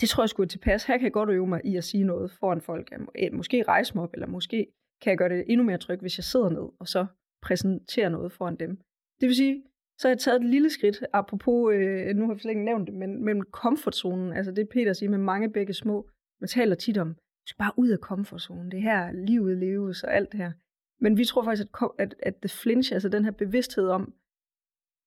Det 0.00 0.08
tror 0.08 0.22
jeg 0.22 0.28
skulle 0.28 0.48
tilpas. 0.48 0.84
Her 0.84 0.96
kan 0.96 1.04
jeg 1.04 1.12
godt 1.12 1.30
øve 1.30 1.46
mig 1.46 1.60
i 1.64 1.76
at 1.76 1.84
sige 1.84 2.04
noget 2.04 2.30
foran 2.30 2.60
folk. 2.60 2.92
Måske 3.32 3.62
rejse 3.62 3.94
mig 3.94 4.04
op, 4.04 4.14
eller 4.14 4.26
måske 4.26 4.66
kan 5.02 5.10
jeg 5.10 5.18
gøre 5.18 5.28
det 5.28 5.44
endnu 5.48 5.64
mere 5.66 5.78
trygt, 5.78 6.00
hvis 6.00 6.18
jeg 6.18 6.24
sidder 6.24 6.48
ned 6.48 6.68
og 6.80 6.88
så 6.88 7.06
præsenterer 7.42 8.08
noget 8.08 8.32
foran 8.32 8.56
dem. 8.56 8.76
Det 9.20 9.26
vil 9.28 9.36
sige, 9.36 9.64
så 9.98 10.08
har 10.08 10.10
jeg 10.10 10.18
taget 10.18 10.40
et 10.40 10.50
lille 10.50 10.70
skridt, 10.70 11.04
apropos, 11.12 11.74
øh, 11.74 12.16
nu 12.16 12.26
har 12.26 12.34
vi 12.34 12.40
slet 12.40 12.50
ikke 12.50 12.64
nævnt 12.64 12.86
det, 12.86 12.94
men 12.94 13.24
mellem 13.24 13.42
komfortzonen, 13.42 14.32
altså 14.32 14.52
det 14.52 14.68
Peter 14.68 14.92
siger 14.92 15.10
med 15.10 15.18
mange 15.18 15.52
begge 15.52 15.74
små, 15.74 16.08
man 16.40 16.48
taler 16.48 16.74
tit 16.74 16.98
om, 16.98 17.08
du 17.14 17.46
skal 17.46 17.58
bare 17.58 17.72
ud 17.76 17.88
af 17.88 18.00
komfortzonen, 18.00 18.70
det 18.70 18.82
her 18.82 19.12
livet 19.12 19.56
leves 19.58 20.04
og 20.04 20.14
alt 20.14 20.32
det 20.32 20.40
her. 20.40 20.52
Men 21.00 21.16
vi 21.16 21.24
tror 21.24 21.44
faktisk, 21.44 21.68
at, 21.82 21.90
at, 21.98 22.14
at 22.22 22.36
the 22.36 22.48
flinch, 22.48 22.92
altså 22.92 23.08
den 23.08 23.24
her 23.24 23.30
bevidsthed 23.30 23.88
om, 23.88 24.14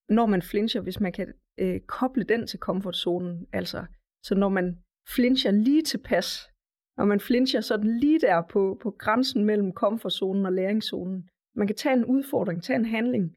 når 0.10 0.26
man 0.26 0.42
flincher, 0.42 0.82
hvis 0.82 1.00
man 1.00 1.12
kan 1.12 1.34
øh, 1.58 1.80
koble 1.80 2.24
den 2.24 2.48
til 2.48 2.60
komfortzonen, 2.60 3.48
altså. 3.54 3.86
Så 4.24 4.36
når 4.36 4.50
man 4.50 4.78
flincher 5.16 5.52
lige 5.52 5.84
tilpas, 5.84 6.50
når 6.98 7.06
man 7.06 7.20
flincher 7.20 7.62
sådan 7.62 7.98
lige 8.00 8.20
der 8.20 8.42
på, 8.50 8.80
på 8.82 8.92
grænsen 8.92 9.46
mellem 9.46 9.72
komfortzonen 9.72 10.46
og 10.46 10.54
læringszonen, 10.54 11.30
man 11.56 11.68
kan 11.68 11.76
tage 11.76 11.94
en 11.94 12.06
udfordring, 12.06 12.64
tage 12.64 12.80
en 12.80 12.86
handling, 12.86 13.36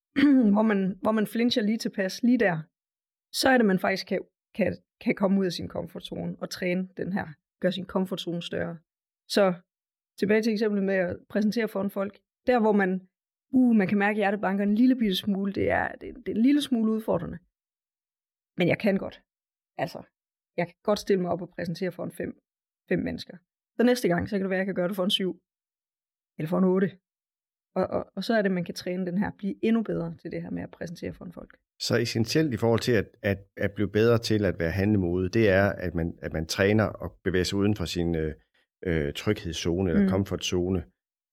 hvor, 0.54 0.62
man, 0.62 0.98
hvor 1.02 1.12
man 1.12 1.26
flincher 1.26 1.62
lige 1.62 1.78
tilpas, 1.78 2.22
lige 2.22 2.38
der, 2.38 2.62
så 3.32 3.48
er 3.48 3.56
det, 3.56 3.66
man 3.66 3.78
faktisk 3.78 4.06
kan, 4.06 4.20
kan, 4.54 4.76
kan 5.00 5.14
komme 5.14 5.40
ud 5.40 5.46
af 5.46 5.52
sin 5.52 5.68
komfortzone 5.68 6.36
og 6.40 6.50
træne 6.50 6.88
den 6.96 7.12
her, 7.12 7.26
gøre 7.60 7.72
sin 7.72 7.86
komfortzone 7.86 8.42
større. 8.42 8.78
Så 9.28 9.54
tilbage 10.18 10.42
til 10.42 10.52
eksemplet 10.52 10.84
med 10.84 10.94
at 10.94 11.16
præsentere 11.28 11.68
foran 11.68 11.90
folk, 11.90 12.18
der 12.46 12.60
hvor 12.60 12.72
man, 12.72 13.08
uh, 13.52 13.76
man 13.76 13.88
kan 13.88 13.98
mærke 13.98 14.16
hjertebanker 14.16 14.64
en 14.64 14.74
lille 14.74 14.96
bitte 14.96 15.16
smule, 15.16 15.52
det 15.52 15.70
er, 15.70 15.88
det, 15.92 16.16
det 16.26 16.28
er 16.28 16.36
en 16.36 16.42
lille 16.42 16.62
smule 16.62 16.92
udfordrende. 16.92 17.38
Men 18.58 18.68
jeg 18.68 18.78
kan 18.78 18.96
godt. 18.96 19.22
Altså, 19.78 20.02
jeg 20.56 20.66
kan 20.66 20.76
godt 20.82 20.98
stille 20.98 21.22
mig 21.22 21.30
op 21.30 21.42
og 21.42 21.50
præsentere 21.56 21.92
for 21.92 22.04
en 22.04 22.12
fem, 22.12 22.40
fem 22.88 22.98
mennesker. 22.98 23.36
Så 23.76 23.82
næste 23.82 24.08
gang, 24.08 24.28
så 24.28 24.36
kan 24.36 24.42
det 24.42 24.50
være, 24.50 24.56
at 24.56 24.66
jeg 24.66 24.66
kan 24.66 24.74
gøre 24.74 24.88
det 24.88 24.96
for 24.96 25.04
en 25.04 25.10
syv. 25.10 25.40
Eller 26.38 26.48
for 26.48 26.58
en 26.58 26.64
otte. 26.64 26.98
Og, 27.74 27.86
og, 27.86 28.06
og 28.16 28.24
så 28.24 28.34
er 28.34 28.42
det, 28.42 28.48
at 28.48 28.54
man 28.54 28.64
kan 28.64 28.74
træne 28.74 29.06
den 29.06 29.18
her, 29.18 29.30
blive 29.38 29.54
endnu 29.62 29.82
bedre 29.82 30.16
til 30.22 30.30
det 30.30 30.42
her 30.42 30.50
med 30.50 30.62
at 30.62 30.70
præsentere 30.70 31.14
for 31.14 31.24
en 31.24 31.32
folk. 31.32 31.56
Så 31.80 31.96
essentielt 31.96 32.54
i 32.54 32.56
forhold 32.56 32.80
til 32.80 32.92
at, 32.92 33.08
at, 33.22 33.38
at 33.56 33.72
blive 33.72 33.88
bedre 33.88 34.18
til 34.18 34.44
at 34.44 34.58
være 34.58 34.70
handlemodig, 34.70 35.34
det 35.34 35.48
er, 35.48 35.68
at 35.68 35.94
man, 35.94 36.18
at 36.22 36.32
man 36.32 36.46
træner 36.46 36.84
og 36.84 37.18
bevæger 37.24 37.44
sig 37.44 37.58
uden 37.58 37.76
for 37.76 37.84
sin 37.84 38.14
øh, 38.14 38.34
øh 38.86 39.12
tryghedszone 39.12 39.90
eller 39.90 40.02
mm. 40.02 40.08
komfortzone. 40.08 40.84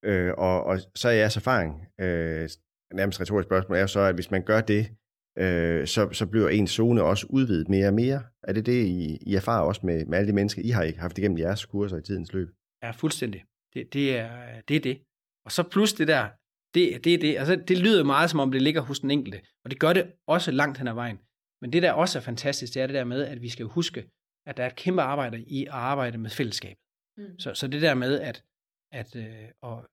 Øh, 0.06 0.34
og, 0.38 0.64
og 0.64 0.80
så 0.96 1.10
er 1.10 1.14
jeres 1.14 1.38
erfaring, 1.38 1.88
øh, 2.00 2.50
nærmest 2.94 3.22
retorisk 3.22 3.48
spørgsmål, 3.48 3.78
er 3.78 3.86
så, 3.86 4.00
at 4.00 4.16
hvis 4.16 4.32
man 4.32 4.44
gør 4.44 4.62
det 4.62 4.90
øh, 5.38 5.88
så, 5.88 6.10
så 6.12 6.26
bliver 6.26 6.50
ens 6.50 6.72
zone 6.72 7.04
også 7.04 7.28
udvidet 7.30 7.70
mere 7.70 7.88
og 7.88 7.94
mere. 7.94 8.24
Er 8.44 8.54
det 8.54 8.66
det, 8.66 8.86
I, 8.86 9.18
I 9.22 9.36
erfarer 9.36 9.62
også 9.62 9.82
med, 9.84 10.06
med 10.06 10.18
alle 10.18 10.28
de 10.28 10.36
mennesker, 10.36 10.62
I 10.62 10.70
har 10.70 10.84
ikke 10.84 11.00
haft 11.00 11.18
igennem 11.18 11.38
jeres 11.38 11.66
kurser 11.66 11.98
i 11.98 12.02
tidens 12.02 12.34
løb? 12.34 12.50
Ja, 12.84 12.92
fuldstændig. 12.92 13.44
Det, 13.74 13.94
det, 13.94 14.18
er, 14.18 14.62
det 14.68 14.76
er 14.76 14.80
det. 14.80 15.02
Og 15.46 15.52
så 15.52 15.64
plus 15.64 15.94
det 15.94 16.08
der, 16.08 16.28
det, 16.74 17.04
det 17.04 17.14
er 17.14 17.18
det. 17.18 17.38
Altså, 17.38 17.56
det 17.56 17.78
lyder 17.78 18.04
meget, 18.04 18.30
som 18.30 18.40
om 18.40 18.52
det 18.52 18.62
ligger 18.62 18.82
hos 18.82 19.00
den 19.00 19.12
enkelte. 19.12 19.42
Og 19.66 19.72
det 19.72 19.80
gør 19.80 19.94
det 19.94 20.12
også 20.28 20.52
langt 20.52 20.78
hen 20.78 20.88
ad 20.88 20.94
vejen. 20.94 21.20
Men 21.62 21.74
det, 21.74 21.82
der 21.84 21.92
også 21.92 22.20
er 22.20 22.24
fantastisk, 22.24 22.74
det 22.74 22.82
er 22.82 22.88
det 22.88 22.94
der 22.94 23.04
med, 23.04 23.26
at 23.26 23.42
vi 23.42 23.50
skal 23.50 23.66
huske, 23.66 24.10
at 24.46 24.58
der 24.58 24.64
er 24.64 24.68
et 24.68 24.76
kæmpe 24.76 25.02
arbejde 25.02 25.44
i 25.44 25.66
at 25.66 25.72
arbejde 25.72 26.18
med 26.18 26.30
fællesskab. 26.30 26.78
Mm. 27.18 27.40
Så, 27.40 27.54
så 27.54 27.68
det 27.68 27.82
der 27.82 27.94
med, 27.94 28.20
at, 28.20 28.44
at 28.92 29.16
øh, 29.16 29.50
og 29.62 29.88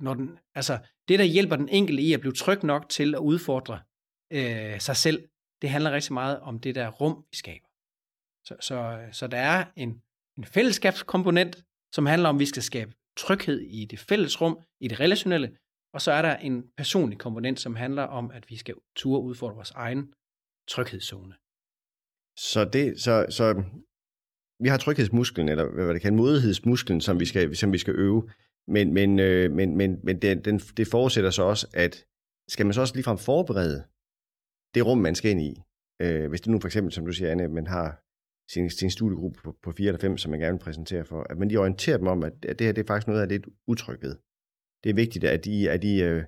når 0.00 0.14
den, 0.14 0.38
altså, 0.54 0.78
det, 1.08 1.18
der 1.18 1.24
hjælper 1.24 1.56
den 1.56 1.68
enkelte 1.68 2.02
i 2.02 2.12
at 2.12 2.20
blive 2.20 2.32
tryg 2.32 2.64
nok 2.64 2.88
til 2.88 3.14
at 3.14 3.18
udfordre 3.18 3.80
øh, 4.32 4.80
sig 4.80 4.96
selv, 4.96 5.28
det 5.62 5.70
handler 5.70 5.90
rigtig 5.92 6.12
meget 6.12 6.40
om 6.40 6.58
det 6.58 6.74
der 6.74 6.88
rum, 6.88 7.24
vi 7.30 7.36
skaber. 7.36 7.68
Så, 8.44 8.56
så, 8.60 9.08
så 9.12 9.26
der 9.26 9.38
er 9.38 9.64
en, 9.76 10.02
en 10.38 10.44
fællesskabskomponent, 10.44 11.64
som 11.94 12.06
handler 12.06 12.28
om, 12.28 12.36
at 12.36 12.40
vi 12.40 12.46
skal 12.46 12.62
skabe 12.62 12.92
tryghed 13.16 13.60
i 13.60 13.84
det 13.84 13.98
fælles 13.98 14.40
rum, 14.40 14.58
i 14.80 14.88
det 14.88 15.00
relationelle, 15.00 15.56
og 15.94 16.00
så 16.02 16.12
er 16.12 16.22
der 16.22 16.36
en 16.36 16.70
personlig 16.76 17.18
komponent, 17.18 17.60
som 17.60 17.76
handler 17.76 18.02
om, 18.02 18.30
at 18.30 18.50
vi 18.50 18.56
skal 18.56 18.74
turde 18.96 19.22
udfordre 19.22 19.54
vores 19.54 19.70
egen 19.70 20.14
tryghedszone. 20.68 21.34
Så, 22.36 22.70
det, 22.72 23.00
så, 23.00 23.26
så 23.30 23.64
vi 24.60 24.68
har 24.68 24.76
tryghedsmusklen, 24.76 25.48
eller 25.48 25.70
hvad 25.70 25.94
det 25.94 26.02
kan, 26.02 26.16
modighedsmusklen, 26.16 27.00
som 27.00 27.20
vi 27.20 27.26
skal, 27.26 27.56
som 27.56 27.72
vi 27.72 27.78
skal 27.78 27.94
øve. 27.94 28.28
Men, 28.68 28.94
men, 28.94 29.18
øh, 29.18 29.52
men, 29.52 29.76
men, 29.76 30.00
men 30.02 30.22
det, 30.22 30.44
den, 30.44 30.58
det 30.58 30.86
forudsætter 30.86 31.30
så 31.30 31.42
også, 31.42 31.66
at 31.74 32.04
skal 32.48 32.66
man 32.66 32.72
så 32.72 32.80
også 32.80 32.94
ligefrem 32.94 33.18
forberede 33.18 33.84
det 34.74 34.86
rum, 34.86 34.98
man 34.98 35.14
skal 35.14 35.30
ind 35.30 35.40
i. 35.40 35.62
Øh, 36.02 36.28
hvis 36.28 36.40
det 36.40 36.50
nu 36.50 36.60
for 36.60 36.68
eksempel, 36.68 36.92
som 36.92 37.06
du 37.06 37.12
siger, 37.12 37.30
Anne, 37.30 37.48
man 37.48 37.66
har 37.66 38.02
sin, 38.52 38.70
sin 38.70 38.90
studiegruppe 38.90 39.40
på, 39.44 39.56
på 39.62 39.72
4 39.72 39.88
eller 39.88 40.00
5, 40.00 40.18
som 40.18 40.30
man 40.30 40.40
gerne 40.40 40.58
vil 40.58 40.64
præsentere 40.64 41.04
for, 41.04 41.26
at 41.30 41.38
man 41.38 41.48
lige 41.48 41.60
orienterer 41.60 41.96
dem 41.98 42.06
om, 42.06 42.22
at, 42.22 42.32
at 42.48 42.58
det 42.58 42.66
her 42.66 42.72
det 42.72 42.82
er 42.82 42.86
faktisk 42.86 43.08
noget 43.08 43.22
af 43.22 43.28
lidt 43.28 43.46
utryg 43.66 44.02
ved. 44.02 44.16
Det 44.84 44.90
er 44.90 44.94
vigtigt, 44.94 45.24
at 45.24 45.44
de, 45.44 45.70
at 45.70 45.82
de 45.82 46.00
øh, 46.00 46.24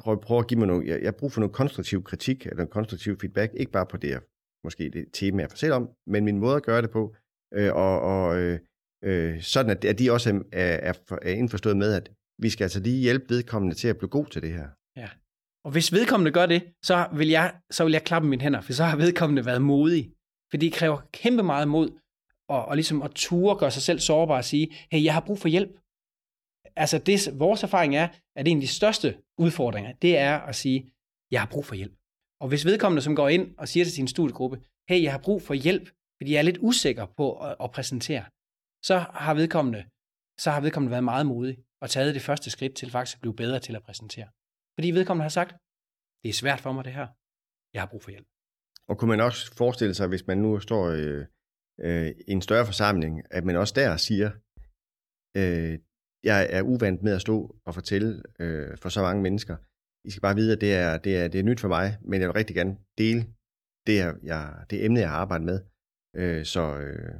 prøver, 0.00 0.20
prøver 0.20 0.40
at 0.40 0.48
give 0.48 0.58
mig 0.58 0.68
noget, 0.68 0.86
jeg, 0.86 1.02
jeg 1.02 1.14
bruger 1.14 1.18
brug 1.18 1.32
for 1.32 1.40
noget 1.40 1.54
konstruktiv 1.54 2.04
kritik, 2.04 2.46
eller 2.46 2.56
noget 2.56 2.70
konstruktiv 2.70 3.18
feedback, 3.20 3.52
ikke 3.54 3.72
bare 3.72 3.86
på 3.86 3.96
det, 3.96 4.20
måske 4.64 4.90
det 4.90 5.06
tema, 5.12 5.42
jeg 5.42 5.50
fortæller 5.50 5.76
om, 5.76 5.90
men 6.06 6.24
min 6.24 6.38
måde 6.38 6.56
at 6.56 6.62
gøre 6.62 6.82
det 6.82 6.90
på, 6.90 7.14
øh, 7.54 7.74
og, 7.74 8.00
og 8.00 8.38
øh, 8.38 8.58
øh, 9.04 9.42
sådan 9.42 9.70
at, 9.70 9.84
at 9.84 9.98
de 9.98 10.12
også 10.12 10.44
er, 10.52 10.90
er, 10.90 10.92
er 11.22 11.32
indforstået 11.32 11.76
med, 11.76 11.94
at 11.94 12.10
vi 12.38 12.50
skal 12.50 12.64
altså 12.64 12.80
lige 12.80 13.00
hjælpe 13.00 13.24
vedkommende 13.28 13.74
til 13.74 13.88
at 13.88 13.98
blive 13.98 14.08
god 14.08 14.26
til 14.26 14.42
det 14.42 14.52
her. 14.52 14.68
Ja. 14.96 15.08
Og 15.64 15.70
hvis 15.72 15.92
vedkommende 15.92 16.32
gør 16.32 16.46
det, 16.46 16.62
så 16.82 17.08
vil 17.16 17.28
jeg, 17.28 17.54
så 17.70 17.84
vil 17.84 17.92
jeg 17.92 18.04
klappe 18.04 18.28
mine 18.28 18.42
hænder, 18.42 18.60
for 18.60 18.72
så 18.72 18.84
har 18.84 18.96
vedkommende 18.96 19.46
været 19.46 19.62
modig. 19.62 20.12
For 20.50 20.56
det 20.56 20.72
kræver 20.72 20.98
kæmpe 21.12 21.42
meget 21.42 21.68
mod, 21.68 21.88
og, 22.48 22.64
og 22.64 22.76
ligesom 22.76 23.02
at 23.02 23.10
ture 23.14 23.58
gøre 23.58 23.70
sig 23.70 23.82
selv 23.82 23.98
sårbar 23.98 24.36
og 24.36 24.44
sige, 24.44 24.74
hey, 24.92 25.04
jeg 25.04 25.14
har 25.14 25.20
brug 25.20 25.38
for 25.38 25.48
hjælp. 25.48 25.78
Altså, 26.76 26.98
det, 26.98 27.38
vores 27.38 27.62
erfaring 27.62 27.96
er, 27.96 28.08
at 28.36 28.48
en 28.48 28.56
af 28.56 28.60
de 28.60 28.66
største 28.66 29.18
udfordringer, 29.38 29.92
det 29.92 30.18
er 30.18 30.38
at 30.38 30.56
sige, 30.56 30.92
jeg 31.30 31.40
har 31.40 31.48
brug 31.48 31.66
for 31.66 31.74
hjælp. 31.74 31.94
Og 32.40 32.48
hvis 32.48 32.64
vedkommende, 32.64 33.02
som 33.02 33.16
går 33.16 33.28
ind 33.28 33.54
og 33.58 33.68
siger 33.68 33.84
til 33.84 33.92
sin 33.92 34.08
studiegruppe, 34.08 34.60
hey, 34.88 35.02
jeg 35.02 35.12
har 35.12 35.18
brug 35.18 35.42
for 35.42 35.54
hjælp, 35.54 35.90
fordi 36.20 36.32
jeg 36.32 36.38
er 36.38 36.48
lidt 36.50 36.64
usikker 36.68 37.06
på 37.18 37.26
at, 37.46 37.56
at 37.64 37.70
præsentere, 37.76 38.24
så 38.88 38.96
har 39.24 39.34
vedkommende, 39.34 39.82
så 40.44 40.48
har 40.54 40.60
vedkommende 40.60 40.90
været 40.90 41.04
meget 41.12 41.26
modig 41.26 41.56
og 41.82 41.90
taget 41.90 42.14
det 42.14 42.22
første 42.28 42.48
skridt 42.50 42.74
til 42.76 42.90
faktisk 42.90 43.16
at 43.16 43.20
blive 43.20 43.36
bedre 43.42 43.58
til 43.60 43.76
at 43.76 43.82
præsentere. 43.82 44.28
Fordi 44.76 44.88
vedkommende 44.90 45.24
har 45.28 45.36
sagt, 45.40 45.52
det 46.22 46.28
er 46.28 46.38
svært 46.42 46.60
for 46.60 46.72
mig 46.72 46.84
det 46.84 46.92
her, 46.98 47.06
jeg 47.74 47.82
har 47.82 47.90
brug 47.92 48.02
for 48.02 48.10
hjælp. 48.10 48.28
Og 48.88 48.94
kunne 48.98 49.12
man 49.14 49.20
også 49.28 49.42
forestille 49.62 49.94
sig, 49.94 50.06
hvis 50.08 50.26
man 50.26 50.38
nu 50.38 50.60
står 50.60 50.84
øh, 50.98 51.22
øh, 51.86 52.10
i 52.28 52.32
en 52.36 52.42
større 52.42 52.66
forsamling, 52.66 53.12
at 53.30 53.44
man 53.44 53.56
også 53.56 53.74
der 53.80 53.96
siger, 53.96 54.30
øh, 55.40 55.74
jeg 56.30 56.40
er 56.56 56.62
uvant 56.62 57.02
med 57.02 57.12
at 57.14 57.20
stå 57.26 57.36
og 57.66 57.74
fortælle 57.74 58.22
øh, 58.42 58.78
for 58.82 58.88
så 58.88 59.02
mange 59.02 59.22
mennesker. 59.22 59.56
I 60.06 60.10
skal 60.10 60.20
bare 60.20 60.34
vide, 60.40 60.52
at 60.52 60.60
det 60.60 60.72
er, 60.74 60.98
det, 60.98 61.12
er, 61.20 61.28
det 61.28 61.38
er 61.40 61.48
nyt 61.50 61.60
for 61.60 61.68
mig, 61.68 61.86
men 62.08 62.20
jeg 62.20 62.28
vil 62.28 62.38
rigtig 62.40 62.56
gerne 62.56 62.74
dele 62.98 63.20
det, 63.86 63.96
jeg, 64.02 64.14
jeg, 64.22 64.42
det 64.70 64.84
emne, 64.84 65.00
jeg 65.00 65.10
har 65.10 65.16
arbejdet 65.16 65.46
med. 65.46 65.58
Øh, 66.16 66.44
så 66.44 66.78
øh, 66.78 67.14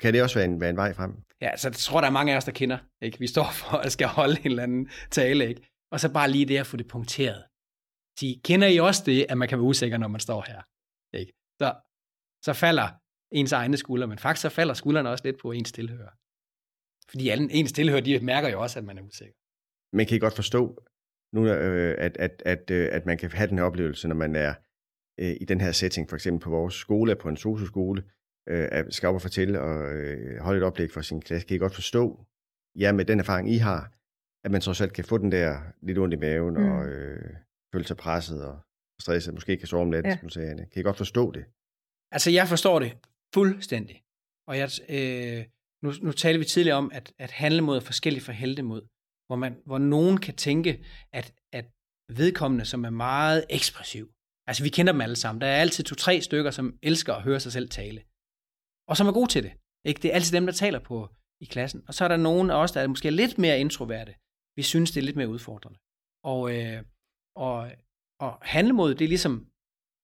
kan 0.00 0.12
det 0.12 0.22
også 0.22 0.38
være 0.38 0.44
en, 0.44 0.60
være 0.60 0.70
en 0.70 0.76
vej 0.76 0.92
frem? 0.92 1.12
Ja, 1.40 1.56
så 1.56 1.68
jeg 1.68 1.74
tror, 1.74 2.00
der 2.00 2.08
er 2.08 2.12
mange 2.18 2.32
af 2.32 2.36
os, 2.36 2.44
der 2.44 2.52
kender. 2.52 2.78
Ikke? 3.02 3.18
Vi 3.18 3.26
står 3.26 3.48
for 3.60 3.76
at 3.76 3.92
skal 3.92 4.06
holde 4.06 4.40
en 4.40 4.46
eller 4.46 4.62
anden 4.62 4.90
tale, 5.10 5.48
ikke? 5.48 5.62
og 5.92 6.00
så 6.00 6.12
bare 6.12 6.30
lige 6.30 6.46
det 6.46 6.58
at 6.58 6.66
få 6.66 6.76
det 6.76 6.88
punkteret. 6.88 7.44
De 8.20 8.40
kender 8.44 8.68
I 8.68 8.78
også 8.78 9.02
det, 9.06 9.26
at 9.28 9.38
man 9.38 9.48
kan 9.48 9.58
være 9.58 9.70
usikker, 9.72 9.98
når 9.98 10.08
man 10.08 10.20
står 10.20 10.40
her? 10.50 10.60
Ikke? 11.20 11.32
Så, 11.60 11.68
så 12.44 12.52
falder 12.52 12.88
ens 13.38 13.52
egne 13.52 13.76
skuldre, 13.76 14.06
men 14.06 14.18
faktisk 14.18 14.42
så 14.42 14.48
falder 14.48 14.74
skuldrene 14.74 15.10
også 15.10 15.24
lidt 15.24 15.38
på 15.42 15.52
ens 15.52 15.72
tilhører. 15.72 16.12
Fordi 17.10 17.28
alle, 17.28 17.52
ens 17.52 17.72
tilhører, 17.72 18.00
de 18.00 18.20
mærker 18.20 18.48
jo 18.48 18.62
også, 18.62 18.78
at 18.78 18.84
man 18.84 18.98
er 18.98 19.02
usikker. 19.02 19.34
Men 19.96 20.06
kan 20.06 20.16
I 20.16 20.20
godt 20.20 20.36
forstå, 20.36 20.62
nu, 21.34 21.40
øh, 21.46 21.94
at, 22.06 22.16
at, 22.16 22.42
at, 22.52 22.70
øh, 22.70 22.88
at 22.92 23.06
man 23.06 23.18
kan 23.18 23.30
have 23.30 23.48
den 23.48 23.58
her 23.58 23.64
oplevelse, 23.64 24.08
når 24.08 24.14
man 24.24 24.36
er 24.36 24.54
øh, 25.20 25.34
i 25.40 25.44
den 25.44 25.60
her 25.60 25.72
setting, 25.72 26.08
for 26.08 26.16
eksempel 26.16 26.40
på 26.44 26.50
vores 26.50 26.74
skole, 26.74 27.16
på 27.16 27.28
en 27.28 27.36
socioskole, 27.36 28.00
øh, 28.48 28.84
skal 28.90 29.08
op 29.08 29.14
og 29.14 29.22
fortælle 29.22 29.60
og 29.60 29.94
øh, 29.94 30.38
holde 30.40 30.58
et 30.58 30.64
oplæg 30.64 30.90
for 30.90 31.00
sin 31.00 31.20
klasse. 31.20 31.46
Kan 31.46 31.54
I 31.54 31.58
godt 31.58 31.74
forstå, 31.74 32.26
ja, 32.78 32.92
med 32.92 33.04
den 33.04 33.20
erfaring, 33.20 33.50
I 33.50 33.56
har, 33.56 33.92
at 34.44 34.50
man 34.50 34.60
trods 34.60 34.80
alt 34.80 34.92
kan 34.92 35.04
få 35.04 35.18
den 35.18 35.32
der 35.32 35.60
lidt 35.82 35.98
ondt 35.98 36.14
i 36.14 36.16
maven 36.16 36.54
mm. 36.54 36.70
og 36.70 36.88
øh, 36.88 37.34
føle 37.74 37.86
sig 37.86 37.96
presset 37.96 38.44
og 38.46 38.60
stresset, 39.00 39.34
måske 39.34 39.56
kan 39.56 39.66
sove 39.66 39.82
om 39.82 39.88
natten, 39.88 40.12
ja. 40.12 40.18
som 40.18 40.28
du 40.28 40.32
sagde, 40.32 40.50
Anne. 40.50 40.66
Kan 40.72 40.80
I 40.80 40.82
godt 40.82 40.96
forstå 40.96 41.32
det? 41.32 41.44
Altså, 42.12 42.30
jeg 42.30 42.48
forstår 42.48 42.78
det 42.78 42.96
fuldstændig. 43.34 44.02
Og 44.48 44.58
jeg, 44.58 44.70
øh, 44.88 45.44
nu, 45.82 45.92
nu 46.02 46.12
talte 46.12 46.38
vi 46.38 46.44
tidligere 46.44 46.76
om, 46.76 46.90
at, 46.94 47.12
at 47.18 47.30
handlemod 47.30 47.76
er 47.76 47.80
forskelligt 47.80 48.24
fra 48.24 48.32
heldemod, 48.32 48.82
hvor, 49.26 49.36
man, 49.36 49.56
hvor 49.66 49.78
nogen 49.78 50.18
kan 50.18 50.34
tænke, 50.34 50.84
at, 51.12 51.34
at 51.52 51.64
vedkommende, 52.08 52.64
som 52.64 52.84
er 52.84 52.90
meget 52.90 53.44
ekspressiv, 53.50 54.12
altså 54.46 54.62
vi 54.62 54.68
kender 54.68 54.92
dem 54.92 55.00
alle 55.00 55.16
sammen, 55.16 55.40
der 55.40 55.46
er 55.46 55.60
altid 55.60 55.84
to-tre 55.84 56.20
stykker, 56.20 56.50
som 56.50 56.78
elsker 56.82 57.14
at 57.14 57.22
høre 57.22 57.40
sig 57.40 57.52
selv 57.52 57.68
tale, 57.68 58.02
og 58.92 58.96
som 58.96 59.08
er 59.10 59.16
gode 59.20 59.30
til 59.34 59.42
det. 59.46 59.52
Ikke? 59.88 60.02
Det 60.02 60.08
er 60.10 60.14
altid 60.14 60.32
dem, 60.38 60.46
der 60.46 60.52
taler 60.64 60.80
på 60.90 60.96
i 61.44 61.46
klassen. 61.54 61.80
Og 61.88 61.94
så 61.94 62.04
er 62.04 62.08
der 62.08 62.26
nogen 62.28 62.50
af 62.50 62.56
os, 62.62 62.72
der 62.72 62.80
er 62.80 62.86
måske 62.86 63.10
lidt 63.10 63.38
mere 63.44 63.60
introverte. 63.60 64.14
Vi 64.58 64.62
synes, 64.62 64.90
det 64.90 65.00
er 65.00 65.08
lidt 65.08 65.20
mere 65.20 65.34
udfordrende. 65.36 65.78
Og, 66.32 66.40
øh, 66.56 66.78
og, 67.46 67.56
og 68.24 68.32
handlemod, 68.42 68.90
det 68.94 69.04
er 69.04 69.08
ligesom, 69.08 69.34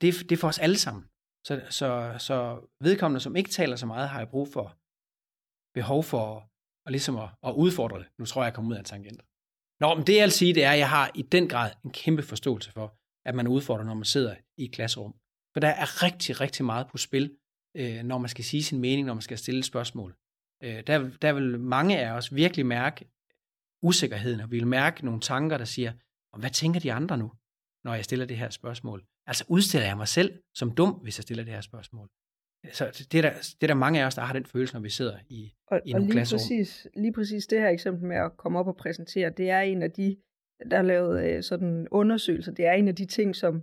det, 0.01 0.15
det 0.29 0.33
er 0.33 0.41
for 0.41 0.49
os 0.49 0.59
alle 0.59 0.79
sammen. 0.79 1.05
Så, 1.47 1.53
så, 1.79 1.89
så 2.29 2.37
vedkommende, 2.87 3.21
som 3.21 3.37
ikke 3.37 3.51
taler 3.51 3.77
så 3.77 3.87
meget, 3.87 4.09
har 4.09 4.19
jeg 4.19 4.29
brug 4.29 4.49
for, 4.55 4.67
behov 5.79 6.03
for 6.13 6.25
og 6.87 6.91
ligesom 6.97 7.17
at, 7.25 7.29
at 7.49 7.53
udfordre 7.65 7.99
det. 7.99 8.09
Nu 8.19 8.25
tror 8.27 8.43
jeg, 8.43 8.47
jeg 8.47 8.55
kommer 8.55 8.71
ud 8.71 8.77
af 8.77 8.79
en 8.79 8.85
tangent. 8.85 9.23
Nå, 9.81 9.95
men 9.95 10.07
det 10.07 10.17
jeg 10.17 10.23
vil 10.23 10.41
sige, 10.41 10.55
det 10.55 10.65
er, 10.65 10.73
at 10.73 10.79
jeg 10.79 10.91
har 10.97 11.11
i 11.15 11.23
den 11.23 11.49
grad 11.49 11.71
en 11.85 11.93
kæmpe 11.93 12.23
forståelse 12.23 12.71
for, 12.73 12.87
at 13.29 13.35
man 13.35 13.49
udfordrer, 13.49 13.85
når 13.85 13.95
man 13.95 14.05
sidder 14.05 14.37
i 14.61 14.65
et 14.65 14.73
klasserum. 14.73 15.13
For 15.53 15.61
der 15.61 15.69
er 15.69 16.03
rigtig, 16.03 16.41
rigtig 16.41 16.65
meget 16.65 16.87
på 16.93 16.99
spil, 16.99 17.37
øh, 17.79 18.03
når 18.05 18.19
man 18.19 18.29
skal 18.29 18.45
sige 18.45 18.63
sin 18.63 18.81
mening, 18.81 19.07
når 19.07 19.15
man 19.15 19.23
skal 19.23 19.39
stille 19.39 19.59
et 19.59 19.65
spørgsmål. 19.65 20.15
Øh, 20.63 20.83
der, 20.87 21.11
der 21.23 21.33
vil 21.33 21.61
mange 21.61 21.99
af 21.99 22.13
os 22.13 22.35
virkelig 22.35 22.67
mærke 22.67 23.09
usikkerheden, 23.83 24.41
og 24.41 24.51
vi 24.51 24.59
vil 24.59 24.67
mærke 24.67 25.05
nogle 25.05 25.21
tanker, 25.21 25.59
der 25.59 25.65
siger, 25.65 25.93
hvad 26.39 26.51
tænker 26.51 26.81
de 26.81 26.93
andre 26.93 27.19
nu, 27.19 27.33
når 27.85 27.95
jeg 27.95 28.05
stiller 28.05 28.27
det 28.27 28.37
her 28.37 28.51
spørgsmål? 28.51 29.05
Altså 29.27 29.45
udstiller 29.49 29.87
jeg 29.87 29.97
mig 29.97 30.09
selv 30.09 30.43
som 30.55 30.71
dum, 30.71 30.91
hvis 30.91 31.19
jeg 31.19 31.23
stiller 31.23 31.45
det 31.45 31.53
her 31.53 31.61
spørgsmål? 31.61 32.09
Så 32.73 33.07
det 33.13 33.19
er, 33.19 33.23
der, 33.23 33.33
det 33.33 33.63
er 33.63 33.67
der 33.67 33.75
mange 33.75 34.03
af 34.03 34.07
os, 34.07 34.15
der 34.15 34.23
har 34.23 34.33
den 34.33 34.45
følelse, 34.45 34.75
når 34.75 34.81
vi 34.81 34.91
sidder 34.91 35.19
i, 35.29 35.53
og, 35.67 35.81
i 35.85 35.93
nogle 35.93 36.07
lige 36.07 36.13
klasserum. 36.13 36.39
Præcis, 36.39 36.87
lige 36.97 37.13
præcis 37.13 37.47
det 37.47 37.61
her 37.61 37.69
eksempel 37.69 38.05
med 38.05 38.17
at 38.17 38.37
komme 38.37 38.59
op 38.59 38.67
og 38.67 38.77
præsentere, 38.77 39.31
det 39.31 39.51
er 39.51 39.61
en 39.61 39.83
af 39.83 39.91
de, 39.91 40.17
der 40.71 40.79
er 40.79 40.83
lavet 40.83 41.25
øh, 41.25 41.43
sådan 41.43 41.89
undersøgelser, 41.91 42.53
det 42.53 42.67
er 42.67 42.73
en 42.73 42.89
af 42.89 42.95
de 42.95 43.07
ting, 43.07 43.37
som, 43.37 43.63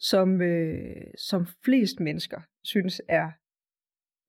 som, 0.00 0.42
øh, 0.42 1.06
som 1.18 1.46
flest 1.64 2.00
mennesker 2.00 2.40
synes 2.64 3.02
er, 3.08 3.30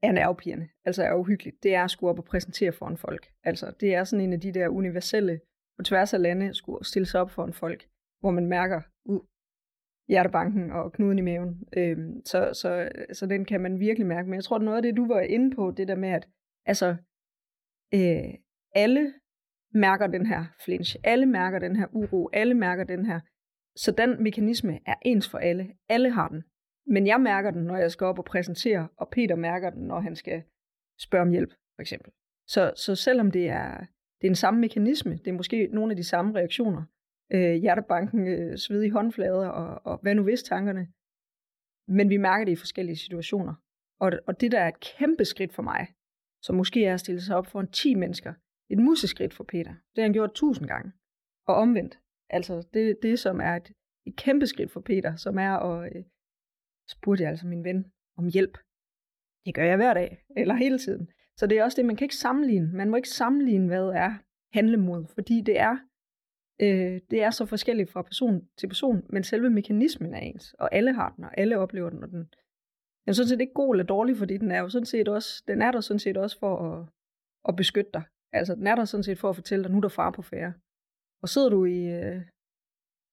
er 0.07 0.11
nervepirrende, 0.11 0.67
altså 0.85 1.03
er 1.03 1.13
uhyggeligt. 1.13 1.63
Det 1.63 1.75
er 1.75 1.83
at 1.83 1.91
skulle 1.91 2.09
op 2.09 2.19
og 2.19 2.25
præsentere 2.25 2.71
for 2.71 2.87
en 2.87 2.97
folk. 2.97 3.27
Altså 3.43 3.73
det 3.79 3.95
er 3.95 4.03
sådan 4.03 4.25
en 4.25 4.33
af 4.33 4.39
de 4.39 4.51
der 4.51 4.67
universelle, 4.67 5.39
på 5.77 5.83
tværs 5.83 6.13
af 6.13 6.21
lande, 6.21 6.53
skulle 6.53 6.85
stille 6.85 7.05
sig 7.05 7.21
op 7.21 7.31
for 7.31 7.45
en 7.45 7.53
folk, 7.53 7.87
hvor 8.19 8.31
man 8.31 8.45
mærker, 8.45 8.81
uh, 9.05 9.21
hjertebanken 10.07 10.71
og 10.71 10.93
knuden 10.93 11.19
i 11.19 11.21
maven. 11.21 11.63
Øhm, 11.77 12.25
så, 12.25 12.53
så, 12.53 12.89
så 13.13 13.25
den 13.25 13.45
kan 13.45 13.61
man 13.61 13.79
virkelig 13.79 14.07
mærke. 14.07 14.29
Men 14.29 14.35
jeg 14.35 14.43
tror, 14.43 14.55
at 14.55 14.61
noget 14.61 14.77
af 14.77 14.83
det, 14.83 14.97
du 14.97 15.07
var 15.07 15.19
inde 15.21 15.55
på, 15.55 15.71
det 15.77 15.87
der 15.87 15.95
med, 15.95 16.09
at 16.09 16.27
altså, 16.65 16.95
øh, 17.93 18.33
alle 18.75 19.13
mærker 19.73 20.07
den 20.07 20.25
her 20.25 20.45
flinch, 20.65 20.95
alle 21.03 21.25
mærker 21.25 21.59
den 21.59 21.75
her 21.75 21.87
uro, 21.91 22.29
alle 22.33 22.53
mærker 22.53 22.83
den 22.83 23.05
her. 23.05 23.19
Så 23.75 23.91
den 23.91 24.23
mekanisme 24.23 24.79
er 24.85 24.95
ens 25.01 25.29
for 25.29 25.37
alle. 25.37 25.71
Alle 25.89 26.11
har 26.11 26.27
den. 26.27 26.43
Men 26.87 27.07
jeg 27.07 27.21
mærker 27.21 27.51
den, 27.51 27.63
når 27.63 27.77
jeg 27.77 27.91
skal 27.91 28.05
op 28.05 28.19
og 28.19 28.25
præsentere, 28.25 28.87
og 28.97 29.09
Peter 29.09 29.35
mærker 29.35 29.69
den, 29.69 29.87
når 29.87 29.99
han 29.99 30.15
skal 30.15 30.43
spørge 30.99 31.21
om 31.21 31.29
hjælp, 31.29 31.49
for 31.49 31.81
eksempel. 31.81 32.11
Så, 32.47 32.73
så 32.75 32.95
selvom 32.95 33.31
det 33.31 33.49
er, 33.49 33.77
det 34.21 34.27
er 34.27 34.31
den 34.31 34.35
samme 34.35 34.59
mekanisme, 34.59 35.11
det 35.17 35.27
er 35.27 35.33
måske 35.33 35.67
nogle 35.67 35.91
af 35.91 35.95
de 35.95 36.03
samme 36.03 36.35
reaktioner, 36.35 36.83
øh, 37.33 37.53
hjertebanken, 37.53 38.27
øh, 38.27 38.57
svedige 38.57 38.91
håndflader 38.91 39.47
og, 39.47 39.81
og 39.85 39.99
hvad 40.01 40.15
nu 40.15 40.23
hvis 40.23 40.43
tankerne, 40.43 40.87
Men 41.87 42.09
vi 42.09 42.17
mærker 42.17 42.45
det 42.45 42.51
i 42.51 42.55
forskellige 42.55 42.97
situationer. 42.97 43.53
Og, 43.99 44.11
og 44.27 44.41
det 44.41 44.51
der 44.51 44.59
er 44.59 44.67
et 44.67 44.79
kæmpe 44.79 45.25
skridt 45.25 45.53
for 45.53 45.63
mig, 45.63 45.87
som 46.41 46.55
måske 46.55 46.85
er 46.85 46.93
at 46.93 46.99
stille 46.99 47.21
sig 47.21 47.35
op 47.35 47.47
for 47.47 47.59
en 47.61 47.71
10 47.71 47.95
mennesker, 47.95 48.33
et 48.69 48.77
museskridt 48.77 49.33
for 49.33 49.43
Peter. 49.43 49.71
Det 49.71 49.97
har 49.97 50.03
han 50.03 50.13
gjort 50.13 50.33
tusind 50.33 50.67
gange. 50.67 50.91
Og 51.47 51.55
omvendt. 51.55 51.99
Altså 52.29 52.67
det, 52.73 52.97
det 53.01 53.19
som 53.19 53.39
er 53.39 53.55
et, 53.55 53.71
et 54.05 54.15
kæmpe 54.15 54.47
skridt 54.47 54.71
for 54.71 54.81
Peter, 54.81 55.15
som 55.15 55.37
er 55.37 55.51
at 55.51 55.95
øh, 55.95 56.03
spurgte 56.89 57.23
jeg 57.23 57.29
altså 57.29 57.47
min 57.47 57.63
ven 57.63 57.91
om 58.17 58.27
hjælp. 58.27 58.57
Det 59.45 59.55
gør 59.55 59.63
jeg 59.63 59.75
hver 59.75 59.93
dag, 59.93 60.25
eller 60.37 60.55
hele 60.55 60.79
tiden. 60.79 61.09
Så 61.37 61.47
det 61.47 61.57
er 61.57 61.63
også 61.63 61.75
det, 61.75 61.85
man 61.85 61.95
kan 61.95 62.05
ikke 62.05 62.15
sammenligne. 62.15 62.71
Man 62.73 62.89
må 62.89 62.95
ikke 62.95 63.09
sammenligne, 63.09 63.67
hvad 63.67 63.87
er 63.87 64.13
handlemod, 64.53 65.05
fordi 65.13 65.41
det 65.41 65.59
er, 65.59 65.77
øh, 66.61 67.01
det 67.11 67.23
er 67.23 67.29
så 67.29 67.45
forskelligt 67.45 67.89
fra 67.91 68.01
person 68.01 68.47
til 68.57 68.67
person, 68.67 69.05
men 69.09 69.23
selve 69.23 69.49
mekanismen 69.49 70.13
er 70.13 70.19
ens, 70.19 70.53
og 70.53 70.75
alle 70.75 70.93
har 70.93 71.09
den, 71.15 71.23
og 71.23 71.37
alle 71.37 71.57
oplever 71.57 71.89
den, 71.89 72.03
og 72.03 72.09
den, 72.09 72.19
den 72.19 73.07
er 73.07 73.11
sådan 73.13 73.29
set 73.29 73.41
ikke 73.41 73.53
god 73.53 73.75
eller 73.75 73.85
dårlig, 73.85 74.17
fordi 74.17 74.37
den 74.37 74.51
er 74.51 74.59
jo 74.59 74.69
sådan 74.69 74.85
set 74.85 75.07
også, 75.07 75.43
den 75.47 75.61
er 75.61 75.71
der 75.71 75.81
sådan 75.81 75.99
set 75.99 76.17
også 76.17 76.39
for 76.39 76.53
at, 76.71 76.87
at 77.47 77.55
beskytte 77.55 77.91
dig. 77.93 78.03
Altså, 78.33 78.55
den 78.55 78.67
er 78.67 78.75
der 78.75 78.85
sådan 78.85 79.03
set 79.03 79.19
for 79.19 79.29
at 79.29 79.35
fortælle 79.35 79.63
dig, 79.63 79.71
nu 79.71 79.77
er 79.77 79.81
der 79.81 79.89
far 79.89 80.11
på 80.11 80.21
færre. 80.21 80.53
Og 81.21 81.29
sidder 81.29 81.49
du 81.49 81.65
i, 81.65 81.79
øh, 81.85 82.21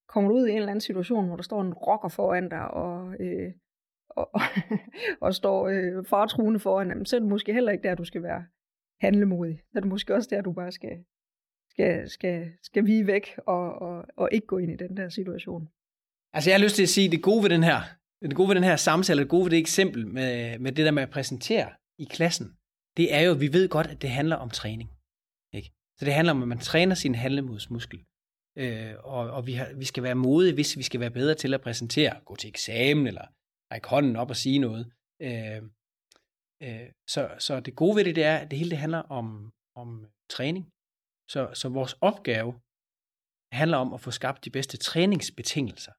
kommer 0.09 0.31
du 0.31 0.37
ud 0.37 0.47
i 0.47 0.51
en 0.51 0.57
eller 0.57 0.69
anden 0.69 0.81
situation, 0.81 1.27
hvor 1.27 1.37
der 1.37 1.43
står 1.43 1.61
en 1.63 1.75
rocker 1.75 2.09
foran 2.09 2.49
dig, 2.49 2.71
og, 2.71 3.15
øh, 3.21 3.53
og, 4.17 4.41
og 5.27 5.35
står 5.35 5.69
øh, 5.69 6.05
fartruende 6.05 6.61
foran 6.61 6.89
jamen, 6.89 7.07
så 7.07 7.17
er 7.17 7.21
det 7.21 7.29
måske 7.29 7.53
heller 7.53 7.73
ikke 7.73 7.89
der, 7.89 7.95
du 7.95 8.05
skal 8.05 8.23
være 8.23 8.45
handlemodig. 9.01 9.59
Så 9.59 9.79
er 9.79 9.81
det 9.81 9.91
måske 9.91 10.15
også 10.15 10.29
der, 10.33 10.41
du 10.41 10.53
bare 10.53 10.73
skal, 10.73 11.05
skal, 11.71 12.11
skal, 12.11 12.53
skal 12.63 12.87
vige 12.87 13.07
væk 13.07 13.39
og, 13.47 13.73
og, 13.73 14.05
og 14.17 14.29
ikke 14.33 14.47
gå 14.47 14.59
ind 14.59 14.73
i 14.73 14.77
den 14.77 14.97
der 14.97 15.09
situation. 15.09 15.69
Altså 16.33 16.51
jeg 16.51 16.59
har 16.59 16.65
lyst 16.65 16.77
til 16.77 16.83
at 16.83 16.89
sige, 16.89 17.11
det 17.11 17.23
gode 17.23 17.43
ved 17.43 17.51
den 17.51 17.63
her, 17.63 17.81
det 18.23 18.37
gode 18.37 18.49
ved 18.49 18.55
den 18.55 18.65
her 18.65 18.77
samtale, 18.77 19.21
det 19.21 19.29
gode 19.29 19.45
ved 19.45 19.51
det 19.51 19.59
eksempel 19.59 20.07
med, 20.07 20.59
med 20.59 20.73
det 20.73 20.85
der 20.85 20.91
med 20.91 21.03
at 21.03 21.11
præsentere 21.11 21.71
i 21.99 22.05
klassen, 22.05 22.47
det 22.97 23.15
er 23.15 23.21
jo, 23.21 23.33
at 23.33 23.41
vi 23.41 23.53
ved 23.53 23.69
godt, 23.69 23.87
at 23.87 24.03
det 24.03 24.11
handler 24.11 24.37
om 24.37 24.51
træning. 24.51 24.91
Ikke? 25.53 25.71
Så 25.99 26.05
det 26.05 26.15
handler 26.15 26.33
om, 26.33 26.43
at 26.43 26.49
man 26.49 26.59
træner 26.59 26.95
sin 26.95 27.15
handlemodsmuskel. 27.15 28.05
Øh, 28.59 28.95
og 28.99 29.31
og 29.31 29.47
vi, 29.47 29.53
har, 29.53 29.69
vi 29.77 29.85
skal 29.85 30.03
være 30.03 30.15
modige, 30.15 30.55
hvis 30.55 30.77
vi 30.77 30.83
skal 30.83 31.01
være 31.01 31.11
bedre 31.11 31.35
til 31.35 31.55
at 31.55 31.61
præsentere, 31.61 32.21
gå 32.25 32.37
til 32.37 32.49
eksamen, 32.49 33.07
eller 33.07 33.25
række 33.73 33.89
hånden 33.89 34.17
op 34.17 34.31
og 34.31 34.37
sige 34.37 34.59
noget. 34.59 34.85
Øh, 35.27 35.63
øh, 36.63 36.89
så, 37.15 37.21
så 37.39 37.61
det 37.61 37.77
gode 37.77 37.97
ved 37.97 38.05
det, 38.05 38.17
det 38.17 38.25
er, 38.25 38.37
at 38.37 38.51
det 38.51 38.59
hele 38.59 38.71
det 38.71 38.79
handler 38.79 39.03
om, 39.19 39.53
om 39.83 39.89
træning. 40.31 40.65
Så, 41.33 41.41
så 41.55 41.69
vores 41.69 41.95
opgave 42.01 42.53
handler 43.61 43.79
om 43.85 43.93
at 43.95 44.01
få 44.01 44.11
skabt 44.11 44.45
de 44.45 44.51
bedste 44.51 44.77
træningsbetingelser. 44.77 45.93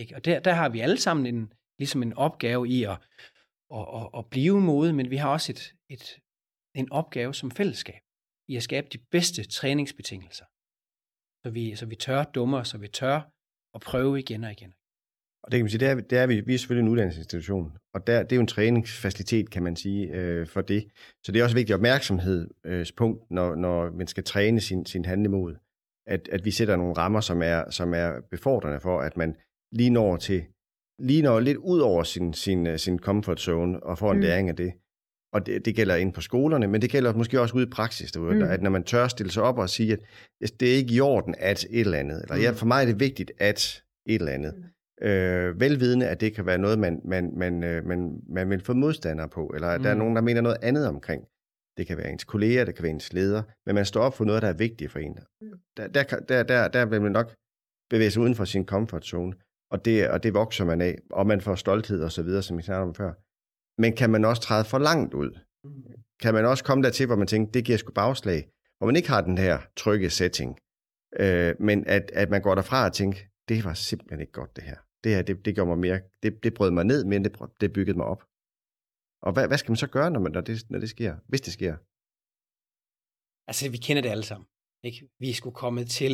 Ikke? 0.00 0.16
Og 0.16 0.24
der, 0.24 0.40
der 0.40 0.52
har 0.60 0.68
vi 0.68 0.80
alle 0.80 1.00
sammen 1.06 1.26
en, 1.26 1.52
ligesom 1.78 2.02
en 2.02 2.12
opgave 2.26 2.68
i 2.68 2.78
at, 2.92 2.98
at, 3.78 3.84
at, 3.98 4.06
at 4.18 4.24
blive 4.30 4.60
modige, 4.60 4.96
men 4.98 5.10
vi 5.10 5.16
har 5.16 5.30
også 5.36 5.52
et, 5.52 5.62
et, 5.94 6.04
en 6.80 6.92
opgave 6.92 7.34
som 7.34 7.50
fællesskab 7.50 8.02
i 8.48 8.56
at 8.56 8.62
skabe 8.62 8.88
de 8.94 8.98
bedste 8.98 9.40
træningsbetingelser. 9.58 10.46
Så 11.42 11.50
vi, 11.56 11.76
så 11.76 11.86
vi 11.86 11.96
tør 11.96 12.24
dumme 12.24 12.64
så 12.64 12.78
vi 12.78 12.88
tør 12.88 13.18
at 13.74 13.80
prøve 13.80 14.18
igen 14.18 14.44
og 14.44 14.52
igen. 14.52 14.72
Og 15.46 15.52
det 15.52 15.58
kan 15.58 15.64
man 15.64 15.70
sige, 15.70 15.80
det 15.80 15.88
er, 15.88 15.94
det 15.94 16.18
er 16.18 16.26
vi, 16.26 16.40
vi 16.40 16.54
er 16.54 16.58
selvfølgelig 16.58 16.86
en 16.86 16.92
uddannelsesinstitution, 16.92 17.72
og 17.94 18.06
der, 18.06 18.22
det 18.22 18.32
er 18.32 18.36
jo 18.36 18.40
en 18.40 18.46
træningsfacilitet, 18.46 19.50
kan 19.50 19.62
man 19.62 19.76
sige, 19.76 20.14
øh, 20.14 20.46
for 20.46 20.60
det. 20.60 20.86
Så 21.24 21.32
det 21.32 21.40
er 21.40 21.44
også 21.44 21.56
vigtigt 21.56 21.74
opmærksomhedspunkt, 21.74 23.22
øh, 23.22 23.34
når, 23.34 23.54
når 23.54 23.90
man 23.90 24.06
skal 24.06 24.24
træne 24.24 24.60
sin, 24.60 24.86
sin 24.86 25.04
handlemod, 25.04 25.54
at, 26.06 26.28
at 26.32 26.44
vi 26.44 26.50
sætter 26.50 26.76
nogle 26.76 26.92
rammer, 26.92 27.20
som 27.20 27.42
er, 27.42 27.70
som 27.70 27.94
er 27.94 28.12
befordrende 28.30 28.80
for, 28.80 29.00
at 29.00 29.16
man 29.16 29.36
lige 29.72 29.90
når 29.90 30.16
til 30.16 30.44
lige 30.98 31.22
når 31.22 31.40
lidt 31.40 31.56
ud 31.56 31.80
over 31.80 32.02
sin, 32.02 32.34
sin, 32.34 32.66
øh, 32.66 32.78
sin 32.78 32.98
comfort 32.98 33.40
zone 33.40 33.82
og 33.82 33.98
får 33.98 34.12
en 34.12 34.16
mm. 34.16 34.22
læring 34.22 34.48
af 34.48 34.56
det. 34.56 34.72
Og 35.32 35.46
det, 35.46 35.64
det 35.64 35.76
gælder 35.76 35.96
ind 35.96 36.12
på 36.12 36.20
skolerne, 36.20 36.66
men 36.66 36.82
det 36.82 36.90
gælder 36.90 37.14
måske 37.14 37.40
også 37.40 37.54
ude 37.54 37.66
i 37.66 37.70
praksis 37.70 38.12
derude, 38.12 38.34
mm. 38.34 38.42
at 38.42 38.62
når 38.62 38.70
man 38.70 38.84
tør 38.84 39.08
stille 39.08 39.32
sig 39.32 39.42
op 39.42 39.58
og 39.58 39.70
sige, 39.70 39.92
at 40.42 40.60
det 40.60 40.72
er 40.72 40.76
ikke 40.76 40.94
i 40.94 41.00
orden 41.00 41.34
at 41.38 41.64
et 41.70 41.80
eller 41.80 41.98
andet, 41.98 42.22
eller 42.22 42.36
mm. 42.36 42.42
ja, 42.42 42.50
for 42.50 42.66
mig 42.66 42.82
er 42.82 42.86
det 42.86 43.00
vigtigt 43.00 43.32
at 43.38 43.82
et 44.06 44.20
eller 44.20 44.32
andet. 44.32 44.54
Mm 44.56 44.64
øh, 45.02 45.60
velvidende, 45.60 46.08
at 46.08 46.20
det 46.20 46.34
kan 46.34 46.46
være 46.46 46.58
noget, 46.58 46.78
man, 46.78 47.00
man, 47.04 47.32
man, 47.36 47.64
øh, 47.64 47.86
man, 47.86 48.20
man 48.28 48.50
vil 48.50 48.60
få 48.60 48.72
modstandere 48.72 49.28
på, 49.28 49.46
eller 49.54 49.68
at 49.68 49.80
mm. 49.80 49.82
der 49.82 49.90
er 49.90 49.94
mm. 49.94 49.98
nogen, 49.98 50.16
der 50.16 50.22
mener 50.22 50.40
noget 50.40 50.58
andet 50.62 50.88
omkring. 50.88 51.24
Det 51.76 51.86
kan 51.86 51.96
være 51.96 52.10
ens 52.10 52.24
kolleger, 52.24 52.64
det 52.64 52.74
kan 52.74 52.82
være 52.82 52.92
ens 52.92 53.12
leder, 53.12 53.42
men 53.66 53.74
man 53.74 53.84
står 53.84 54.02
op 54.02 54.14
for 54.14 54.24
noget, 54.24 54.42
der 54.42 54.48
er 54.48 54.52
vigtigt 54.52 54.92
for 54.92 54.98
en. 54.98 55.18
Der, 55.76 55.88
der, 55.88 56.02
der, 56.02 56.42
der, 56.42 56.68
der 56.68 56.86
vil 56.86 57.02
man 57.02 57.12
nok 57.12 57.34
bevæge 57.90 58.10
sig 58.10 58.22
uden 58.22 58.34
for 58.34 58.44
sin 58.44 58.66
comfort 58.66 59.04
zone, 59.04 59.32
og 59.70 59.84
det, 59.84 60.10
og 60.10 60.22
det 60.22 60.34
vokser 60.34 60.64
man 60.64 60.80
af, 60.80 60.98
og 61.10 61.26
man 61.26 61.40
får 61.40 61.54
stolthed 61.54 62.02
og 62.02 62.12
så 62.12 62.22
videre, 62.22 62.42
som 62.42 62.58
vi 62.58 62.62
snakkede 62.62 62.88
om 62.88 62.94
før. 62.94 63.12
Men 63.80 63.92
kan 63.92 64.10
man 64.10 64.24
også 64.24 64.42
træde 64.42 64.64
for 64.64 64.78
langt 64.78 65.14
ud? 65.14 65.38
Mm. 65.64 65.84
Kan 66.22 66.34
man 66.34 66.44
også 66.44 66.64
komme 66.64 66.84
dertil, 66.84 67.06
hvor 67.06 67.16
man 67.16 67.26
tænker, 67.26 67.52
det 67.52 67.64
giver 67.64 67.78
sgu 67.78 67.92
bagslag, 67.92 68.48
hvor 68.78 68.86
man 68.86 68.96
ikke 68.96 69.08
har 69.08 69.20
den 69.20 69.38
her 69.38 69.58
trygge 69.76 70.10
setting, 70.10 70.58
øh, 71.20 71.54
men 71.60 71.86
at, 71.86 72.10
at 72.14 72.30
man 72.30 72.42
går 72.42 72.54
derfra 72.54 72.84
og 72.84 72.92
tænker, 72.92 73.20
det 73.48 73.64
var 73.64 73.74
simpelthen 73.74 74.20
ikke 74.20 74.32
godt 74.32 74.56
det 74.56 74.64
her 74.64 74.85
det 75.06 75.14
her, 75.14 75.22
det, 75.22 75.44
det 75.44 75.54
gjorde 75.54 75.68
mig 75.68 75.78
mere, 75.78 76.00
det, 76.22 76.42
det 76.44 76.54
brød 76.54 76.70
mig 76.70 76.84
ned, 76.84 77.04
men 77.04 77.24
det, 77.24 77.32
det 77.60 77.72
byggede 77.72 77.98
mig 78.00 78.06
op. 78.06 78.22
Og 79.26 79.32
hvad, 79.32 79.46
hvad 79.48 79.58
skal 79.58 79.70
man 79.70 79.76
så 79.84 79.86
gøre, 79.86 80.10
når, 80.10 80.20
man, 80.20 80.32
når, 80.32 80.40
det, 80.40 80.70
når 80.70 80.78
det 80.78 80.90
sker, 80.90 81.16
hvis 81.28 81.40
det 81.40 81.52
sker? 81.52 81.74
Altså, 83.48 83.70
vi 83.70 83.76
kender 83.86 84.02
det 84.02 84.10
alle 84.14 84.24
sammen. 84.24 84.46
Ikke? 84.88 85.08
Vi 85.18 85.32
skulle 85.32 85.54
komme 85.54 85.84
til, 85.84 86.12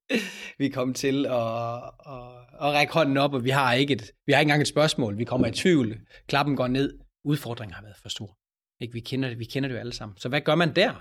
vi 0.58 0.66
er 0.66 0.72
kommet 0.78 0.96
til 0.96 1.26
at, 1.26 1.76
at, 2.14 2.26
at 2.64 2.68
række 2.76 2.92
hånden 2.92 3.16
op, 3.16 3.34
og 3.34 3.44
vi 3.44 3.50
har, 3.50 3.74
ikke 3.74 3.94
et, 3.94 4.12
vi 4.26 4.32
har 4.32 4.40
ikke 4.40 4.48
engang 4.48 4.62
et 4.62 4.74
spørgsmål. 4.76 5.18
Vi 5.18 5.24
kommer 5.24 5.46
i 5.46 5.52
tvivl. 5.52 5.88
Klappen 6.26 6.56
går 6.56 6.66
ned. 6.66 6.98
Udfordringen 7.24 7.74
har 7.74 7.82
været 7.82 7.96
for 8.02 8.08
stor. 8.08 8.38
Ikke? 8.82 8.92
Vi, 8.92 9.00
kender 9.00 9.28
det, 9.28 9.38
vi 9.38 9.44
kender 9.44 9.68
det 9.68 9.74
jo 9.74 9.80
alle 9.80 9.92
sammen. 9.92 10.18
Så 10.18 10.28
hvad 10.28 10.40
gør 10.40 10.54
man 10.54 10.74
der? 10.76 10.92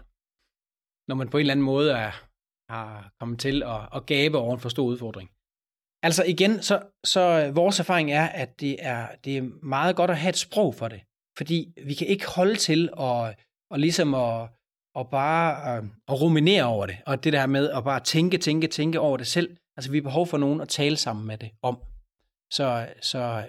Når 1.08 1.16
man 1.16 1.30
på 1.30 1.38
en 1.38 1.42
eller 1.42 1.54
anden 1.54 1.66
måde 1.66 1.92
er, 1.92 2.12
har 2.70 3.14
kommet 3.20 3.40
til 3.40 3.64
at, 3.64 3.90
at 3.96 4.06
gabe 4.06 4.38
over 4.38 4.54
en 4.54 4.60
for 4.60 4.70
stor 4.70 4.86
udfordring. 4.86 5.30
Altså 6.04 6.24
igen, 6.24 6.62
så, 6.62 6.82
så 7.04 7.20
øh, 7.20 7.56
vores 7.56 7.80
erfaring 7.80 8.12
er, 8.12 8.26
at 8.26 8.60
det 8.60 8.76
er, 8.80 9.08
det 9.24 9.38
er 9.38 9.66
meget 9.66 9.96
godt 9.96 10.12
at 10.12 10.18
have 10.18 10.30
et 10.30 10.38
sprog 10.38 10.76
for 10.76 10.88
det. 10.88 11.02
Fordi 11.38 11.74
vi 11.86 11.94
kan 11.94 12.08
ikke 12.08 12.28
holde 12.28 12.56
til 12.56 12.90
at, 13.00 13.36
og 13.72 13.80
ligesom 13.80 14.14
at, 14.14 14.50
at 14.96 15.10
bare 15.10 15.78
at, 15.78 15.84
at 16.08 16.22
ruminere 16.22 16.64
over 16.64 16.86
det. 16.86 16.98
Og 17.06 17.24
det 17.24 17.34
der 17.34 17.46
med 17.46 17.70
at 17.70 17.84
bare 17.84 18.00
tænke, 18.00 18.38
tænke, 18.38 18.68
tænke 18.68 19.00
over 19.00 19.18
det 19.18 19.28
selv. 19.28 19.58
Altså 19.78 19.92
vi 19.92 19.98
har 19.98 20.04
behov 20.04 20.28
for 20.28 20.38
nogen 20.38 20.62
at 20.62 20.70
tale 20.70 20.98
sammen 20.98 21.28
med 21.28 21.38
det 21.38 21.52
om. 21.62 21.76
Så, 22.54 22.94
så, 23.02 23.46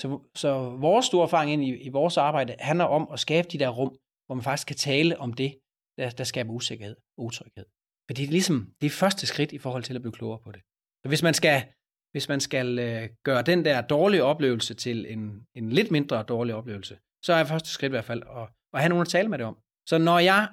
så, 0.00 0.18
så 0.34 0.70
vores 0.70 1.06
store 1.06 1.24
erfaring 1.24 1.52
ind 1.52 1.64
i, 1.64 1.76
i 1.76 1.88
vores 1.88 2.16
arbejde 2.16 2.54
handler 2.58 2.84
om 2.84 3.08
at 3.12 3.20
skabe 3.20 3.48
de 3.48 3.58
der 3.58 3.68
rum, 3.68 3.96
hvor 4.26 4.34
man 4.34 4.44
faktisk 4.44 4.66
kan 4.66 4.76
tale 4.76 5.18
om 5.20 5.32
det, 5.32 5.58
der, 5.98 6.10
der 6.10 6.24
skaber 6.24 6.52
usikkerhed 6.52 6.96
og 7.18 7.24
utryghed. 7.24 7.66
Fordi 8.08 8.22
det 8.22 8.28
er 8.28 8.32
ligesom 8.32 8.74
det 8.80 8.86
er 8.86 8.90
første 8.90 9.26
skridt 9.26 9.52
i 9.52 9.58
forhold 9.58 9.82
til 9.82 9.94
at 9.94 10.02
blive 10.02 10.12
klogere 10.12 10.38
på 10.38 10.52
det. 10.52 10.62
Hvis 11.06 11.22
man 11.22 11.34
skal, 11.34 11.64
hvis 12.12 12.28
man 12.28 12.40
skal 12.40 12.78
øh, 12.78 13.08
gøre 13.24 13.42
den 13.42 13.64
der 13.64 13.80
dårlige 13.80 14.24
oplevelse 14.24 14.74
til 14.74 15.12
en, 15.12 15.46
en 15.54 15.72
lidt 15.72 15.90
mindre 15.90 16.22
dårlig 16.22 16.54
oplevelse, 16.54 16.98
så 17.22 17.32
er 17.32 17.44
første 17.44 17.68
skridt 17.68 17.90
i 17.90 17.94
hvert 17.94 18.04
fald 18.04 18.22
at, 18.22 18.48
at 18.72 18.80
have 18.80 18.88
nogen 18.88 19.02
at 19.02 19.08
tale 19.08 19.28
med 19.28 19.38
det 19.38 19.46
om. 19.46 19.58
Så 19.88 19.98
når 19.98 20.18
jeg 20.18 20.48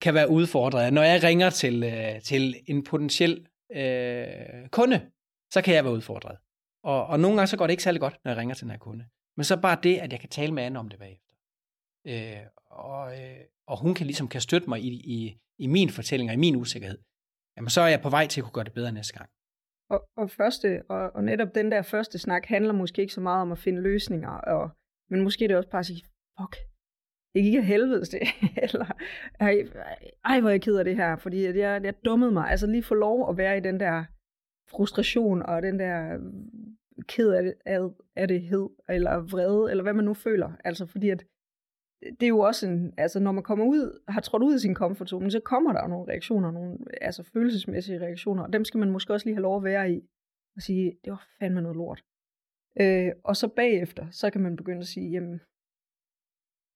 kan 0.00 0.14
være 0.14 0.30
udfordret, 0.30 0.92
når 0.92 1.02
jeg 1.02 1.22
ringer 1.22 1.50
til, 1.50 1.82
øh, 1.82 2.22
til 2.22 2.54
en 2.66 2.84
potentiel 2.84 3.46
øh, 3.74 4.68
kunde, 4.70 5.10
så 5.52 5.62
kan 5.62 5.74
jeg 5.74 5.84
være 5.84 5.92
udfordret. 5.92 6.38
Og, 6.84 7.06
og 7.06 7.20
nogle 7.20 7.36
gange 7.36 7.46
så 7.46 7.56
går 7.56 7.66
det 7.66 7.72
ikke 7.72 7.82
særlig 7.82 8.00
godt, 8.00 8.16
når 8.24 8.30
jeg 8.30 8.38
ringer 8.38 8.54
til 8.54 8.64
den 8.64 8.70
her 8.70 8.78
kunde. 8.78 9.04
Men 9.36 9.44
så 9.44 9.56
bare 9.56 9.78
det, 9.82 9.98
at 9.98 10.12
jeg 10.12 10.20
kan 10.20 10.28
tale 10.28 10.54
med 10.54 10.62
Anne 10.62 10.78
om 10.78 10.88
det 10.88 10.98
bagefter. 10.98 11.32
Øh, 12.06 12.46
og, 12.66 13.20
øh, 13.20 13.40
og 13.66 13.80
hun 13.80 13.94
kan 13.94 14.06
ligesom 14.06 14.28
kan 14.28 14.40
støtte 14.40 14.68
mig 14.68 14.80
i, 14.80 14.88
i, 14.88 15.38
i 15.58 15.66
min 15.66 15.90
fortælling 15.90 16.30
og 16.30 16.34
i 16.34 16.38
min 16.38 16.56
usikkerhed. 16.56 16.98
Jamen 17.56 17.70
så 17.70 17.80
er 17.80 17.86
jeg 17.86 18.00
på 18.00 18.10
vej 18.10 18.26
til 18.26 18.40
at 18.40 18.44
kunne 18.44 18.52
gøre 18.52 18.64
det 18.64 18.72
bedre 18.72 18.92
næste 18.92 19.18
gang. 19.18 19.30
Og, 19.92 20.08
og, 20.16 20.30
første, 20.30 20.82
og, 20.88 21.10
og 21.16 21.24
netop 21.24 21.54
den 21.54 21.72
der 21.72 21.82
første 21.82 22.18
snak 22.18 22.46
handler 22.46 22.72
måske 22.72 23.02
ikke 23.02 23.14
så 23.14 23.20
meget 23.20 23.42
om 23.42 23.52
at 23.52 23.58
finde 23.58 23.82
løsninger, 23.82 24.30
og, 24.30 24.70
men 25.10 25.22
måske 25.22 25.48
det 25.48 25.56
også 25.56 25.70
bare 25.70 25.80
at 25.80 25.86
sige, 25.86 26.04
fuck, 26.40 26.56
det 27.34 27.42
gik 27.42 27.54
af 27.54 27.64
helvedes 27.64 28.08
det, 28.08 28.20
eller 28.64 28.86
ej, 29.40 29.54
ej, 30.24 30.40
hvor 30.40 30.48
er 30.48 30.52
jeg 30.52 30.62
ked 30.62 30.76
af 30.76 30.84
det 30.84 30.96
her, 30.96 31.16
fordi 31.16 31.44
jeg, 31.44 31.84
jeg 31.84 32.04
dummede 32.04 32.32
mig, 32.32 32.50
altså 32.50 32.66
lige 32.66 32.82
få 32.82 32.94
lov 32.94 33.30
at 33.30 33.36
være 33.36 33.56
i 33.56 33.60
den 33.60 33.80
der 33.80 34.04
frustration, 34.70 35.42
og 35.42 35.62
den 35.62 35.78
der 35.78 36.14
øh, 36.14 36.20
ked 37.08 37.30
af 37.32 37.42
det, 37.42 37.54
af, 37.66 37.80
af 38.16 38.28
det 38.28 38.42
hed, 38.42 38.68
eller 38.88 39.20
vrede, 39.20 39.70
eller 39.70 39.82
hvad 39.82 39.92
man 39.92 40.04
nu 40.04 40.14
føler, 40.14 40.52
altså 40.64 40.86
fordi 40.86 41.10
at 41.10 41.24
det 42.02 42.22
er 42.22 42.28
jo 42.28 42.38
også 42.38 42.66
en, 42.66 42.94
altså 42.96 43.20
når 43.20 43.32
man 43.32 43.42
kommer 43.42 43.64
ud, 43.64 44.00
har 44.08 44.20
trådt 44.20 44.42
ud 44.42 44.54
af 44.54 44.60
sin 44.60 44.74
komfortzone, 44.74 45.30
så 45.30 45.40
kommer 45.40 45.72
der 45.72 45.82
jo 45.82 45.88
nogle 45.88 46.08
reaktioner, 46.08 46.50
nogle 46.50 46.78
altså 47.00 47.22
følelsesmæssige 47.22 48.00
reaktioner, 48.00 48.42
og 48.42 48.52
dem 48.52 48.64
skal 48.64 48.78
man 48.78 48.90
måske 48.90 49.12
også 49.12 49.26
lige 49.26 49.34
have 49.34 49.42
lov 49.42 49.56
at 49.56 49.64
være 49.64 49.92
i, 49.92 50.00
og 50.56 50.62
sige, 50.62 50.98
det 51.04 51.10
var 51.10 51.28
fandme 51.38 51.62
noget 51.62 51.76
lort. 51.76 52.02
Øh, 52.80 53.12
og 53.24 53.36
så 53.36 53.48
bagefter, 53.48 54.10
så 54.10 54.30
kan 54.30 54.40
man 54.40 54.56
begynde 54.56 54.80
at 54.80 54.86
sige, 54.86 55.10
jamen, 55.10 55.40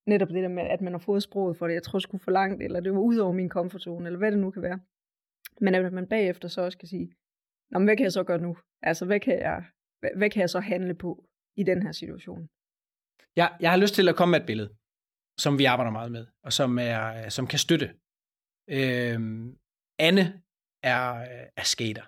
netop 0.06 0.28
det 0.28 0.42
der 0.42 0.48
med, 0.48 0.62
at 0.62 0.80
man 0.80 0.92
har 0.92 0.98
fået 0.98 1.22
sproget 1.22 1.56
for 1.56 1.66
det, 1.66 1.74
jeg 1.74 1.82
tror 1.82 1.98
sgu 1.98 2.18
for 2.18 2.30
langt, 2.30 2.62
eller 2.62 2.80
det 2.80 2.92
var 2.92 3.00
ud 3.00 3.16
over 3.16 3.32
min 3.32 3.48
komfortzone, 3.48 4.06
eller 4.06 4.18
hvad 4.18 4.30
det 4.32 4.38
nu 4.38 4.50
kan 4.50 4.62
være. 4.62 4.80
Men 5.60 5.74
at 5.74 5.92
man 5.92 6.06
bagefter 6.06 6.48
så 6.48 6.60
også 6.60 6.78
kan 6.78 6.88
sige, 6.88 7.12
Nå, 7.70 7.78
men 7.78 7.86
hvad 7.86 7.96
kan 7.96 8.04
jeg 8.04 8.12
så 8.12 8.24
gøre 8.24 8.38
nu? 8.38 8.56
Altså, 8.82 9.04
hvad 9.06 9.20
kan 9.20 9.38
jeg, 9.38 9.64
hvad, 10.00 10.10
hvad 10.16 10.30
kan 10.30 10.40
jeg 10.40 10.50
så 10.50 10.60
handle 10.60 10.94
på 10.94 11.24
i 11.56 11.62
den 11.62 11.82
her 11.82 11.92
situation? 11.92 12.48
Jeg, 13.36 13.56
jeg 13.60 13.70
har 13.70 13.78
lyst 13.78 13.94
til 13.94 14.08
at 14.08 14.16
komme 14.16 14.30
med 14.30 14.40
et 14.40 14.46
billede, 14.46 14.70
som 15.38 15.58
vi 15.58 15.64
arbejder 15.64 15.90
meget 15.90 16.12
med, 16.12 16.26
og 16.44 16.52
som, 16.52 16.78
er, 16.78 17.24
øh, 17.24 17.30
som 17.30 17.46
kan 17.46 17.58
støtte. 17.58 17.90
Øhm, 18.70 19.56
Anne 19.98 20.42
er, 20.82 21.14
øh, 21.14 21.46
er 21.56 21.62
skater. 21.64 22.02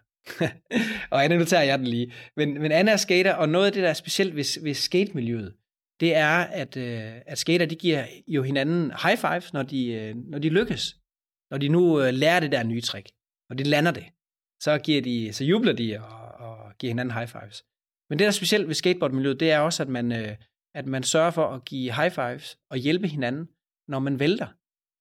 og 1.13 1.25
Anne, 1.25 1.39
nu 1.39 1.45
tager 1.45 1.63
jeg 1.63 1.79
den 1.79 1.87
lige. 1.87 2.13
Men, 2.37 2.55
men 2.63 2.73
Anne 2.73 2.91
er 2.91 2.97
skater, 2.97 3.35
og 3.35 3.49
noget 3.49 3.67
af 3.67 3.73
det, 3.73 3.83
der 3.83 3.89
er 3.89 3.95
specielt 3.95 4.37
ved, 4.37 4.63
ved 4.63 4.75
skatemiljøet, 4.75 5.57
det 6.01 6.17
er, 6.17 6.39
at, 6.39 6.77
øh, 6.77 7.13
at 7.27 7.39
skater 7.39 7.67
de 7.67 7.77
giver 7.77 8.07
jo 8.29 8.43
hinanden 8.43 8.93
high 9.03 9.19
fives, 9.19 9.53
når 9.53 9.63
de, 9.63 9.87
øh, 9.93 10.17
når 10.17 10.39
de 10.39 10.49
lykkes. 10.49 10.97
Når 11.51 11.59
de 11.59 11.69
nu 11.69 12.01
øh, 12.01 12.15
lærer 12.15 12.41
det 12.41 12.53
der 12.53 12.63
nye 12.63 12.81
trick, 12.81 13.11
og 13.51 13.59
de 13.59 13.65
lander 13.65 13.91
det, 13.91 14.05
så, 14.63 14.79
giver 14.79 15.03
de, 15.03 15.33
så 15.33 15.45
jubler 15.45 15.73
de 15.73 16.01
og, 16.01 16.49
og 16.49 16.77
giver 16.79 16.91
hinanden 16.91 17.15
high 17.15 17.29
fives. 17.29 17.65
Men 18.11 18.19
det, 18.19 18.25
der 18.25 18.27
er 18.27 18.41
specielt 18.41 18.69
ved 18.69 18.75
skateboardmiljøet, 18.75 19.41
det 19.41 19.51
er 19.51 19.59
også, 19.59 19.83
at 19.83 19.89
man, 19.89 20.13
øh, 20.13 20.37
at 20.75 20.87
man 20.87 21.03
sørger 21.03 21.31
for 21.31 21.47
at 21.47 21.65
give 21.65 21.93
high 21.93 22.11
fives 22.11 22.59
og 22.71 22.77
hjælpe 22.77 23.09
hinanden, 23.09 23.49
når 23.89 23.99
man 23.99 24.19
vælter. 24.19 24.47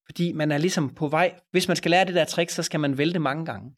Fordi 0.06 0.32
man 0.34 0.52
er 0.52 0.58
ligesom 0.58 0.96
på 0.96 1.08
vej. 1.08 1.40
Hvis 1.52 1.68
man 1.68 1.78
skal 1.78 1.92
lære 1.92 2.06
det 2.06 2.16
der 2.16 2.26
trick, 2.26 2.50
så 2.50 2.64
skal 2.64 2.80
man 2.80 2.98
vælte 2.98 3.20
mange 3.20 3.46
gange. 3.46 3.76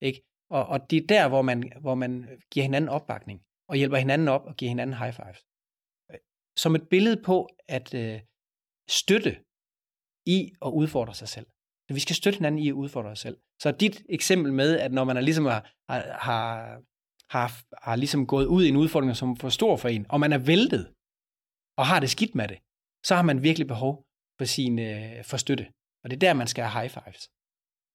Ikke? 0.00 0.22
Og, 0.50 0.66
og 0.66 0.90
det 0.90 1.02
er 1.02 1.06
der, 1.06 1.28
hvor 1.28 1.42
man, 1.42 1.72
hvor 1.80 1.94
man 1.94 2.28
giver 2.50 2.64
hinanden 2.64 2.88
opbakning, 2.88 3.40
og 3.68 3.76
hjælper 3.76 3.96
hinanden 3.96 4.28
op 4.28 4.44
og 4.44 4.56
giver 4.56 4.68
hinanden 4.68 4.96
high 4.96 5.12
fives. 5.12 5.44
Øh, 6.12 6.18
som 6.56 6.74
et 6.74 6.88
billede 6.88 7.22
på 7.22 7.48
at 7.68 7.94
øh, 7.94 8.20
støtte 8.88 9.36
i 10.26 10.52
at 10.64 10.68
udfordre 10.68 11.14
sig 11.14 11.28
selv. 11.28 11.46
Så 11.88 11.94
vi 11.94 12.00
skal 12.00 12.16
støtte 12.16 12.36
hinanden 12.36 12.58
i 12.58 12.68
at 12.68 12.72
udfordre 12.72 13.10
os 13.10 13.18
selv. 13.18 13.36
Så 13.62 13.72
dit 13.72 14.02
eksempel 14.08 14.52
med, 14.52 14.78
at 14.78 14.92
når 14.92 15.04
man 15.04 15.16
er 15.16 15.20
ligesom 15.20 15.44
har, 15.44 15.72
har, 16.18 16.80
har, 17.30 17.62
har 17.82 17.96
ligesom 17.96 18.26
gået 18.26 18.46
ud 18.46 18.64
i 18.64 18.68
en 18.68 18.76
udfordring, 18.76 19.16
som 19.16 19.30
er 19.30 19.36
for 19.36 19.48
stor 19.48 19.76
for 19.76 19.88
en, 19.88 20.06
og 20.08 20.20
man 20.20 20.32
er 20.32 20.38
væltet, 20.38 20.92
og 21.76 21.86
har 21.86 22.00
det 22.00 22.10
skidt 22.10 22.34
med 22.34 22.48
det, 22.48 22.58
så 23.04 23.14
har 23.14 23.22
man 23.22 23.42
virkelig 23.42 23.68
behov 23.68 24.04
for, 24.38 24.44
sin, 24.44 24.78
øh, 24.78 25.24
for 25.24 25.36
støtte. 25.36 25.66
Og 26.04 26.10
det 26.10 26.16
er 26.16 26.20
der, 26.20 26.34
man 26.34 26.46
skal 26.46 26.64
have 26.64 26.80
high 26.80 26.90
fives. 26.90 27.30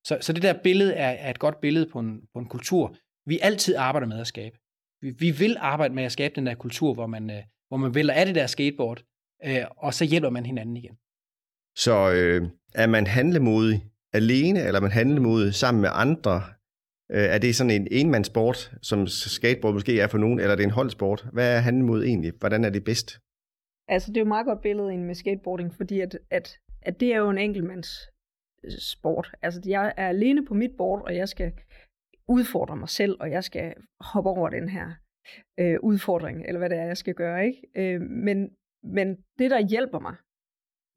Så, 0.07 0.17
så 0.21 0.33
det 0.33 0.43
der 0.43 0.61
billede 0.63 0.93
er, 0.93 1.09
er 1.09 1.29
et 1.29 1.39
godt 1.39 1.61
billede 1.61 1.89
på 1.89 1.99
en, 1.99 2.21
på 2.33 2.39
en 2.39 2.47
kultur, 2.47 2.95
vi 3.25 3.39
altid 3.41 3.75
arbejder 3.75 4.07
med 4.07 4.19
at 4.19 4.27
skabe. 4.27 4.57
Vi, 5.01 5.09
vi 5.09 5.31
vil 5.31 5.55
arbejde 5.59 5.93
med 5.93 6.03
at 6.03 6.11
skabe 6.11 6.35
den 6.35 6.45
der 6.45 6.55
kultur, 6.55 6.93
hvor 6.93 7.07
man, 7.07 7.29
øh, 7.29 7.43
hvor 7.67 7.77
man 7.77 7.95
vælger 7.95 8.13
af 8.13 8.25
det 8.25 8.35
der 8.35 8.47
skateboard, 8.47 9.03
øh, 9.45 9.65
og 9.77 9.93
så 9.93 10.05
hjælper 10.05 10.29
man 10.29 10.45
hinanden 10.45 10.77
igen. 10.77 10.97
Så 11.75 12.11
øh, 12.11 12.49
er 12.75 12.87
man 12.87 13.07
handlemodig 13.07 13.85
alene, 14.13 14.59
eller 14.59 14.79
er 14.79 14.81
man 14.81 14.91
handlemodig 14.91 15.53
sammen 15.53 15.81
med 15.81 15.89
andre? 15.93 16.43
Øh, 17.11 17.23
er 17.23 17.37
det 17.37 17.55
sådan 17.55 17.71
en 17.71 17.87
enmandssport, 17.91 18.71
som 18.81 19.07
skateboard 19.07 19.73
måske 19.73 19.99
er 19.99 20.07
for 20.07 20.17
nogen, 20.17 20.39
eller 20.39 20.51
er 20.51 20.55
det 20.55 20.63
en 20.63 20.71
holdsport? 20.71 21.25
Hvad 21.33 21.55
er 21.55 21.59
handlemod 21.59 22.03
egentlig? 22.03 22.33
Hvordan 22.39 22.63
er 22.63 22.69
det 22.69 22.83
bedst? 22.83 23.19
Altså, 23.87 24.11
det 24.11 24.17
er 24.17 24.21
jo 24.21 24.25
et 24.25 24.27
meget 24.27 24.45
godt 24.45 24.61
billede 24.61 24.97
med 24.97 25.15
skateboarding, 25.15 25.73
fordi 25.73 25.99
at, 25.99 26.19
at, 26.29 26.59
at 26.81 26.99
det 26.99 27.13
er 27.13 27.17
jo 27.17 27.29
en 27.29 27.37
enkeltmands 27.37 27.89
øh, 28.63 28.71
sport. 28.71 29.35
Altså, 29.41 29.61
jeg 29.65 29.93
er 29.97 30.07
alene 30.07 30.45
på 30.45 30.53
mit 30.53 30.71
board, 30.77 31.01
og 31.01 31.15
jeg 31.15 31.29
skal 31.29 31.53
udfordre 32.27 32.75
mig 32.75 32.89
selv, 32.89 33.17
og 33.19 33.31
jeg 33.31 33.43
skal 33.43 33.73
hoppe 33.99 34.29
over 34.29 34.49
den 34.49 34.69
her 34.69 34.91
øh, 35.59 35.77
udfordring, 35.83 36.45
eller 36.45 36.59
hvad 36.59 36.69
det 36.69 36.77
er, 36.77 36.85
jeg 36.85 36.97
skal 36.97 37.13
gøre. 37.13 37.45
Ikke? 37.45 37.61
Øh, 37.75 38.01
men, 38.01 38.49
men 38.83 39.17
det, 39.39 39.51
der 39.51 39.67
hjælper 39.67 39.99
mig, 39.99 40.15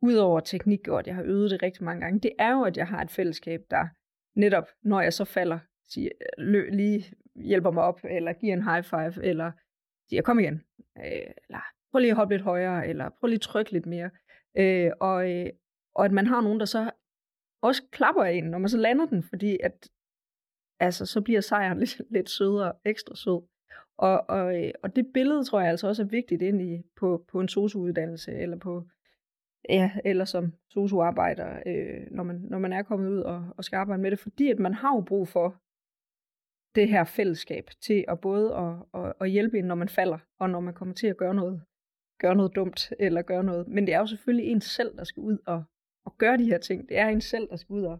udover 0.03 0.41
teknik, 0.41 0.89
og 0.89 0.99
at 0.99 1.07
jeg 1.07 1.15
har 1.15 1.23
øvet 1.23 1.51
det 1.51 1.63
rigtig 1.63 1.85
mange 1.85 2.01
gange, 2.01 2.21
det 2.21 2.33
er 2.39 2.53
jo, 2.53 2.63
at 2.63 2.77
jeg 2.77 2.87
har 2.87 3.03
et 3.03 3.11
fællesskab, 3.11 3.61
der 3.71 3.89
netop, 4.37 4.69
når 4.83 5.01
jeg 5.01 5.13
så 5.13 5.25
falder, 5.25 5.59
siger, 5.89 6.11
lø, 6.39 6.69
lige 6.73 7.05
hjælper 7.35 7.71
mig 7.71 7.83
op, 7.83 8.01
eller 8.05 8.33
giver 8.33 8.55
en 8.55 8.63
high 8.63 8.85
five, 8.85 9.25
eller 9.25 9.53
siger, 10.09 10.23
kom 10.23 10.39
igen, 10.39 10.63
øh, 10.99 11.33
eller 11.49 11.65
prøv 11.93 11.99
lige 11.99 12.11
at 12.11 12.17
hoppe 12.17 12.35
lidt 12.35 12.43
højere, 12.43 12.89
eller 12.89 13.09
prøv 13.09 13.27
lige 13.27 13.37
at 13.37 13.41
trykke 13.41 13.73
lidt 13.73 13.87
mere. 13.87 14.11
Øh, 14.57 14.91
og, 15.01 15.31
øh, 15.31 15.47
og 15.95 16.05
at 16.05 16.13
man 16.13 16.27
har 16.27 16.41
nogen, 16.41 16.61
der 16.61 16.67
så 16.67 16.91
også 17.63 17.83
klapper 17.93 18.25
en, 18.25 18.45
når 18.45 18.59
man 18.59 18.69
så 18.69 18.79
lander 18.79 19.07
den, 19.07 19.23
fordi 19.23 19.59
at 19.63 19.91
altså, 20.81 21.07
så 21.07 21.21
bliver 21.21 21.41
sejren 21.41 21.79
lidt, 21.81 22.03
lidt 22.11 22.31
sødere, 22.31 22.73
ekstra 22.85 23.17
sød. 23.17 23.43
Og, 23.99 24.25
og, 24.29 24.65
øh, 24.65 24.73
og 24.83 24.97
det 24.97 25.07
billede 25.15 25.45
tror 25.45 25.61
jeg 25.61 25.71
altså 25.71 25.89
også 25.89 26.03
er 26.03 26.07
vigtigt 26.07 26.43
ind 26.43 26.63
i 26.63 26.83
på, 26.97 27.25
på 27.29 27.41
en 27.41 27.49
sosuuddannelse, 27.49 28.33
eller 28.33 28.57
på 28.57 28.85
ja, 29.69 29.91
eller 30.05 30.25
som 30.25 30.53
sosuarbejder, 30.71 31.63
øh, 31.67 32.07
når, 32.11 32.23
man, 32.23 32.37
når 32.37 32.59
man 32.59 32.73
er 32.73 32.83
kommet 32.83 33.11
ud 33.11 33.21
og, 33.21 33.55
og 33.57 33.65
skal 33.65 33.77
arbejde 33.77 34.03
med 34.03 34.11
det, 34.11 34.19
fordi 34.19 34.51
at 34.51 34.59
man 34.59 34.75
har 34.75 34.95
jo 34.95 35.01
brug 35.01 35.29
for 35.29 35.61
det 36.75 36.89
her 36.89 37.05
fællesskab 37.05 37.71
til 37.83 38.05
at 38.09 38.21
både 38.21 38.55
at, 38.57 38.75
at, 38.95 39.13
at 39.21 39.31
hjælpe 39.31 39.59
en, 39.59 39.65
når 39.65 39.75
man 39.75 39.89
falder, 39.89 40.19
og 40.39 40.51
når 40.51 40.61
man 40.61 40.75
kommer 40.75 40.95
til 40.95 41.07
at 41.07 41.17
gøre 41.17 41.35
noget, 41.35 41.63
gøre 42.21 42.37
noget 42.37 42.55
dumt, 42.55 42.93
eller 42.99 43.23
gøre 43.23 43.45
noget. 43.45 43.69
Men 43.69 43.87
det 43.87 43.95
er 43.95 43.99
jo 43.99 44.07
selvfølgelig 44.07 44.51
en 44.51 44.61
selv, 44.61 44.97
der 44.97 45.05
skal 45.05 45.21
ud 45.21 45.39
og, 45.47 45.65
og 46.07 46.19
gøre 46.19 46.39
de 46.39 46.45
her 46.45 46.59
ting. 46.59 46.89
Det 46.89 46.99
er 46.99 47.09
en 47.09 47.21
selv, 47.21 47.49
der 47.49 47.57
skal 47.57 47.73
ud 47.73 47.85
og 47.85 47.99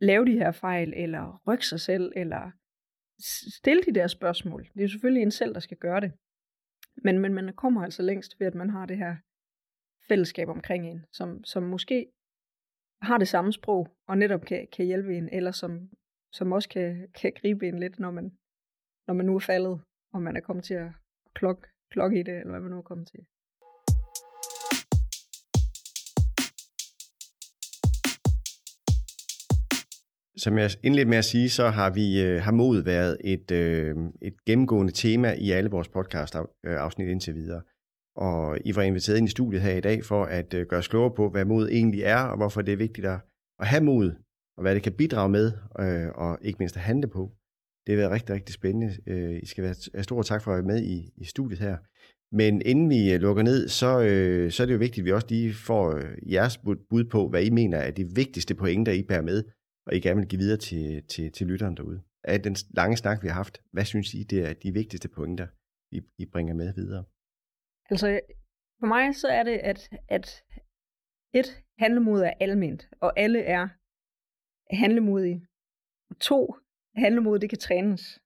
lave 0.00 0.26
de 0.26 0.38
her 0.38 0.52
fejl, 0.52 0.92
eller 0.96 1.42
rykke 1.48 1.66
sig 1.66 1.80
selv, 1.80 2.12
eller 2.16 2.50
stille 3.58 3.82
de 3.82 3.94
der 3.94 4.06
spørgsmål. 4.06 4.62
Det 4.64 4.80
er 4.80 4.82
jo 4.82 4.88
selvfølgelig 4.88 5.22
en 5.22 5.30
selv, 5.30 5.54
der 5.54 5.60
skal 5.60 5.76
gøre 5.76 6.00
det. 6.00 6.12
Men, 7.04 7.18
men 7.18 7.34
man 7.34 7.54
kommer 7.54 7.84
altså 7.84 8.02
længst 8.02 8.40
ved, 8.40 8.46
at 8.46 8.54
man 8.54 8.70
har 8.70 8.86
det 8.86 8.96
her 8.96 9.16
fællesskab 10.08 10.48
omkring 10.48 10.90
en, 10.90 11.06
som, 11.12 11.44
som 11.44 11.62
måske 11.62 12.06
har 13.02 13.18
det 13.18 13.28
samme 13.28 13.52
sprog, 13.52 13.88
og 14.08 14.18
netop 14.18 14.40
kan, 14.40 14.68
kan 14.72 14.86
hjælpe 14.86 15.16
en, 15.16 15.28
eller 15.28 15.52
som, 15.52 15.90
som 16.32 16.52
også 16.52 16.68
kan, 16.68 17.08
kan 17.14 17.32
gribe 17.40 17.68
en 17.68 17.78
lidt, 17.78 17.98
når 17.98 18.10
man, 18.10 18.38
når 19.06 19.14
man 19.14 19.26
nu 19.26 19.34
er 19.34 19.40
faldet, 19.40 19.80
og 20.12 20.22
man 20.22 20.36
er 20.36 20.40
kommet 20.40 20.64
til 20.64 20.74
at 20.74 20.92
klokke, 21.34 21.68
klok 21.90 22.12
i 22.12 22.22
det, 22.22 22.34
eller 22.34 22.50
hvad 22.50 22.60
man 22.60 22.70
nu 22.70 22.78
er 22.78 22.82
kommet 22.82 23.08
til. 23.08 23.26
Som 30.42 30.58
jeg 30.58 30.70
indledte 30.82 31.10
med 31.10 31.18
at 31.18 31.24
sige, 31.24 31.50
så 31.50 31.68
har 31.68 31.90
vi 31.90 32.22
øh, 32.22 32.42
har 32.42 32.52
mod 32.52 32.82
været 32.82 33.16
et, 33.24 33.50
øh, 33.50 33.96
et 34.22 34.44
gennemgående 34.46 34.92
tema 34.92 35.32
i 35.32 35.50
alle 35.50 35.70
vores 35.70 35.88
podcast 35.88 36.36
øh, 36.36 36.42
afsnit 36.64 37.08
indtil 37.08 37.34
videre. 37.34 37.62
Og 38.16 38.58
I 38.64 38.76
var 38.76 38.82
inviteret 38.82 39.18
ind 39.18 39.28
i 39.28 39.30
studiet 39.30 39.62
her 39.62 39.76
i 39.76 39.80
dag 39.80 40.04
for 40.04 40.24
at 40.24 40.54
øh, 40.54 40.66
gøre 40.66 40.78
os 40.78 40.88
klogere 40.88 41.14
på, 41.14 41.28
hvad 41.30 41.44
mod 41.44 41.68
egentlig 41.68 42.02
er, 42.02 42.22
og 42.22 42.36
hvorfor 42.36 42.62
det 42.62 42.72
er 42.72 42.76
vigtigt 42.76 43.06
at, 43.06 43.20
at 43.60 43.66
have 43.66 43.84
mod, 43.84 44.12
og 44.56 44.62
hvad 44.62 44.74
det 44.74 44.82
kan 44.82 44.92
bidrage 44.92 45.28
med, 45.28 45.52
øh, 45.80 46.08
og 46.14 46.38
ikke 46.42 46.58
mindst 46.58 46.76
at 46.76 46.82
handle 46.82 47.08
på. 47.08 47.32
Det 47.86 47.92
har 47.92 47.96
været 47.96 48.10
rigtig, 48.10 48.34
rigtig 48.34 48.54
spændende. 48.54 48.96
Øh, 49.06 49.40
I 49.42 49.46
skal 49.46 49.64
være 49.64 50.02
stor 50.02 50.22
tak 50.22 50.42
for 50.42 50.50
at 50.52 50.56
være 50.56 50.74
med 50.74 50.82
i, 50.82 51.12
i 51.16 51.24
studiet 51.24 51.58
her. 51.58 51.76
Men 52.34 52.62
inden 52.64 52.90
vi 52.90 53.16
lukker 53.16 53.42
ned, 53.42 53.68
så, 53.68 54.00
øh, 54.00 54.50
så 54.50 54.62
er 54.62 54.66
det 54.66 54.74
jo 54.74 54.78
vigtigt, 54.78 55.02
at 55.02 55.04
vi 55.04 55.12
også 55.12 55.26
lige 55.30 55.54
får 55.54 56.00
jeres 56.30 56.58
bud 56.90 57.04
på, 57.04 57.28
hvad 57.28 57.42
I 57.42 57.50
mener 57.50 57.78
er 57.78 57.90
de 57.90 58.04
vigtigste 58.14 58.54
pointer, 58.54 58.92
I 58.92 59.02
bærer 59.02 59.22
med, 59.22 59.42
og 59.86 59.94
I 59.94 60.00
gerne 60.00 60.20
vil 60.20 60.28
give 60.28 60.38
videre 60.38 60.60
til, 60.68 61.06
til, 61.06 61.32
til 61.32 61.46
lytteren 61.46 61.76
derude. 61.76 62.02
Af 62.24 62.42
den 62.42 62.56
lange 62.70 62.96
snak, 62.96 63.22
vi 63.22 63.28
har 63.28 63.34
haft, 63.34 63.62
hvad 63.72 63.84
synes 63.84 64.14
I, 64.14 64.22
det 64.22 64.38
er 64.48 64.52
de 64.52 64.72
vigtigste 64.72 65.08
pointer, 65.08 65.46
I, 65.90 66.00
I 66.18 66.26
bringer 66.26 66.54
med 66.54 66.74
videre? 66.74 67.04
Altså, 67.90 68.20
for 68.80 68.86
mig 68.86 69.14
så 69.14 69.28
er 69.28 69.42
det, 69.42 69.58
at, 69.70 69.80
at 70.08 70.44
et, 71.34 71.64
handlemod 71.78 72.20
er 72.20 72.34
almindt, 72.40 72.88
og 73.00 73.18
alle 73.18 73.40
er 73.42 73.68
handlemodige. 74.82 75.46
Og 76.10 76.18
to, 76.18 76.54
handlemod, 76.96 77.38
det 77.38 77.50
kan 77.50 77.58
trænes. 77.58 78.20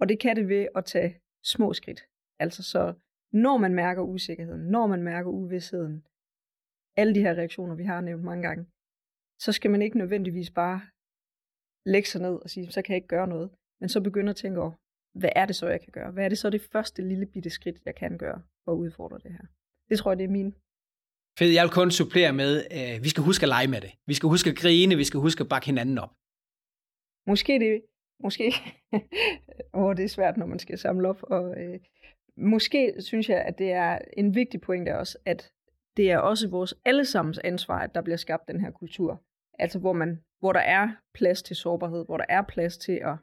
Og 0.00 0.08
det 0.08 0.20
kan 0.20 0.36
det 0.36 0.48
ved 0.48 0.68
at 0.76 0.84
tage 0.84 1.20
små 1.44 1.72
skridt. 1.72 2.00
Altså 2.38 2.62
så, 2.62 2.94
når 3.32 3.56
man 3.56 3.74
mærker 3.74 4.02
usikkerheden, 4.02 4.70
når 4.70 4.86
man 4.86 5.02
mærker 5.02 5.30
uvidsheden, 5.30 6.06
alle 6.96 7.14
de 7.14 7.20
her 7.20 7.34
reaktioner, 7.34 7.74
vi 7.74 7.84
har 7.84 8.00
nævnt 8.00 8.24
mange 8.24 8.42
gange, 8.48 8.66
så 9.40 9.52
skal 9.52 9.70
man 9.70 9.82
ikke 9.82 9.98
nødvendigvis 9.98 10.50
bare 10.50 10.80
lægge 11.86 12.08
sig 12.08 12.20
ned 12.20 12.34
og 12.44 12.50
sige, 12.50 12.72
så 12.72 12.82
kan 12.82 12.92
jeg 12.92 12.96
ikke 12.96 13.08
gøre 13.08 13.28
noget. 13.28 13.50
Men 13.80 13.88
så 13.88 14.00
begynde 14.00 14.30
at 14.30 14.36
tænke 14.36 14.60
over, 14.60 14.72
hvad 15.18 15.30
er 15.36 15.46
det 15.46 15.56
så, 15.56 15.68
jeg 15.68 15.80
kan 15.80 15.92
gøre? 15.92 16.10
Hvad 16.10 16.24
er 16.24 16.28
det 16.28 16.38
så 16.38 16.50
det 16.50 16.62
første 16.72 17.08
lille 17.08 17.26
bitte 17.26 17.50
skridt, 17.50 17.76
jeg 17.84 17.94
kan 17.94 18.18
gøre 18.18 18.42
for 18.64 18.72
at 18.72 18.76
udfordre 18.76 19.18
det 19.18 19.32
her? 19.32 19.46
Det 19.88 19.98
tror 19.98 20.10
jeg, 20.10 20.18
det 20.18 20.24
er 20.24 20.28
min. 20.28 20.54
Fedt, 21.38 21.54
jeg 21.54 21.62
vil 21.64 21.72
kun 21.72 21.90
supplere 21.90 22.32
med, 22.32 22.52
øh, 22.78 23.04
vi 23.04 23.08
skal 23.08 23.22
huske 23.22 23.42
at 23.42 23.48
lege 23.48 23.68
med 23.68 23.80
det. 23.80 23.92
Vi 24.06 24.14
skal 24.14 24.28
huske 24.28 24.50
at 24.50 24.56
grine, 24.56 24.96
vi 24.96 25.04
skal 25.04 25.20
huske 25.20 25.40
at 25.40 25.48
bakke 25.48 25.66
hinanden 25.66 25.98
op. 25.98 26.12
Måske 27.26 27.52
det, 27.58 27.82
måske, 28.24 28.44
åh, 29.80 29.96
det 29.96 30.04
er 30.04 30.08
svært, 30.08 30.36
når 30.36 30.46
man 30.46 30.58
skal 30.58 30.78
samle 30.78 31.08
op, 31.08 31.22
og 31.22 31.60
øh, 31.60 31.80
måske 32.36 32.94
synes 32.98 33.28
jeg, 33.28 33.40
at 33.42 33.58
det 33.58 33.72
er 33.72 33.98
en 34.16 34.34
vigtig 34.34 34.60
pointe 34.60 34.98
også, 34.98 35.18
at 35.24 35.52
det 35.96 36.10
er 36.10 36.18
også 36.18 36.48
vores 36.48 36.74
allesammens 36.84 37.38
ansvar, 37.38 37.78
at 37.78 37.94
der 37.94 38.02
bliver 38.02 38.16
skabt 38.16 38.48
den 38.48 38.60
her 38.60 38.70
kultur. 38.70 39.22
Altså 39.58 39.78
hvor, 39.78 39.92
man, 39.92 40.24
hvor 40.40 40.52
der 40.52 40.60
er 40.60 40.88
plads 41.14 41.42
til 41.42 41.56
sårbarhed, 41.56 42.04
hvor 42.04 42.16
der 42.16 42.24
er 42.28 42.42
plads 42.42 42.78
til 42.78 42.92
at 42.92 43.16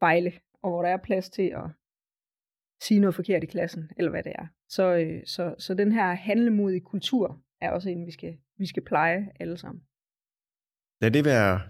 fejle, 0.00 0.32
og 0.62 0.70
hvor 0.70 0.82
der 0.82 0.88
er 0.88 0.96
plads 0.96 1.30
til 1.30 1.48
at 1.56 1.70
sige 2.82 3.00
noget 3.00 3.14
forkert 3.14 3.42
i 3.42 3.46
klassen, 3.46 3.90
eller 3.96 4.10
hvad 4.10 4.22
det 4.22 4.32
er. 4.38 4.46
Så, 4.68 4.94
øh, 4.96 5.26
så, 5.26 5.54
så 5.58 5.74
den 5.74 5.92
her 5.92 6.14
handlemodige 6.14 6.80
kultur 6.80 7.42
er 7.60 7.70
også 7.70 7.88
en, 7.90 8.06
vi 8.06 8.10
skal, 8.10 8.38
vi 8.58 8.66
skal 8.66 8.84
pleje 8.84 9.32
alle 9.40 9.56
sammen. 9.58 9.82
Lad 11.02 11.10
det 11.10 11.24
være 11.24 11.60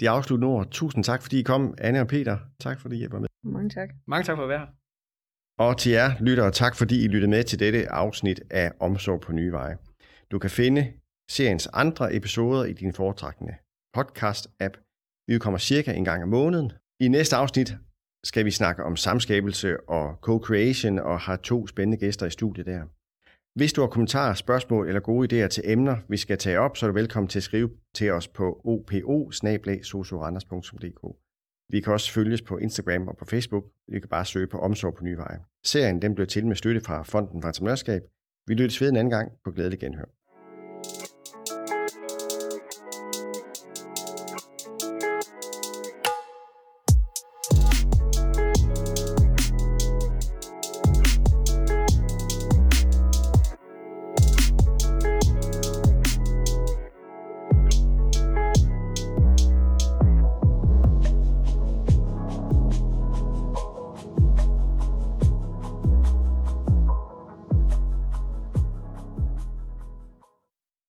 de 0.00 0.10
afsluttende 0.10 0.52
ord. 0.54 0.70
Tusind 0.70 1.04
tak, 1.04 1.22
fordi 1.22 1.40
I 1.40 1.42
kom, 1.42 1.74
Anne 1.78 2.00
og 2.00 2.08
Peter. 2.08 2.38
Tak, 2.60 2.80
fordi 2.80 3.04
I 3.04 3.10
var 3.10 3.18
med. 3.18 3.28
Mange 3.44 3.70
tak. 3.70 3.88
Mange 4.06 4.24
tak 4.24 4.36
for 4.36 4.42
at 4.42 4.48
være 4.48 4.58
her. 4.58 4.72
Og 5.58 5.78
til 5.78 5.92
jer 5.92 6.08
lyttere, 6.20 6.50
tak 6.50 6.76
fordi 6.76 7.04
I 7.04 7.08
lyttede 7.08 7.30
med 7.30 7.44
til 7.44 7.58
dette 7.58 7.88
afsnit 7.88 8.40
af 8.50 8.72
Omsorg 8.80 9.20
på 9.20 9.32
Nye 9.32 9.52
Veje. 9.52 9.76
Du 10.30 10.38
kan 10.38 10.50
finde 10.50 10.92
seriens 11.30 11.66
andre 11.72 12.14
episoder 12.14 12.64
i 12.64 12.72
din 12.72 12.92
foretrækkende 12.92 13.54
podcast-app. 13.96 14.74
Vi 15.28 15.38
kommer 15.38 15.58
cirka 15.58 15.92
en 15.92 16.04
gang 16.04 16.22
om 16.22 16.28
måneden. 16.28 16.72
I 17.00 17.08
næste 17.08 17.36
afsnit 17.36 17.76
skal 18.24 18.44
vi 18.44 18.50
snakke 18.50 18.84
om 18.84 18.96
samskabelse 18.96 19.80
og 19.80 20.18
co-creation 20.26 20.98
og 20.98 21.20
har 21.20 21.36
to 21.36 21.66
spændende 21.66 21.96
gæster 21.96 22.26
i 22.26 22.30
studiet 22.30 22.66
der. 22.66 22.82
Hvis 23.58 23.72
du 23.72 23.80
har 23.80 23.88
kommentarer, 23.88 24.34
spørgsmål 24.34 24.88
eller 24.88 25.00
gode 25.00 25.44
idéer 25.44 25.48
til 25.48 25.62
emner, 25.66 25.96
vi 26.08 26.16
skal 26.16 26.38
tage 26.38 26.58
op, 26.58 26.76
så 26.76 26.86
er 26.86 26.88
du 26.88 26.94
velkommen 26.94 27.28
til 27.28 27.38
at 27.38 27.42
skrive 27.42 27.70
til 27.94 28.12
os 28.12 28.28
på 28.28 28.60
opo 28.64 29.30
Vi 31.72 31.80
kan 31.80 31.92
også 31.92 32.12
følges 32.12 32.42
på 32.42 32.58
Instagram 32.58 33.08
og 33.08 33.16
på 33.16 33.24
Facebook. 33.24 33.64
Vi 33.88 34.00
kan 34.00 34.08
bare 34.08 34.24
søge 34.24 34.46
på 34.46 34.58
Omsorg 34.58 34.94
på 34.94 35.04
Nye 35.04 35.16
Veje. 35.16 35.38
Serien 35.64 36.02
den 36.02 36.14
blev 36.14 36.26
til 36.26 36.46
med 36.46 36.56
støtte 36.56 36.80
fra 36.80 37.02
Fonden 37.02 37.42
for 37.42 37.48
Entreprenørskab. 37.48 38.02
Vi 38.46 38.54
lyttes 38.54 38.80
ved 38.80 38.88
en 38.88 38.96
anden 38.96 39.10
gang 39.10 39.32
på 39.44 39.50
glædelig 39.50 39.80
genhør. 39.80 40.15